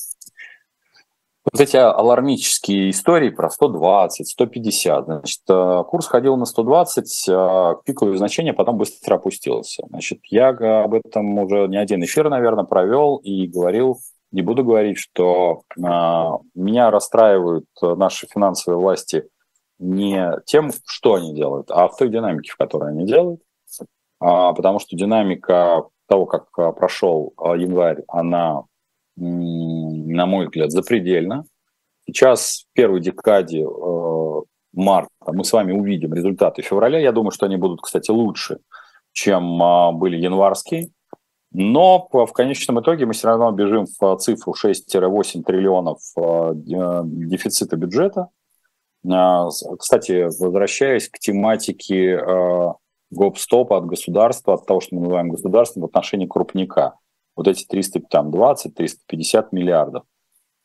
вот 1.50 1.60
эти 1.60 1.76
алармические 1.76 2.90
истории 2.90 3.30
про 3.30 3.50
120, 3.50 4.28
150, 4.28 5.04
значит, 5.04 5.40
э, 5.48 5.84
курс 5.88 6.06
ходил 6.06 6.36
на 6.36 6.44
120, 6.44 7.28
а 7.30 7.74
пиковое 7.84 8.16
значение 8.18 8.52
потом 8.52 8.76
быстро 8.76 9.14
опустился. 9.14 9.84
Значит, 9.88 10.20
я 10.26 10.48
об 10.48 10.94
этом 10.94 11.38
уже 11.38 11.66
не 11.68 11.78
один 11.78 12.04
эфир, 12.04 12.28
наверное, 12.28 12.64
провел 12.64 13.16
и 13.16 13.46
говорил, 13.46 13.98
не 14.32 14.42
буду 14.42 14.64
говорить, 14.64 14.98
что 14.98 15.62
э, 15.76 15.82
меня 16.54 16.90
расстраивают 16.90 17.66
наши 17.80 18.26
финансовые 18.26 18.78
власти 18.78 19.28
не 19.80 20.32
тем, 20.44 20.70
что 20.84 21.14
они 21.14 21.34
делают, 21.34 21.70
а 21.70 21.88
в 21.88 21.96
той 21.96 22.10
динамике, 22.10 22.52
в 22.52 22.56
которой 22.56 22.90
они 22.90 23.06
делают, 23.06 23.40
а, 24.20 24.52
потому 24.52 24.78
что 24.78 24.96
динамика 24.96 25.84
того, 26.10 26.26
как 26.26 26.46
а, 26.58 26.72
прошел 26.72 27.32
а, 27.36 27.56
январь, 27.56 28.02
она, 28.08 28.64
на 29.16 30.26
мой 30.26 30.46
взгляд, 30.46 30.72
запредельна. 30.72 31.44
Сейчас 32.04 32.64
в 32.64 32.74
первой 32.74 33.00
декаде 33.00 33.62
э, 33.62 34.40
марта 34.72 35.10
мы 35.26 35.44
с 35.44 35.52
вами 35.52 35.72
увидим 35.72 36.12
результаты 36.12 36.62
февраля. 36.62 36.98
Я 36.98 37.12
думаю, 37.12 37.30
что 37.30 37.46
они 37.46 37.56
будут, 37.56 37.82
кстати, 37.82 38.10
лучше, 38.10 38.58
чем 39.12 39.62
а, 39.62 39.92
были 39.92 40.16
январские. 40.16 40.90
Но 41.52 42.08
в 42.10 42.32
конечном 42.32 42.80
итоге 42.80 43.06
мы 43.06 43.12
все 43.12 43.28
равно 43.28 43.52
бежим 43.52 43.86
в 44.00 44.16
цифру 44.16 44.54
6-8 44.54 45.42
триллионов 45.42 45.98
дефицита 46.54 47.76
бюджета. 47.76 48.28
Кстати, 49.78 50.22
возвращаясь 50.22 51.08
к 51.08 51.18
тематике 51.18 52.20
гоп-стопа 53.10 53.76
от 53.76 53.86
государства, 53.86 54.54
от 54.54 54.66
того, 54.66 54.80
что 54.80 54.94
мы 54.94 55.02
называем 55.02 55.30
государством 55.30 55.82
в 55.82 55.86
отношении 55.86 56.26
крупника. 56.26 56.94
Вот 57.36 57.48
эти 57.48 57.66
320-350 57.66 59.48
миллиардов. 59.52 60.04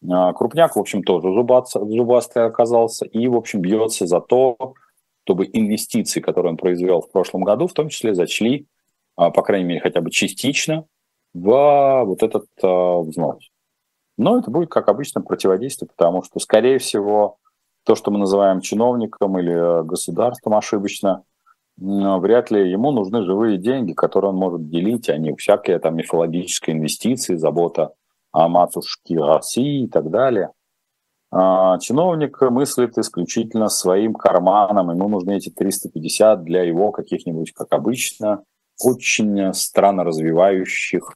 Крупняк, 0.02 0.76
в 0.76 0.80
общем, 0.80 1.04
тоже 1.04 1.32
зубастый 1.32 2.46
оказался 2.46 3.06
и, 3.06 3.28
в 3.28 3.36
общем, 3.36 3.62
бьется 3.62 4.06
за 4.06 4.20
то, 4.22 4.74
чтобы 5.24 5.50
инвестиции, 5.52 6.20
которые 6.22 6.52
он 6.52 6.58
произвел 6.58 7.02
в 7.02 7.12
прошлом 7.12 7.44
году, 7.44 7.68
в 7.68 7.74
том 7.74 7.90
числе 7.90 8.14
зачли, 8.14 8.68
по 9.16 9.32
крайней 9.42 9.66
мере, 9.66 9.80
хотя 9.80 10.02
бы 10.02 10.12
частично 10.12 10.86
в 11.34 12.04
вот 12.06 12.22
этот 12.22 12.46
взнос. 12.62 13.50
Но 14.18 14.38
это 14.38 14.52
будет, 14.52 14.70
как 14.70 14.88
обычно, 14.88 15.22
противодействие, 15.22 15.90
потому 15.90 16.24
что, 16.24 16.40
скорее 16.40 16.78
всего, 16.78 17.38
то, 17.86 17.96
что 17.96 18.12
мы 18.12 18.20
называем 18.20 18.62
чиновником 18.62 19.38
или 19.40 19.84
государством 19.86 20.56
ошибочно, 20.56 21.24
вряд 21.78 22.52
ли 22.52 22.70
ему 22.70 22.92
нужны 22.92 23.24
живые 23.24 23.58
деньги, 23.58 23.94
которые 23.94 24.32
он 24.32 24.38
может 24.38 24.70
делить, 24.70 25.10
а 25.10 25.18
не 25.18 25.36
всякие 25.36 25.80
там 25.80 25.96
мифологические 25.96 26.76
инвестиции, 26.76 27.36
забота 27.36 27.94
о 28.32 28.48
матушке 28.48 29.18
России 29.18 29.84
и 29.84 29.88
так 29.88 30.10
далее. 30.10 30.52
А 31.32 31.78
чиновник 31.80 32.40
мыслит 32.42 32.98
исключительно 32.98 33.68
своим 33.68 34.14
карманом, 34.14 34.92
ему 34.92 35.10
нужны 35.10 35.38
эти 35.38 35.50
350 35.50 36.44
для 36.44 36.64
его 36.64 36.92
каких-нибудь, 36.92 37.52
как 37.52 37.74
обычно, 37.74 38.44
очень 38.82 39.54
странно 39.54 40.04
развивающих 40.04 41.14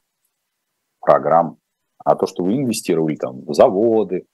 программ. 1.00 1.56
А 2.04 2.16
то, 2.16 2.26
что 2.26 2.42
вы 2.42 2.56
инвестировали 2.56 3.16
там 3.16 3.44
в 3.44 3.54
заводы, 3.54 4.26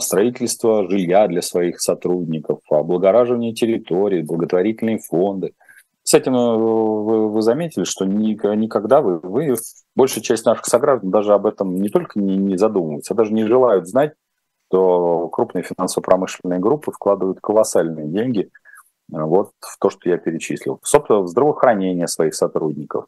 строительство 0.00 0.88
жилья 0.88 1.26
для 1.26 1.42
своих 1.42 1.80
сотрудников, 1.80 2.60
облагораживание 2.70 3.54
территорий, 3.54 4.22
благотворительные 4.22 4.98
фонды. 4.98 5.54
Кстати, 6.02 6.28
ну, 6.28 7.02
вы, 7.02 7.28
вы 7.30 7.42
заметили, 7.42 7.84
что 7.84 8.04
никогда 8.04 9.00
вы, 9.00 9.18
вы, 9.20 9.56
большая 9.94 10.24
часть 10.24 10.44
наших 10.44 10.66
сограждан 10.66 11.10
даже 11.10 11.34
об 11.34 11.46
этом 11.46 11.76
не 11.76 11.88
только 11.88 12.18
не, 12.18 12.36
не 12.36 12.56
задумываются, 12.56 13.14
а 13.14 13.16
даже 13.16 13.32
не 13.32 13.44
желают 13.44 13.86
знать, 13.86 14.12
что 14.68 15.28
крупные 15.28 15.62
финансово-промышленные 15.62 16.58
группы 16.58 16.92
вкладывают 16.92 17.40
колоссальные 17.40 18.08
деньги 18.08 18.50
э, 19.12 19.20
вот 19.20 19.50
в 19.60 19.78
то, 19.78 19.90
что 19.90 20.08
я 20.08 20.16
перечислил. 20.16 20.80
Собственно, 20.82 21.20
в 21.20 21.28
здравоохранение 21.28 22.06
своих 22.06 22.34
сотрудников, 22.34 23.06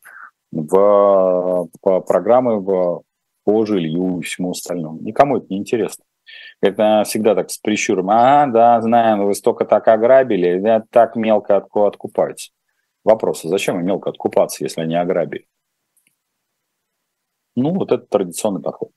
в, 0.52 1.68
в 1.82 2.00
программы 2.00 2.60
в, 2.60 3.02
по 3.44 3.64
жилью 3.64 4.18
и 4.18 4.22
всему 4.22 4.50
остальному. 4.50 4.98
Никому 5.00 5.38
это 5.38 5.46
не 5.50 5.58
интересно. 5.58 6.04
Это 6.61 7.03
всегда 7.05 7.35
так 7.35 7.51
с 7.51 7.59
прищуром. 7.59 8.11
А, 8.11 8.47
да, 8.47 8.80
знаем, 8.80 9.26
вы 9.26 9.35
столько 9.35 9.64
так 9.64 9.89
ограбили, 9.89 10.59
да, 10.61 10.85
так 10.91 11.16
мелко 11.16 11.57
откупать. 11.57 12.53
Вопрос, 13.05 13.45
а 13.45 13.49
зачем 13.49 13.78
им 13.80 13.87
мелко 13.87 14.11
откупаться, 14.11 14.62
если 14.62 14.80
они 14.80 14.95
ограбили? 14.95 15.47
Ну, 17.57 17.74
вот 17.74 17.93
это 17.93 18.07
традиционный 18.07 18.62
подход. 18.62 18.91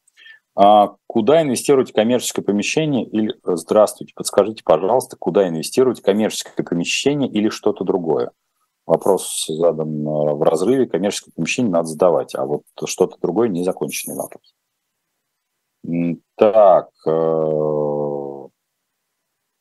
А 0.56 0.96
куда 1.08 1.42
инвестировать 1.42 1.92
коммерческое 1.92 2.46
помещение 2.46 3.06
или... 3.06 3.36
Здравствуйте, 3.44 4.14
подскажите, 4.16 4.64
пожалуйста, 4.64 5.18
куда 5.18 5.48
инвестировать 5.50 6.02
коммерческое 6.02 6.66
помещение 6.66 7.30
или 7.30 7.50
что-то 7.50 7.84
другое? 7.84 8.32
Вопрос 8.86 9.48
задан 9.50 10.08
э, 10.08 10.34
в 10.36 10.42
разрыве, 10.44 10.86
коммерческое 10.86 11.34
помещение 11.36 11.72
надо 11.72 11.88
сдавать, 11.88 12.36
а 12.36 12.46
вот 12.46 12.64
что-то 12.86 13.18
другое 13.20 13.50
незаконченный 13.50 14.16
вопрос. 14.16 14.55
Так, 16.36 16.90
э, 17.08 18.48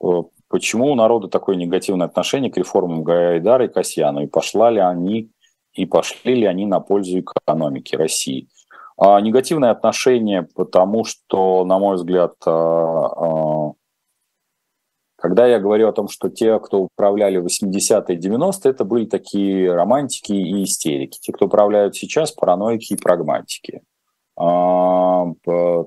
э, 0.02 0.22
почему 0.48 0.90
у 0.90 0.94
народа 0.94 1.28
такое 1.28 1.56
негативное 1.56 2.06
отношение 2.06 2.50
к 2.50 2.56
реформам 2.56 3.04
Гайдара 3.04 3.66
и 3.66 3.68
Касьяну? 3.68 4.22
И 4.22 4.26
пошла 4.26 4.70
ли 4.70 4.80
они, 4.80 5.30
и 5.72 5.86
пошли 5.86 6.34
ли 6.34 6.46
они 6.46 6.66
на 6.66 6.80
пользу 6.80 7.20
экономики 7.20 7.96
России? 7.96 8.48
А 8.96 9.20
негативное 9.20 9.70
отношение, 9.70 10.48
потому 10.54 11.04
что, 11.04 11.64
на 11.64 11.78
мой 11.78 11.96
взгляд, 11.96 12.34
а, 12.46 13.72
когда 15.16 15.46
я 15.46 15.58
говорю 15.58 15.88
о 15.88 15.92
том, 15.92 16.08
что 16.08 16.28
те, 16.28 16.58
кто 16.60 16.82
управляли 16.82 17.38
в 17.38 17.46
80-е 17.46 18.16
и 18.16 18.20
90-е, 18.20 18.70
это 18.70 18.84
были 18.84 19.06
такие 19.06 19.72
романтики 19.74 20.32
и 20.32 20.62
истерики. 20.64 21.18
Те, 21.18 21.32
кто 21.32 21.46
управляют 21.46 21.96
сейчас, 21.96 22.30
параноики 22.30 22.92
и 22.92 22.96
прагматики. 22.96 23.82
А, 24.36 25.26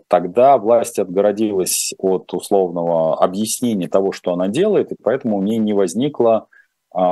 тогда 0.07 0.57
власть 0.57 0.99
отгородилась 0.99 1.93
от 1.97 2.33
условного 2.33 3.21
объяснения 3.21 3.89
того, 3.89 4.11
что 4.11 4.33
она 4.33 4.47
делает, 4.47 4.91
и 4.91 4.95
поэтому 5.01 5.37
у 5.37 5.41
нее 5.41 5.57
не 5.57 5.73
возникло 5.73 6.47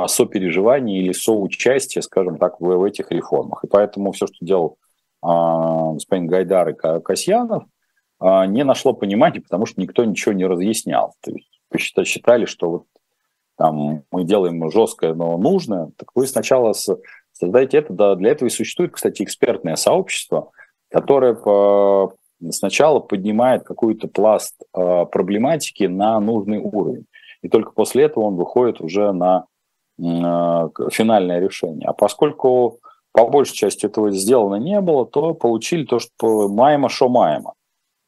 сопереживания 0.06 1.00
или 1.00 1.12
соучастия, 1.12 2.00
скажем 2.00 2.38
так, 2.38 2.60
в, 2.60 2.82
этих 2.82 3.12
реформах. 3.12 3.62
И 3.62 3.68
поэтому 3.68 4.10
все, 4.12 4.26
что 4.26 4.36
делал 4.40 4.78
а, 5.22 5.92
господин 5.92 6.26
Гайдар 6.26 6.70
и 6.70 7.00
Касьянов, 7.00 7.64
а, 8.18 8.46
не 8.46 8.64
нашло 8.64 8.92
понимания, 8.92 9.40
потому 9.40 9.66
что 9.66 9.80
никто 9.80 10.04
ничего 10.04 10.32
не 10.32 10.46
разъяснял. 10.46 11.14
То 11.22 11.32
есть 11.32 12.08
считали, 12.08 12.46
что 12.46 12.70
вот 12.70 12.84
там 13.56 14.04
мы 14.10 14.24
делаем 14.24 14.70
жесткое, 14.70 15.14
но 15.14 15.36
нужное, 15.38 15.90
так 15.96 16.10
вы 16.14 16.26
сначала 16.26 16.74
создайте 17.32 17.78
это. 17.78 17.92
Да, 17.92 18.14
для 18.14 18.30
этого 18.30 18.48
и 18.48 18.52
существует, 18.52 18.92
кстати, 18.92 19.22
экспертное 19.22 19.76
сообщество, 19.76 20.50
которое 20.96 21.34
по, 21.34 22.14
сначала 22.50 23.00
поднимает 23.00 23.64
какой-то 23.64 24.08
пласт 24.08 24.54
э, 24.74 25.04
проблематики 25.12 25.84
на 25.84 26.18
нужный 26.20 26.56
уровень. 26.56 27.04
И 27.42 27.50
только 27.50 27.72
после 27.72 28.04
этого 28.04 28.24
он 28.24 28.36
выходит 28.36 28.80
уже 28.80 29.12
на 29.12 29.44
э, 29.98 30.02
финальное 30.90 31.38
решение. 31.38 31.86
А 31.86 31.92
поскольку 31.92 32.78
по 33.12 33.28
большей 33.28 33.54
части 33.54 33.84
этого 33.84 34.10
сделано 34.10 34.54
не 34.54 34.80
было, 34.80 35.04
то 35.04 35.34
получили 35.34 35.84
то, 35.84 35.98
что 35.98 36.48
маемо, 36.48 36.88
шо 36.88 37.10
маемо. 37.10 37.52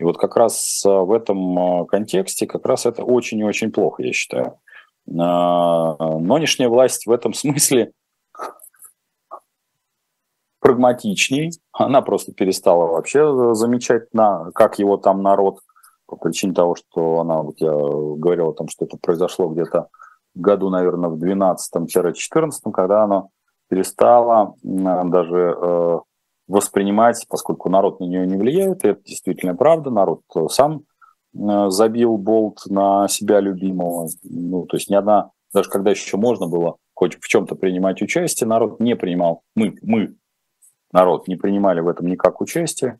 И 0.00 0.04
вот 0.04 0.16
как 0.16 0.38
раз 0.38 0.82
э, 0.86 0.88
в 0.88 1.12
этом 1.12 1.82
э, 1.82 1.86
контексте 1.88 2.46
как 2.46 2.64
раз 2.64 2.86
это 2.86 3.04
очень 3.04 3.38
и 3.40 3.44
очень 3.44 3.70
плохо, 3.70 4.02
я 4.02 4.14
считаю. 4.14 4.54
Нынешняя 5.06 6.70
власть 6.70 7.06
в 7.06 7.10
этом 7.10 7.34
смысле 7.42 7.92
прагматичней. 10.78 11.50
Она 11.72 12.02
просто 12.02 12.32
перестала 12.32 12.86
вообще 12.86 13.54
замечать, 13.54 14.12
на, 14.12 14.50
как 14.54 14.78
его 14.78 14.96
там 14.96 15.22
народ, 15.22 15.60
по 16.06 16.16
причине 16.16 16.54
того, 16.54 16.74
что 16.74 17.20
она, 17.20 17.42
вот 17.42 17.60
я 17.60 17.70
говорил 17.70 18.50
о 18.50 18.54
том, 18.54 18.68
что 18.68 18.86
это 18.86 18.96
произошло 18.96 19.48
где-то 19.48 19.88
году, 20.34 20.70
наверное, 20.70 21.10
в 21.10 21.22
12-14, 21.22 22.50
когда 22.72 23.04
она 23.04 23.24
перестала 23.68 24.54
даже 24.62 25.56
э, 25.60 25.98
воспринимать, 26.46 27.26
поскольку 27.28 27.68
народ 27.68 28.00
на 28.00 28.04
нее 28.04 28.26
не 28.26 28.36
влияет, 28.36 28.84
и 28.84 28.88
это 28.88 29.02
действительно 29.04 29.54
правда, 29.54 29.90
народ 29.90 30.22
сам 30.50 30.84
э, 31.34 31.68
забил 31.68 32.16
болт 32.16 32.60
на 32.66 33.06
себя 33.08 33.40
любимого. 33.40 34.08
Ну, 34.22 34.64
то 34.64 34.78
есть 34.78 34.88
ни 34.88 34.94
одна, 34.94 35.32
даже 35.52 35.68
когда 35.68 35.90
еще 35.90 36.16
можно 36.16 36.46
было 36.46 36.76
хоть 36.94 37.16
в 37.20 37.28
чем-то 37.28 37.54
принимать 37.54 38.00
участие, 38.00 38.48
народ 38.48 38.80
не 38.80 38.96
принимал, 38.96 39.42
мы, 39.54 39.76
мы, 39.82 40.14
народ, 40.92 41.28
не 41.28 41.36
принимали 41.36 41.80
в 41.80 41.88
этом 41.88 42.06
никак 42.06 42.40
участие. 42.40 42.98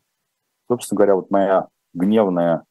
Собственно 0.69 0.97
говоря, 0.97 1.15
вот 1.15 1.31
моя 1.31 1.67
гневная 1.93 2.63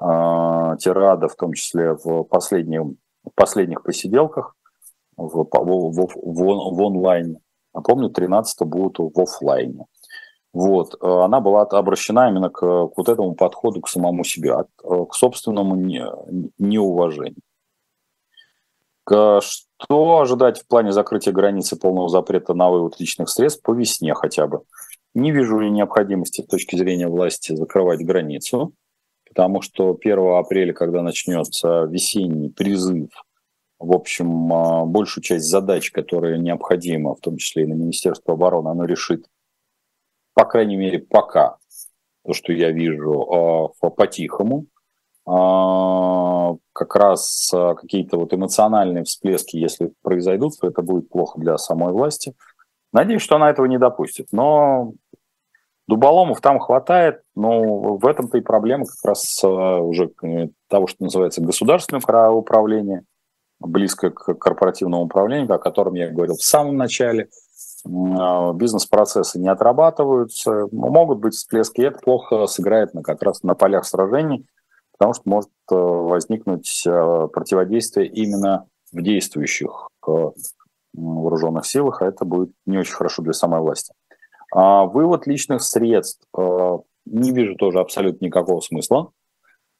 э, 0.00 0.76
тирада, 0.78 1.28
в 1.28 1.36
том 1.36 1.52
числе 1.52 1.94
в, 1.94 2.24
последнем, 2.24 2.98
последних 3.34 3.82
посиделках, 3.82 4.54
в, 5.16 5.44
в, 5.44 5.46
в, 5.50 6.08
в, 6.14 6.76
в 6.76 6.82
онлайне, 6.82 7.40
Напомню, 7.76 8.08
13 8.08 8.66
будут 8.66 8.98
в 8.98 9.20
офлайне. 9.20 9.84
Вот. 10.54 10.94
Э, 10.94 11.24
она 11.24 11.40
была 11.40 11.62
обращена 11.62 12.30
именно 12.30 12.48
к, 12.48 12.60
к 12.60 12.96
вот 12.96 13.08
этому 13.08 13.34
подходу 13.34 13.82
к 13.82 13.88
самому 13.88 14.24
себе, 14.24 14.54
э, 14.82 15.04
к 15.10 15.14
собственному 15.14 15.76
не, 15.76 16.02
неуважению. 16.58 17.42
Что 19.08 20.20
ожидать 20.20 20.60
в 20.60 20.66
плане 20.66 20.92
закрытия 20.92 21.32
границы 21.32 21.76
полного 21.76 22.08
запрета 22.08 22.54
на 22.54 22.70
вывод 22.70 22.98
личных 22.98 23.28
средств 23.28 23.62
по 23.62 23.72
весне 23.72 24.14
хотя 24.14 24.46
бы? 24.46 24.62
Не 25.14 25.30
вижу 25.30 25.58
ли 25.58 25.70
необходимости 25.70 26.42
с 26.42 26.46
точки 26.46 26.76
зрения 26.76 27.08
власти 27.08 27.54
закрывать 27.54 28.04
границу, 28.04 28.72
потому 29.28 29.62
что 29.62 29.96
1 29.98 30.18
апреля, 30.36 30.72
когда 30.72 31.02
начнется 31.02 31.84
весенний 31.84 32.50
призыв 32.50 33.10
в 33.78 33.92
общем, 33.92 34.52
а, 34.52 34.84
большую 34.84 35.22
часть 35.22 35.46
задач, 35.46 35.90
которые 35.90 36.38
необходимы, 36.38 37.14
в 37.14 37.20
том 37.20 37.36
числе 37.36 37.64
и 37.64 37.66
на 37.66 37.74
Министерство 37.74 38.34
обороны, 38.34 38.68
оно 38.68 38.84
решит, 38.84 39.26
по 40.34 40.44
крайней 40.44 40.76
мере, 40.76 40.98
пока, 40.98 41.58
то, 42.24 42.32
что 42.32 42.52
я 42.52 42.70
вижу, 42.70 43.72
а, 43.82 43.90
по-тихому. 43.90 44.66
А, 45.26 46.54
как 46.72 46.94
раз 46.96 47.50
какие-то 47.50 48.18
вот 48.18 48.32
эмоциональные 48.32 49.04
всплески, 49.04 49.56
если 49.56 49.92
произойдут, 50.02 50.52
то 50.60 50.68
это 50.68 50.82
будет 50.82 51.08
плохо 51.08 51.40
для 51.40 51.58
самой 51.58 51.92
власти. 51.92 52.34
Надеюсь, 52.92 53.22
что 53.22 53.36
она 53.36 53.50
этого 53.50 53.66
не 53.66 53.78
допустит. 53.78 54.28
Но 54.32 54.92
дуболомов 55.88 56.40
там 56.40 56.60
хватает, 56.60 57.22
но 57.34 57.96
в 57.96 58.06
этом-то 58.06 58.38
и 58.38 58.42
проблема 58.42 58.84
как 58.84 59.04
раз 59.04 59.42
уже 59.42 60.10
того, 60.68 60.86
что 60.86 61.04
называется 61.04 61.42
государственное 61.42 62.30
управление– 62.30 63.02
близко 63.60 64.10
к 64.10 64.34
корпоративному 64.34 65.04
управлению, 65.04 65.52
о 65.52 65.58
котором 65.58 65.94
я 65.94 66.10
говорил 66.10 66.36
в 66.36 66.42
самом 66.42 66.76
начале. 66.76 67.28
А, 67.84 68.52
бизнес-процессы 68.52 69.38
не 69.38 69.48
отрабатываются, 69.48 70.66
могут 70.72 71.18
быть 71.18 71.34
всплески, 71.34 71.80
и 71.80 71.84
это 71.84 71.98
плохо 71.98 72.46
сыграет 72.46 72.94
на, 72.94 73.02
как 73.02 73.22
раз 73.22 73.42
на 73.42 73.54
полях 73.54 73.86
сражений, 73.86 74.46
потому 74.98 75.14
что 75.14 75.22
может 75.26 75.50
э, 75.70 75.74
возникнуть 75.74 76.82
э, 76.86 77.28
противодействие 77.32 78.08
именно 78.08 78.66
в 78.92 79.02
действующих 79.02 79.88
э, 80.06 80.30
вооруженных 80.94 81.66
силах, 81.66 82.00
а 82.00 82.06
это 82.06 82.24
будет 82.24 82.50
не 82.64 82.78
очень 82.78 82.94
хорошо 82.94 83.22
для 83.22 83.32
самой 83.32 83.60
власти. 83.60 83.92
А 84.52 84.86
вывод 84.86 85.26
личных 85.26 85.62
средств 85.62 86.26
не 86.32 87.32
вижу 87.32 87.56
тоже 87.56 87.80
абсолютно 87.80 88.24
никакого 88.24 88.60
смысла. 88.60 89.10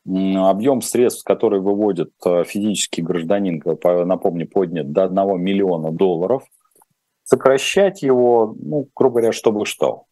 Объем 0.04 0.82
средств, 0.82 1.24
которые 1.24 1.62
выводит 1.62 2.10
физический 2.22 3.00
гражданин, 3.00 3.62
напомню, 4.06 4.46
поднят 4.48 4.92
до 4.92 5.04
1 5.04 5.40
миллиона 5.40 5.92
долларов. 5.92 6.42
Сокращать 7.22 8.02
его, 8.02 8.54
ну, 8.58 8.88
грубо 8.94 9.20
говоря, 9.20 9.32
чтобы 9.32 9.64
что. 9.66 10.04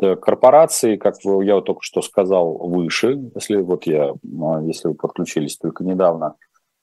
А, 0.00 0.16
корпорации, 0.16 0.96
как 0.96 1.16
я 1.24 1.60
только 1.60 1.82
что 1.82 2.02
сказал, 2.02 2.58
выше, 2.58 3.30
если 3.34 3.56
вот 3.56 3.84
я, 3.86 4.10
а, 4.12 4.62
если 4.62 4.88
вы 4.88 4.94
подключились 4.94 5.56
только 5.56 5.84
недавно, 5.84 6.36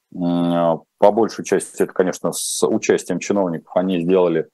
по 0.09 1.11
большей 1.11 1.43
части 1.43 1.83
это, 1.83 1.91
конечно, 1.91 2.31
с 2.31 2.65
участием 2.65 3.19
чиновников, 3.19 3.75
они 3.75 4.01
сделали 4.01 4.47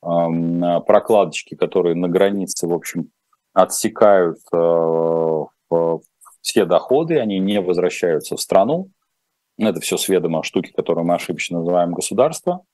прокладочки, 0.00 1.54
которые 1.54 1.94
на 1.94 2.08
границе, 2.08 2.66
в 2.66 2.74
общем, 2.74 3.10
отсекают 3.54 4.38
э, 4.52 5.44
все 6.42 6.64
доходы, 6.64 7.18
они 7.18 7.38
не 7.38 7.60
возвращаются 7.60 8.36
в 8.36 8.40
страну. 8.40 8.90
Это 9.56 9.80
все 9.80 9.96
сведомо 9.96 10.44
штуки, 10.44 10.72
которые 10.72 11.04
мы 11.04 11.14
ошибочно 11.14 11.58
называем 11.58 11.92
государство. 11.92 12.64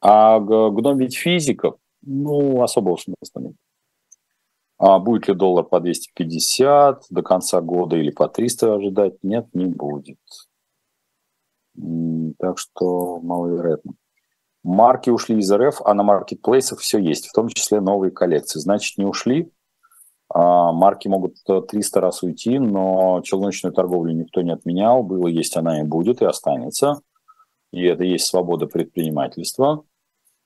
А 0.00 0.40
гнобить 0.40 1.16
физиков, 1.16 1.76
ну, 2.02 2.62
особого 2.62 2.96
смысла 2.96 3.40
нет. 3.40 3.54
А 4.78 4.98
будет 4.98 5.28
ли 5.28 5.34
доллар 5.34 5.64
по 5.64 5.80
250 5.80 7.04
до 7.10 7.22
конца 7.22 7.60
года 7.60 7.96
или 7.96 8.10
по 8.10 8.28
300 8.28 8.74
ожидать? 8.74 9.14
Нет, 9.22 9.46
не 9.54 9.66
будет. 9.66 10.18
Так 12.38 12.58
что 12.58 13.20
маловероятно. 13.20 13.94
Марки 14.62 15.10
ушли 15.10 15.38
из 15.38 15.52
РФ, 15.52 15.82
а 15.84 15.94
на 15.94 16.02
маркетплейсах 16.02 16.80
все 16.80 16.98
есть, 16.98 17.28
в 17.28 17.32
том 17.32 17.48
числе 17.48 17.80
новые 17.80 18.10
коллекции. 18.10 18.58
Значит, 18.58 18.98
не 18.98 19.04
ушли. 19.04 19.50
А 20.28 20.72
марки 20.72 21.06
могут 21.06 21.36
300 21.44 22.00
раз 22.00 22.22
уйти, 22.22 22.58
но 22.58 23.20
челночную 23.22 23.72
торговлю 23.72 24.12
никто 24.12 24.40
не 24.42 24.52
отменял. 24.52 25.02
Было, 25.02 25.28
есть, 25.28 25.56
она 25.56 25.80
и 25.80 25.84
будет, 25.84 26.22
и 26.22 26.24
останется. 26.24 27.02
И 27.72 27.84
это 27.84 28.04
есть 28.04 28.26
свобода 28.26 28.66
предпринимательства 28.66 29.84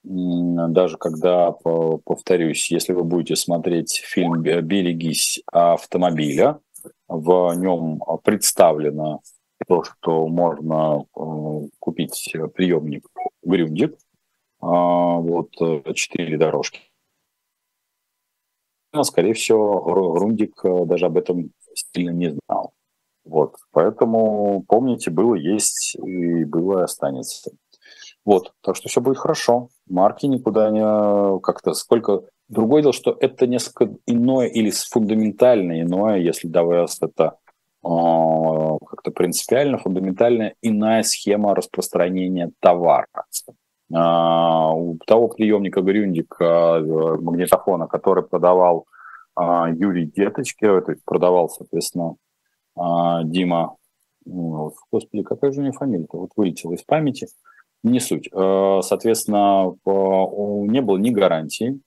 даже 0.05 0.97
когда, 0.97 1.53
повторюсь, 1.53 2.71
если 2.71 2.93
вы 2.93 3.05
будете 3.05 3.37
смотреть 3.37 4.03
фильм 4.05 4.43
«Берегись 4.43 5.43
автомобиля», 5.53 6.61
в 7.09 7.55
нем 7.55 8.01
представлено 8.23 9.23
то, 9.67 9.83
что 9.83 10.29
можно 10.29 11.05
э, 11.17 11.69
купить 11.81 12.33
приемник 12.55 13.07
Грюндик, 13.43 13.99
а, 14.61 15.17
вот 15.17 15.51
четыре 15.95 16.39
дорожки. 16.39 16.81
Скорее 19.03 19.35
всего, 19.35 19.83
Грундик 20.15 20.65
э, 20.65 20.85
даже 20.87 21.07
об 21.07 21.17
этом 21.19 21.51
сильно 21.75 22.11
не 22.11 22.31
знал. 22.31 22.73
Вот, 23.25 23.57
поэтому 23.73 24.65
помните, 24.67 25.11
было, 25.11 25.35
есть 25.35 25.95
и 25.97 26.45
было 26.45 26.81
и 26.81 26.85
останется. 26.85 27.51
Вот, 28.25 28.55
так 28.63 28.77
что 28.77 28.89
все 28.89 29.01
будет 29.01 29.19
хорошо. 29.19 29.69
Марки 29.91 30.27
никуда 30.27 30.71
не 30.71 31.41
как-то 31.41 31.75
сколько. 31.75 32.23
Другое 32.49 32.83
дело, 32.83 32.95
что 32.95 33.17
это 33.21 33.47
несколько 33.47 33.95
иное 34.07 34.47
или 34.47 34.71
фундаментально 34.71 35.83
иное, 35.83 36.19
если 36.19 36.49
давать 36.49 36.97
это 37.01 37.37
э, 37.85 37.89
как-то 38.87 39.11
принципиально, 39.11 39.79
фундаментально 39.79 40.55
иная 40.63 41.03
схема 41.03 41.55
распространения 41.55 42.51
товара. 42.61 43.07
Э, 43.93 44.73
у 44.73 44.99
того 45.07 45.29
приемника 45.29 45.83
Грюндик 45.83 46.37
э, 46.41 46.81
магнитофона, 47.21 47.87
который 47.87 48.25
продавал 48.25 48.87
э, 49.39 49.43
Юрий 49.77 50.07
Деточки, 50.07 50.65
то 50.65 50.91
есть 50.91 51.05
продавал, 51.05 51.51
соответственно, 51.51 52.15
э, 52.77 53.25
Дима, 53.25 53.77
ну, 54.25 54.73
господи, 54.91 55.23
какая 55.23 55.53
же 55.53 55.61
у 55.61 55.65
него 55.65 55.75
фамилия-то, 55.75 56.19
вот 56.19 56.31
вылетела 56.37 56.73
из 56.73 56.83
памяти, 56.83 57.29
не 57.83 58.01
суть. 58.01 58.29
Э, 58.33 58.81
соответственно, 58.83 59.75
не 59.85 60.81
было 60.81 60.99
ни 60.99 61.11
гарантии, 61.11 61.81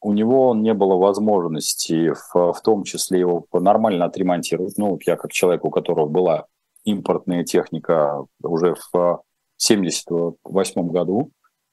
у 0.00 0.12
него 0.12 0.54
не 0.54 0.74
было 0.74 0.94
возможности, 0.96 2.12
в, 2.12 2.52
в 2.52 2.60
том 2.62 2.84
числе 2.84 3.20
его 3.20 3.46
нормально 3.52 4.04
отремонтировать. 4.04 4.78
Ну, 4.78 4.98
я 5.06 5.16
как 5.16 5.32
человек, 5.32 5.64
у 5.64 5.70
которого 5.70 6.06
была 6.06 6.46
импортная 6.84 7.44
техника 7.44 8.24
уже 8.42 8.74
в 8.74 8.88
1978 8.94 10.88
году, 10.88 11.30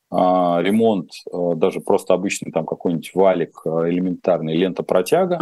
а, 0.10 0.62
ремонт, 0.62 1.10
э, 1.32 1.56
даже 1.56 1.80
просто 1.80 2.14
обычный 2.14 2.52
там 2.52 2.66
какой-нибудь 2.66 3.12
валик 3.16 3.62
э, 3.66 3.90
элементарный, 3.90 4.56
лента 4.56 4.84
протяга, 4.84 5.40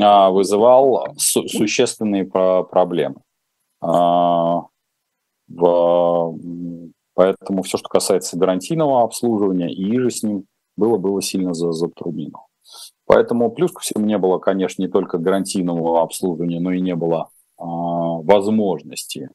а, 0.00 0.30
вызывал 0.30 1.08
су- 1.18 1.46
существенные 1.46 2.24
проблемы. 2.24 3.16
А, 3.82 4.62
в 5.48 6.38
Поэтому 7.14 7.62
все, 7.62 7.78
что 7.78 7.88
касается 7.88 8.38
гарантийного 8.38 9.02
обслуживания 9.02 9.72
и 9.72 9.98
же 9.98 10.10
с 10.10 10.22
ним, 10.22 10.46
было, 10.76 10.96
было 10.96 11.20
сильно 11.20 11.52
затруднено. 11.52 12.46
Поэтому 13.06 13.50
плюс 13.50 13.72
ко 13.72 13.80
всему 13.80 14.06
не 14.06 14.16
было, 14.16 14.38
конечно, 14.38 14.82
не 14.82 14.88
только 14.88 15.18
гарантийного 15.18 16.02
обслуживания, 16.02 16.60
но 16.60 16.72
и 16.72 16.80
не 16.80 16.94
было 16.94 17.28
а, 17.58 17.64
возможности 17.64 19.30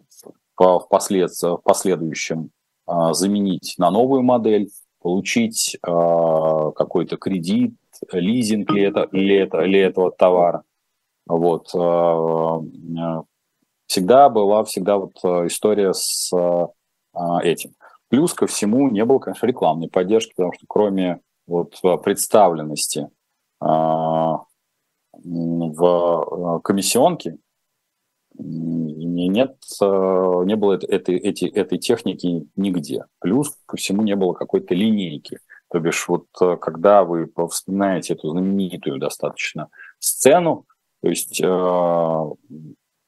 впослед, 0.55 1.29
в 1.41 1.57
последующем 1.57 2.49
а, 2.87 3.13
заменить 3.13 3.75
на 3.77 3.91
новую 3.91 4.23
модель, 4.23 4.69
получить 5.01 5.77
а, 5.83 6.71
какой-то 6.71 7.17
кредит, 7.17 7.75
лизинг 8.11 8.71
ли, 8.71 8.83
это, 8.83 9.07
ли, 9.11 9.35
это, 9.35 9.59
ли 9.61 9.79
этого 9.79 10.11
товара. 10.11 10.63
Вот. 11.27 11.69
А 11.75 12.59
всегда 13.85 14.29
была 14.29 14.63
всегда 14.63 14.97
вот 14.97 15.15
история 15.45 15.93
с 15.93 16.31
этим. 17.41 17.73
Плюс 18.09 18.33
ко 18.33 18.47
всему 18.47 18.89
не 18.89 19.03
было, 19.05 19.19
конечно, 19.19 19.45
рекламной 19.45 19.89
поддержки, 19.89 20.33
потому 20.35 20.53
что 20.53 20.65
кроме 20.67 21.21
вот 21.45 21.79
представленности 22.03 23.09
а, 23.59 24.43
в 25.13 26.61
комиссионке 26.63 27.37
нет, 28.39 29.57
не 29.69 30.55
было 30.55 30.73
этой, 30.73 31.17
этой, 31.17 31.49
этой 31.49 31.77
техники 31.79 32.47
нигде. 32.55 33.05
Плюс 33.19 33.57
ко 33.65 33.77
всему 33.77 34.03
не 34.03 34.15
было 34.15 34.33
какой-то 34.33 34.75
линейки. 34.75 35.39
То 35.71 35.79
бишь, 35.79 36.07
вот 36.07 36.27
когда 36.61 37.03
вы 37.03 37.29
вспоминаете 37.49 38.13
эту 38.13 38.29
знаменитую 38.29 38.99
достаточно 38.99 39.69
сцену, 39.99 40.65
то 41.01 41.09
есть 41.09 41.41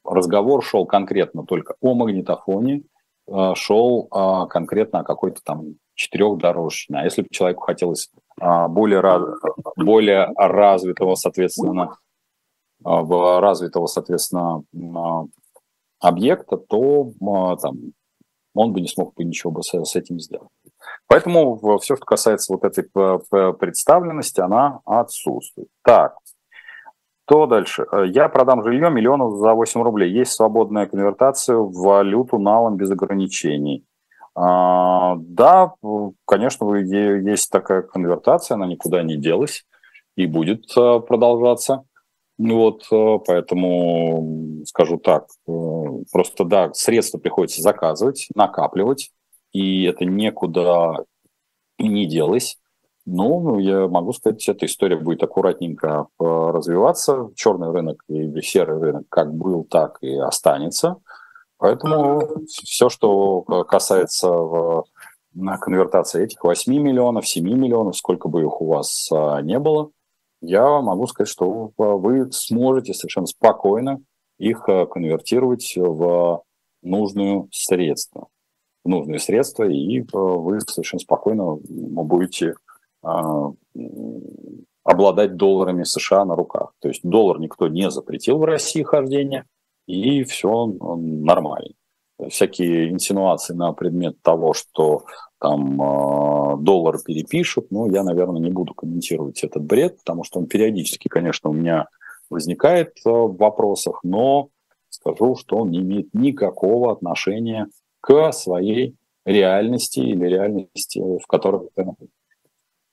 разговор 0.04 0.64
шел 0.64 0.86
конкретно 0.86 1.46
только 1.46 1.76
о 1.80 1.94
магнитофоне, 1.94 2.84
шел 3.56 4.08
а, 4.12 4.48
конкретно 4.48 5.04
какой-то 5.04 5.42
там 5.44 5.76
четырехдорожной. 5.96 7.02
А 7.02 7.04
если 7.04 7.22
бы 7.22 7.28
человеку 7.30 7.62
хотелось 7.62 8.10
а, 8.40 8.68
более, 8.68 9.02
более 9.76 10.28
развитого, 10.36 11.16
соответственно, 11.16 11.98
а, 12.84 13.40
развитого, 13.42 13.86
соответственно, 13.88 14.64
объекта, 16.00 16.58
то 16.58 17.12
там, 17.62 17.78
он 18.54 18.72
бы 18.72 18.82
не 18.82 18.88
смог 18.88 19.14
бы 19.16 19.26
ничего 19.26 19.52
бы 19.52 19.62
с 19.64 19.96
этим 19.96 20.20
сделать. 20.20 20.50
Поэтому 21.08 21.58
все, 21.80 21.96
что 21.98 22.06
касается 22.06 22.54
вот 22.54 22.64
этой 22.64 22.84
представленности, 23.56 24.40
она 24.40 24.80
отсутствует. 24.86 25.68
Так, 25.84 26.16
что 27.30 27.46
дальше? 27.46 27.86
Э, 27.92 28.06
я 28.08 28.28
продам 28.28 28.64
жилье 28.64 28.90
миллионов 28.90 29.38
за 29.38 29.54
8 29.54 29.82
рублей. 29.84 30.12
Есть 30.12 30.32
свободная 30.32 30.88
конвертация 30.88 31.58
в 31.58 31.72
валюту 31.74 32.40
налом 32.40 32.76
без 32.76 32.90
ограничений. 32.90 33.86
А, 34.34 35.16
да, 35.18 35.74
конечно, 36.26 36.74
есть 36.76 37.52
такая 37.52 37.84
конвертация, 37.84 38.56
она 38.56 38.66
никуда 38.66 39.04
не 39.04 39.16
делась 39.16 39.66
и 40.16 40.26
будет 40.26 40.66
э, 40.76 41.00
продолжаться. 41.02 41.84
Вот, 42.40 42.88
э, 42.92 43.20
поэтому 43.28 44.64
скажу 44.66 44.98
так, 44.98 45.28
просто 46.12 46.46
да, 46.46 46.74
средства 46.74 47.20
приходится 47.20 47.62
заказывать, 47.62 48.28
накапливать, 48.34 49.12
и 49.52 49.84
это 49.84 50.04
никуда 50.04 51.04
не 51.78 52.08
делось. 52.08 52.58
Ну, 53.12 53.58
я 53.58 53.88
могу 53.88 54.14
сказать, 54.14 54.48
эта 54.48 54.68
история 54.68 54.96
будет 54.96 55.24
аккуратненько 55.24 56.08
э, 56.20 56.24
развиваться. 56.24 57.32
Черный 57.36 57.72
рынок 57.72 58.04
и 58.08 58.40
серый 58.42 58.80
рынок 58.80 59.10
как 59.10 59.34
был, 59.34 59.64
так 59.64 59.98
и 60.02 60.16
останется. 60.16 60.98
Поэтому 61.58 62.46
все, 62.48 62.88
что 62.90 63.42
касается 63.68 64.30
конвертации 65.60 66.24
этих 66.24 66.44
8 66.44 66.72
миллионов, 66.72 67.28
7 67.28 67.44
миллионов, 67.44 67.98
сколько 67.98 68.30
бы 68.30 68.44
их 68.44 68.62
у 68.62 68.68
вас 68.68 69.10
не 69.42 69.58
было, 69.58 69.90
я 70.42 70.80
могу 70.80 71.08
сказать, 71.08 71.30
что 71.30 71.72
вы 71.78 72.32
сможете 72.32 72.94
совершенно 72.94 73.26
спокойно 73.26 74.02
их 74.38 74.62
конвертировать 74.64 75.74
в 75.76 76.44
нужную 76.82 77.50
средство, 77.52 78.28
в 78.86 78.90
нужные 78.90 79.20
средства, 79.20 79.64
и 79.64 80.02
вы 80.14 80.62
совершенно 80.62 81.02
спокойно 81.02 81.58
будете 81.58 82.54
обладать 84.84 85.36
долларами 85.36 85.84
США 85.84 86.26
на 86.26 86.36
руках. 86.36 86.74
То 86.80 86.88
есть 86.88 87.02
доллар 87.04 87.40
никто 87.40 87.68
не 87.68 87.90
запретил 87.92 88.40
в 88.40 88.46
России 88.46 88.84
хождение, 88.84 89.46
и 89.88 90.24
все 90.24 90.66
нормально. 90.66 91.74
Всякие 92.30 92.90
инсинуации 92.90 93.54
на 93.54 93.72
предмет 93.72 94.22
того, 94.22 94.54
что 94.54 95.06
там 95.40 95.82
э, 95.82 96.58
доллар 96.60 97.00
перепишут, 97.00 97.68
ну, 97.72 97.90
я, 97.90 98.04
наверное, 98.04 98.42
не 98.42 98.50
буду 98.50 98.74
комментировать 98.74 99.42
этот 99.44 99.64
бред, 99.64 99.98
потому 100.00 100.26
что 100.26 100.40
он 100.40 100.48
периодически, 100.48 101.08
конечно, 101.08 101.50
у 101.50 101.54
меня 101.54 101.88
возникает 102.30 102.90
э, 103.06 103.10
в 103.10 103.38
вопросах, 103.38 104.02
но 104.04 104.50
скажу, 104.90 105.36
что 105.36 105.58
он 105.58 105.72
не 105.72 105.80
имеет 105.80 106.14
никакого 106.14 106.92
отношения 106.92 107.68
к 108.02 108.34
своей 108.34 108.96
реальности 109.26 110.00
или 110.00 110.26
реальности, 110.26 111.00
в 111.00 111.26
которой 111.26 111.70
вы 111.76 111.84
находитесь. 111.84 112.19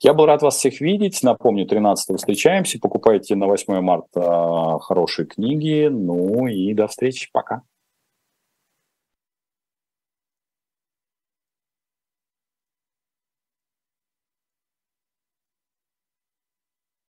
Я 0.00 0.12
был 0.12 0.26
рад 0.26 0.42
вас 0.42 0.56
всех 0.56 0.80
видеть. 0.80 1.22
Напомню, 1.22 1.66
13 1.66 2.18
встречаемся. 2.18 2.78
Покупайте 2.78 3.34
на 3.34 3.46
8 3.46 3.80
марта 3.80 4.78
хорошие 4.80 5.26
книги. 5.26 5.88
Ну 5.90 6.46
и 6.46 6.74
до 6.74 6.86
встречи. 6.86 7.28
Пока. 7.32 7.62